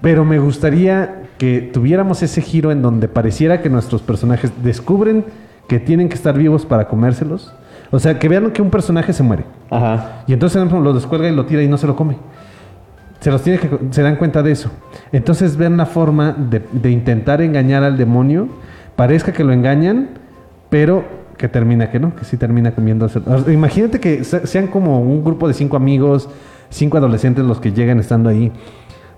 Pero 0.00 0.24
me 0.24 0.38
gustaría 0.38 1.22
que 1.38 1.60
tuviéramos 1.72 2.22
ese 2.22 2.40
giro 2.40 2.72
en 2.72 2.82
donde 2.82 3.06
pareciera 3.06 3.62
que 3.62 3.70
nuestros 3.70 4.02
personajes 4.02 4.52
descubren 4.62 5.24
que 5.68 5.78
tienen 5.78 6.08
que 6.08 6.14
estar 6.14 6.36
vivos 6.36 6.66
para 6.66 6.88
comérselos. 6.88 7.52
O 7.90 7.98
sea, 7.98 8.18
que 8.18 8.28
vean 8.28 8.50
que 8.52 8.62
un 8.62 8.70
personaje 8.70 9.12
se 9.12 9.22
muere. 9.22 9.44
Ajá. 9.70 10.22
Y 10.26 10.32
entonces 10.32 10.70
lo 10.70 10.92
descuelga 10.92 11.28
y 11.28 11.34
lo 11.34 11.46
tira 11.46 11.62
y 11.62 11.68
no 11.68 11.76
se 11.76 11.86
lo 11.86 11.96
come. 11.96 12.16
Se, 13.20 13.30
los 13.30 13.42
tiene 13.42 13.58
que, 13.58 13.68
se 13.90 14.02
dan 14.02 14.16
cuenta 14.16 14.42
de 14.42 14.52
eso. 14.52 14.70
Entonces 15.12 15.56
ven 15.56 15.76
la 15.76 15.86
forma 15.86 16.32
de, 16.32 16.62
de 16.72 16.90
intentar 16.90 17.42
engañar 17.42 17.82
al 17.82 17.96
demonio. 17.98 18.48
Parezca 18.96 19.32
que 19.32 19.44
lo 19.44 19.52
engañan, 19.52 20.08
pero 20.70 21.04
que 21.36 21.48
termina 21.48 21.90
que 21.90 21.98
no, 21.98 22.14
que 22.14 22.24
sí 22.24 22.36
termina 22.36 22.72
comiendo. 22.72 23.08
Imagínate 23.50 23.98
que 23.98 24.24
se- 24.24 24.46
sean 24.46 24.68
como 24.68 25.00
un 25.00 25.24
grupo 25.24 25.48
de 25.48 25.54
cinco 25.54 25.76
amigos, 25.76 26.28
cinco 26.68 26.96
adolescentes 26.98 27.44
los 27.44 27.60
que 27.60 27.72
llegan 27.72 27.98
estando 27.98 28.28
ahí. 28.28 28.52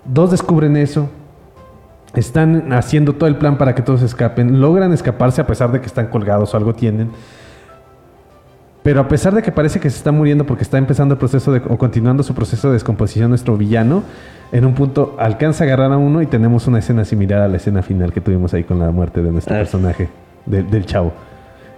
Dos 0.05 0.31
descubren 0.31 0.75
eso, 0.77 1.09
están 2.15 2.71
haciendo 2.73 3.13
todo 3.13 3.27
el 3.27 3.35
plan 3.37 3.57
para 3.57 3.73
que 3.75 3.81
todos 3.81 4.01
escapen, 4.01 4.61
logran 4.61 4.93
escaparse 4.93 5.41
a 5.41 5.47
pesar 5.47 5.71
de 5.71 5.79
que 5.81 5.87
están 5.87 6.07
colgados 6.07 6.53
o 6.53 6.57
algo 6.57 6.73
tienen. 6.73 7.09
Pero 8.83 8.99
a 8.99 9.07
pesar 9.07 9.33
de 9.33 9.41
que 9.41 9.51
parece 9.51 9.79
que 9.79 9.89
se 9.89 9.95
está 9.97 10.11
muriendo 10.11 10.45
porque 10.45 10.63
está 10.63 10.77
empezando 10.77 11.13
el 11.13 11.17
proceso 11.19 11.51
de, 11.53 11.61
o 11.69 11.77
continuando 11.77 12.21
su 12.21 12.35
proceso 12.35 12.67
de 12.67 12.73
descomposición 12.73 13.29
nuestro 13.29 13.55
villano, 13.57 14.03
en 14.51 14.65
un 14.65 14.73
punto 14.73 15.15
alcanza 15.19 15.63
a 15.63 15.67
agarrar 15.67 15.91
a 15.93 15.97
uno 15.97 16.21
y 16.21 16.25
tenemos 16.27 16.67
una 16.67 16.79
escena 16.79 17.05
similar 17.05 17.41
a 17.41 17.47
la 17.47 17.57
escena 17.57 17.81
final 17.81 18.11
que 18.11 18.19
tuvimos 18.21 18.53
ahí 18.53 18.65
con 18.65 18.79
la 18.79 18.91
muerte 18.91 19.23
de 19.23 19.31
nuestro 19.31 19.55
Ah. 19.55 19.59
personaje, 19.59 20.09
de- 20.45 20.63
del 20.63 20.85
chavo. 20.85 21.13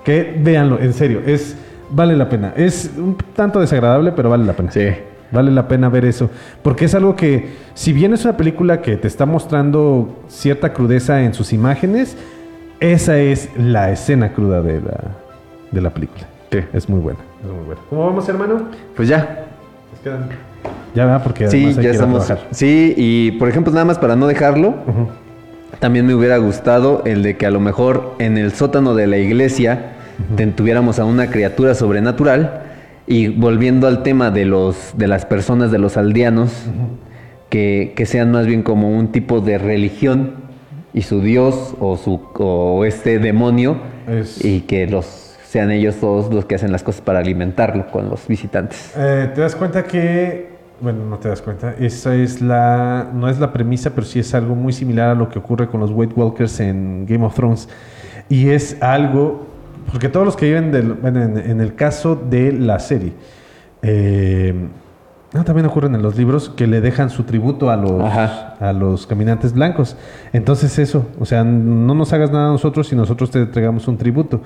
Que 0.03 0.36
véanlo, 0.43 0.80
en 0.80 0.93
serio, 0.93 1.22
es 1.26 1.56
vale 1.91 2.16
la 2.18 2.28
pena. 2.28 2.53
Es 2.56 2.91
un 2.97 3.16
tanto 3.36 3.60
desagradable, 3.60 4.12
pero 4.12 4.30
vale 4.32 4.43
la 4.45 4.53
pena. 4.53 4.72
Sí. 4.72 4.88
Vale 5.32 5.51
la 5.51 5.68
pena 5.68 5.89
ver 5.89 6.06
eso. 6.06 6.30
Porque 6.64 6.86
es 6.86 6.95
algo 6.95 7.16
que, 7.16 7.53
si 7.76 7.93
bien 7.93 8.14
es 8.14 8.24
una 8.26 8.36
película 8.38 8.82
que 8.82 8.97
te 8.97 9.08
está 9.08 9.26
mostrando 9.28 10.24
cierta 10.28 10.74
crudeza 10.74 11.22
en 11.24 11.34
sus 11.36 11.53
imágenes, 11.53 12.18
esa 12.80 13.18
es 13.20 13.49
la 13.58 13.91
escena 13.91 14.34
cruda 14.34 14.62
de 14.64 14.82
la, 14.82 14.99
de 15.72 15.82
la 15.82 15.89
película. 15.91 16.26
Sí. 16.52 16.60
Es 16.74 16.88
muy 16.89 17.00
buena. 17.00 17.20
Es 17.43 17.52
muy 17.52 17.66
buena. 17.66 17.82
¿Cómo 17.89 18.06
vamos, 18.06 18.28
hermano? 18.30 18.70
Pues 18.96 19.08
ya. 19.10 19.46
Ya 20.93 21.06
va, 21.06 21.22
porque 21.24 21.48
Sí, 21.50 21.74
ya 21.82 21.89
estamos. 21.91 22.32
Sí, 22.52 22.93
y 22.96 23.32
por 23.32 23.50
ejemplo, 23.50 23.74
nada 23.74 23.86
más 23.86 23.98
para 24.00 24.16
no 24.16 24.28
dejarlo, 24.28 24.76
también 25.80 26.06
me 26.06 26.14
hubiera 26.16 26.38
gustado 26.38 27.02
el 27.06 27.24
de 27.24 27.38
que 27.38 27.46
a 27.46 27.52
lo 27.52 27.60
mejor 27.60 28.14
en 28.20 28.38
el 28.38 28.52
sótano 28.54 28.93
de 28.96 29.08
la 29.08 29.18
iglesia 29.18 29.93
ten- 30.38 30.54
tuviéramos 30.54 31.00
a 31.00 31.06
una 31.06 31.28
criatura 31.30 31.76
sobrenatural 31.76 32.62
y 33.08 33.28
volviendo 33.28 33.88
al 33.88 34.02
tema 34.04 34.32
de 34.32 34.46
los 34.46 34.93
de 34.98 35.08
las 35.08 35.26
personas 35.26 35.72
de 35.72 35.78
los 35.80 35.98
aldeanos 35.98 36.52
que, 37.50 37.93
que 37.96 38.06
sean 38.06 38.32
más 38.32 38.46
bien 38.48 38.64
como 38.64 38.89
un 38.98 39.10
tipo 39.12 39.41
de 39.41 39.58
religión 39.58 40.32
y 40.93 41.02
su 41.02 41.20
dios 41.22 41.76
o 41.80 41.98
su 41.98 42.22
o 42.36 42.86
este 42.86 43.20
demonio 43.20 43.78
Es- 44.08 44.43
y 44.46 44.62
que 44.62 44.88
los 44.88 45.24
sean 45.56 45.72
ellos 45.72 45.95
todos 46.01 46.34
los 46.34 46.43
que 46.43 46.56
hacen 46.56 46.74
las 46.74 46.84
cosas 46.84 46.99
para 46.99 47.20
alimentarlo 47.20 47.88
con 47.88 48.10
los 48.10 48.28
visitantes. 48.28 48.91
Eh, 48.97 49.32
te 49.34 49.39
das 49.39 49.56
cuenta 49.56 49.86
que, 49.86 50.49
bueno, 50.82 51.06
no 51.06 51.18
te 51.18 51.30
das 51.30 51.41
cuenta, 51.41 51.74
esa 51.80 52.14
es 52.14 52.41
la, 52.41 53.10
no 53.14 53.30
es 53.30 53.39
la 53.39 53.53
premisa, 53.53 53.91
pero 53.91 54.06
sí 54.06 54.20
es 54.20 54.36
algo 54.36 54.53
muy 54.53 54.74
similar 54.74 55.12
a 55.12 55.16
lo 55.16 55.30
que 55.30 55.39
ocurre 55.39 55.70
con 55.70 55.80
los 55.80 55.91
White 55.91 56.14
Walkers 56.14 56.60
en 56.60 57.06
Game 57.06 57.26
of 57.26 57.36
Thrones. 57.36 57.70
Y 58.28 58.49
es 58.49 58.76
algo, 58.82 59.47
porque 59.89 60.10
todos 60.10 60.26
los 60.26 60.36
que 60.36 60.47
viven 60.47 60.74
del, 60.74 60.91
bueno, 60.91 61.24
en, 61.24 61.38
en 61.38 61.62
el 61.62 61.74
caso 61.74 62.18
de 62.18 62.51
la 62.51 62.80
serie, 62.80 63.14
eh, 63.82 64.53
no, 65.32 65.45
también 65.45 65.68
ocurren 65.68 65.95
en 65.95 66.01
los 66.01 66.18
libros 66.18 66.49
que 66.49 66.68
le 66.68 66.82
dejan 66.82 67.10
su 67.10 67.24
tributo 67.24 67.70
a 67.70 67.78
los, 67.78 68.01
Ajá. 68.01 68.56
a 68.60 68.74
los 68.74 69.08
caminantes 69.08 69.53
blancos. 69.53 69.95
Entonces 70.34 70.78
eso, 70.80 71.06
o 71.18 71.26
sea, 71.26 71.45
no 71.45 71.93
nos 71.95 72.12
hagas 72.12 72.30
nada 72.30 72.49
a 72.49 72.51
nosotros 72.51 72.91
y 72.91 72.95
nosotros 72.97 73.32
te 73.32 73.39
entregamos 73.39 73.88
un 73.88 73.97
tributo. 73.97 74.41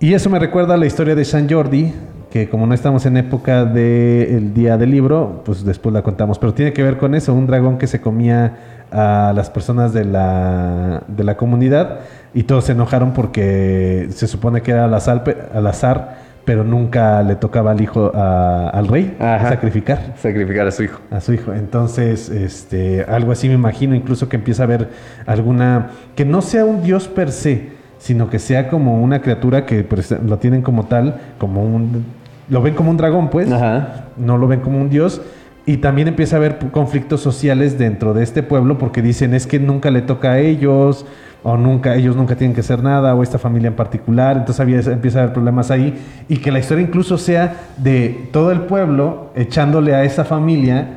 Y 0.00 0.14
eso 0.14 0.30
me 0.30 0.38
recuerda 0.38 0.74
a 0.74 0.76
la 0.76 0.86
historia 0.86 1.14
de 1.14 1.24
San 1.24 1.48
Jordi, 1.48 1.92
que 2.30 2.48
como 2.48 2.66
no 2.66 2.74
estamos 2.74 3.04
en 3.06 3.16
época 3.16 3.64
del 3.64 4.54
día 4.54 4.76
del 4.76 4.90
libro, 4.90 5.42
pues 5.44 5.64
después 5.64 5.92
la 5.92 6.02
contamos. 6.02 6.38
Pero 6.38 6.54
tiene 6.54 6.72
que 6.72 6.82
ver 6.82 6.98
con 6.98 7.14
eso, 7.14 7.34
un 7.34 7.46
dragón 7.46 7.78
que 7.78 7.86
se 7.86 8.00
comía 8.00 8.56
a 8.92 9.32
las 9.34 9.50
personas 9.50 9.92
de 9.92 10.04
la, 10.04 11.02
de 11.08 11.24
la 11.24 11.36
comunidad 11.36 12.00
y 12.32 12.44
todos 12.44 12.64
se 12.64 12.72
enojaron 12.72 13.12
porque 13.12 14.06
se 14.10 14.26
supone 14.28 14.62
que 14.62 14.70
era 14.70 14.84
al 14.84 14.94
azar, 14.94 15.48
al 15.52 15.66
azar 15.66 16.28
pero 16.44 16.64
nunca 16.64 17.22
le 17.22 17.36
tocaba 17.36 17.72
al 17.72 17.80
hijo, 17.82 18.10
a- 18.14 18.70
al 18.70 18.88
rey, 18.88 19.14
Ajá. 19.20 19.50
sacrificar 19.50 20.14
Sacrificar 20.16 20.66
a 20.66 20.70
su 20.70 20.84
hijo. 20.84 20.98
a 21.10 21.20
su 21.20 21.34
hijo. 21.34 21.52
Entonces, 21.52 22.30
este, 22.30 23.02
algo 23.06 23.32
así 23.32 23.48
me 23.48 23.54
imagino, 23.54 23.94
incluso 23.94 24.30
que 24.30 24.36
empieza 24.36 24.62
a 24.62 24.64
haber 24.64 24.88
alguna, 25.26 25.88
que 26.16 26.24
no 26.24 26.40
sea 26.40 26.64
un 26.64 26.82
dios 26.82 27.06
per 27.06 27.32
se, 27.32 27.76
sino 27.98 28.30
que 28.30 28.38
sea 28.38 28.68
como 28.68 29.02
una 29.02 29.20
criatura 29.20 29.66
que 29.66 29.84
pues, 29.84 30.10
lo 30.10 30.38
tienen 30.38 30.62
como 30.62 30.86
tal, 30.86 31.20
como 31.38 31.64
un, 31.64 32.04
lo 32.48 32.62
ven 32.62 32.74
como 32.74 32.90
un 32.90 32.96
dragón, 32.96 33.28
pues, 33.30 33.50
Ajá. 33.50 34.06
no 34.16 34.38
lo 34.38 34.48
ven 34.48 34.60
como 34.60 34.80
un 34.80 34.90
dios. 34.90 35.20
Y 35.66 35.78
también 35.78 36.08
empieza 36.08 36.36
a 36.36 36.38
haber 36.38 36.56
conflictos 36.70 37.20
sociales 37.20 37.78
dentro 37.78 38.14
de 38.14 38.22
este 38.22 38.42
pueblo 38.42 38.78
porque 38.78 39.02
dicen 39.02 39.34
es 39.34 39.46
que 39.46 39.58
nunca 39.58 39.90
le 39.90 40.00
toca 40.00 40.32
a 40.32 40.38
ellos 40.38 41.04
o 41.42 41.58
nunca 41.58 41.94
ellos 41.94 42.16
nunca 42.16 42.36
tienen 42.36 42.54
que 42.54 42.60
hacer 42.60 42.82
nada 42.82 43.14
o 43.14 43.22
esta 43.22 43.38
familia 43.38 43.68
en 43.68 43.74
particular, 43.74 44.38
entonces 44.38 44.60
había, 44.60 44.80
empieza 44.80 45.18
a 45.18 45.22
haber 45.22 45.34
problemas 45.34 45.70
ahí 45.70 45.94
y 46.28 46.38
que 46.38 46.50
la 46.50 46.58
historia 46.58 46.82
incluso 46.82 47.18
sea 47.18 47.68
de 47.76 48.28
todo 48.32 48.50
el 48.50 48.62
pueblo 48.62 49.30
echándole 49.36 49.94
a 49.94 50.04
esa 50.04 50.24
familia 50.24 50.88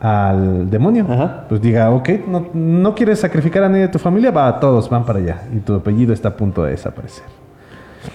al 0.00 0.68
demonio. 0.68 1.06
Pues 1.48 1.60
diga, 1.60 1.90
ok, 1.90 2.08
no, 2.26 2.48
no 2.52 2.94
quieres 2.94 3.20
sacrificar 3.20 3.64
a 3.64 3.68
nadie 3.68 3.82
de 3.82 3.88
tu 3.88 3.98
familia, 3.98 4.30
va, 4.30 4.58
todos 4.60 4.88
van 4.90 5.04
para 5.04 5.18
allá 5.18 5.42
y 5.54 5.58
tu 5.60 5.74
apellido 5.74 6.12
está 6.12 6.28
a 6.28 6.36
punto 6.36 6.64
de 6.64 6.72
desaparecer. 6.72 7.24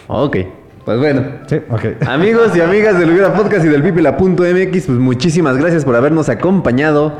Ok. 0.08 0.38
Pues 0.86 0.98
bueno. 0.98 1.24
Sí. 1.46 1.62
Amigos 2.08 2.56
y 2.56 2.62
amigas 2.62 2.98
del 2.98 3.12
Hubiera 3.12 3.34
Podcast 3.34 3.66
y 3.66 3.70
del 3.70 3.84
Pipila.mx, 3.84 4.86
pues 4.86 4.98
muchísimas 4.98 5.58
gracias 5.58 5.86
por 5.86 5.96
habernos 5.96 6.30
acompañado 6.30 7.14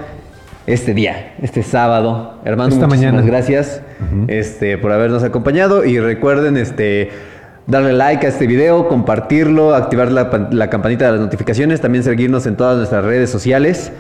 este 0.66 0.94
día, 0.94 1.36
este 1.42 1.64
sábado. 1.64 2.40
Hermano, 2.44 2.74
Esta 2.74 2.88
muchísimas 2.88 3.14
mañana. 3.14 3.28
gracias 3.28 3.82
este, 4.28 4.78
por 4.78 4.92
habernos 4.92 5.24
acompañado. 5.24 5.86
Y 5.86 6.00
recuerden 6.00 6.58
este, 6.58 7.10
darle 7.68 7.94
like 7.94 8.26
a 8.26 8.30
este 8.30 8.48
video, 8.48 8.88
compartirlo, 8.88 9.76
activar 9.76 10.12
la 10.12 10.70
campanita 10.70 11.06
de 11.06 11.12
las 11.12 11.22
notificaciones, 11.22 11.82
también 11.82 12.04
seguirnos 12.04 12.46
en 12.48 12.58
todas 12.58 12.78
nuestras 12.78 13.04
redes 13.06 13.30
sociales. 13.30 13.92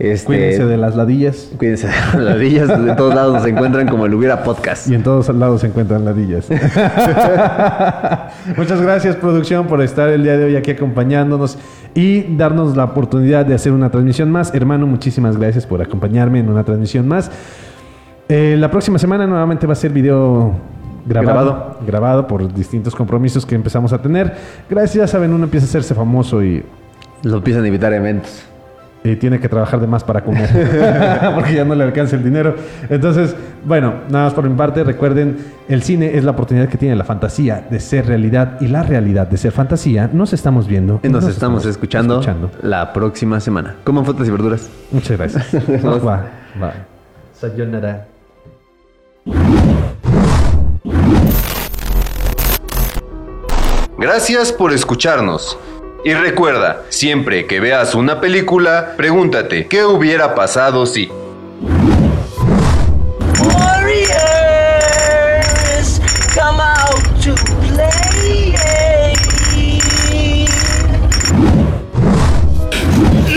Este, 0.00 0.24
Cuídense 0.24 0.64
de 0.64 0.78
las 0.78 0.96
ladillas. 0.96 1.50
Cuídense 1.58 1.86
de 1.86 1.92
las 1.92 2.14
ladillas. 2.14 2.68
De 2.68 2.94
todos 2.94 3.14
lados 3.14 3.34
nos 3.34 3.46
encuentran 3.46 3.86
como 3.86 4.06
el 4.06 4.14
Hubiera 4.14 4.42
Podcast. 4.42 4.88
Y 4.88 4.94
en 4.94 5.02
todos 5.02 5.28
lados 5.28 5.60
se 5.60 5.66
encuentran 5.66 6.06
ladillas. 6.06 6.48
Muchas 8.56 8.80
gracias, 8.80 9.16
producción, 9.16 9.66
por 9.66 9.82
estar 9.82 10.08
el 10.08 10.22
día 10.22 10.38
de 10.38 10.46
hoy 10.46 10.56
aquí 10.56 10.70
acompañándonos 10.70 11.58
y 11.94 12.34
darnos 12.34 12.78
la 12.78 12.84
oportunidad 12.84 13.44
de 13.44 13.52
hacer 13.52 13.72
una 13.72 13.90
transmisión 13.90 14.30
más. 14.30 14.54
Hermano, 14.54 14.86
muchísimas 14.86 15.36
gracias 15.36 15.66
por 15.66 15.82
acompañarme 15.82 16.38
en 16.38 16.48
una 16.48 16.64
transmisión 16.64 17.06
más. 17.06 17.30
Eh, 18.30 18.56
la 18.58 18.70
próxima 18.70 18.98
semana 18.98 19.26
nuevamente 19.26 19.66
va 19.66 19.74
a 19.74 19.76
ser 19.76 19.92
video 19.92 20.54
grabado, 21.04 21.50
Grabado. 21.50 21.78
grabado 21.86 22.26
por 22.26 22.50
distintos 22.54 22.94
compromisos 22.94 23.44
que 23.44 23.54
empezamos 23.54 23.92
a 23.92 24.00
tener. 24.00 24.34
Gracias, 24.70 24.94
ya 24.94 25.06
saben, 25.06 25.34
uno 25.34 25.44
empieza 25.44 25.66
a 25.66 25.68
hacerse 25.68 25.94
famoso 25.94 26.42
y 26.42 26.64
Lo 27.22 27.36
empiezan 27.36 27.64
a 27.64 27.66
invitar 27.66 27.92
a 27.92 27.96
eventos. 27.96 28.46
Y 29.02 29.16
tiene 29.16 29.40
que 29.40 29.48
trabajar 29.48 29.80
de 29.80 29.86
más 29.86 30.04
para 30.04 30.22
comer 30.22 30.48
porque 31.34 31.54
ya 31.54 31.64
no 31.64 31.74
le 31.74 31.84
alcanza 31.84 32.16
el 32.16 32.24
dinero. 32.24 32.54
Entonces, 32.88 33.34
bueno, 33.64 33.94
nada 34.10 34.26
más 34.26 34.34
por 34.34 34.48
mi 34.48 34.54
parte, 34.54 34.84
recuerden, 34.84 35.38
el 35.68 35.82
cine 35.82 36.16
es 36.16 36.24
la 36.24 36.32
oportunidad 36.32 36.68
que 36.68 36.76
tiene 36.76 36.96
la 36.96 37.04
fantasía 37.04 37.66
de 37.70 37.80
ser 37.80 38.06
realidad 38.06 38.60
y 38.60 38.68
la 38.68 38.82
realidad 38.82 39.26
de 39.26 39.36
ser 39.36 39.52
fantasía. 39.52 40.10
Nos 40.12 40.32
estamos 40.32 40.66
viendo. 40.66 41.00
Y 41.02 41.08
nos 41.08 41.26
estamos 41.26 41.64
escuchando, 41.66 42.20
la 42.62 42.92
próxima 42.92 43.40
semana. 43.40 43.76
Coman 43.84 44.04
frutas 44.04 44.28
y 44.28 44.30
verduras. 44.30 44.70
Muchas 44.90 45.16
gracias. 45.16 45.68
Nos 45.82 46.06
va, 46.06 46.26
va. 46.62 46.72
Sayonara. 47.32 48.06
Gracias 53.98 54.52
por 54.52 54.72
escucharnos. 54.72 55.58
Y 56.02 56.14
recuerda, 56.14 56.84
siempre 56.88 57.46
que 57.46 57.60
veas 57.60 57.94
una 57.94 58.22
película, 58.22 58.94
pregúntate, 58.96 59.66
¿qué 59.66 59.84
hubiera 59.84 60.34
pasado 60.34 60.86
si? 60.86 61.10
Warriors, 63.42 64.10
come 66.34 66.62
out 66.62 67.04
to 67.22 67.34
play. 67.68 68.54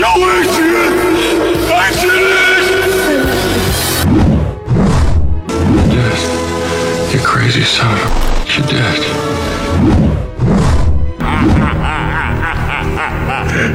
¡No 0.00 0.08
accident! 0.24 0.96
¡Accident! 1.70 2.34
You 7.12 7.20
crazy 7.20 7.62
son. 7.62 7.98
You're 8.46 8.66
dead. 8.66 9.03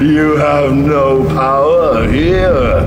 You 0.09 0.37
have 0.37 0.73
no 0.73 1.23
power 1.35 2.09
here, 2.09 2.81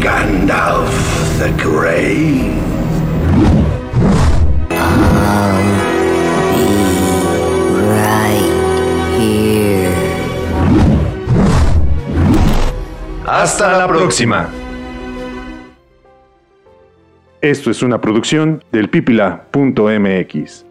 Gandalf 0.00 0.90
the 1.38 1.52
Grey. 1.52 2.58
Hasta 13.24 13.78
la 13.78 13.86
próxima. 13.86 14.48
Esto 17.40 17.70
es 17.70 17.82
una 17.84 18.00
producción 18.00 18.64
del 18.72 18.90
pipila.mx. 18.90 20.67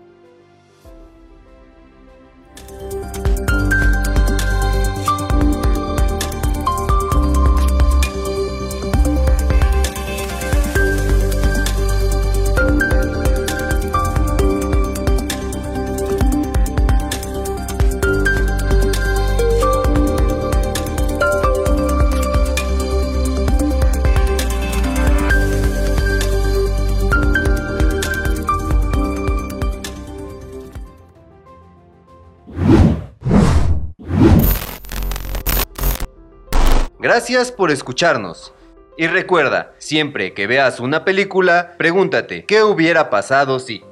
Gracias 37.30 37.52
por 37.52 37.72
escucharnos. 37.72 38.54
Y 38.96 39.08
recuerda, 39.08 39.74
siempre 39.80 40.34
que 40.34 40.48
veas 40.48 40.80
una 40.80 41.04
película, 41.04 41.74
pregúntate, 41.78 42.46
¿qué 42.46 42.64
hubiera 42.64 43.10
pasado 43.10 43.60
si? 43.60 43.84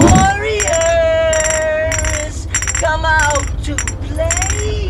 Warriors, 0.00 0.88
come 2.80 3.06
out 3.06 3.46
to 3.64 3.76
play. 4.08 4.88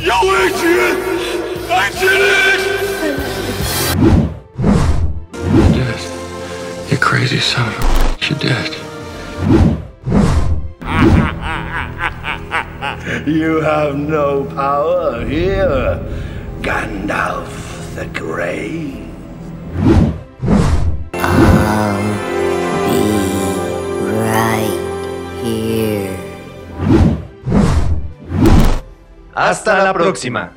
Yo! 0.00 0.14
I 1.68 1.90
did 2.00 2.20
it! 2.22 2.86
Did. 8.40 9.75
You 13.24 13.60
have 13.60 13.96
no 13.96 14.44
power 14.54 15.24
here, 15.24 16.00
Gandalf 16.60 17.66
the 17.94 18.06
Grey. 18.06 19.06
Right 24.10 24.80
here. 25.42 26.16
Hasta 29.34 29.84
la 29.84 29.92
próxima. 29.92 30.52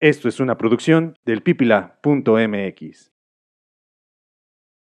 Esto 0.00 0.28
es 0.28 0.38
una 0.38 0.56
producción 0.56 1.18
del 1.24 1.42
pipila.mx. 1.42 3.13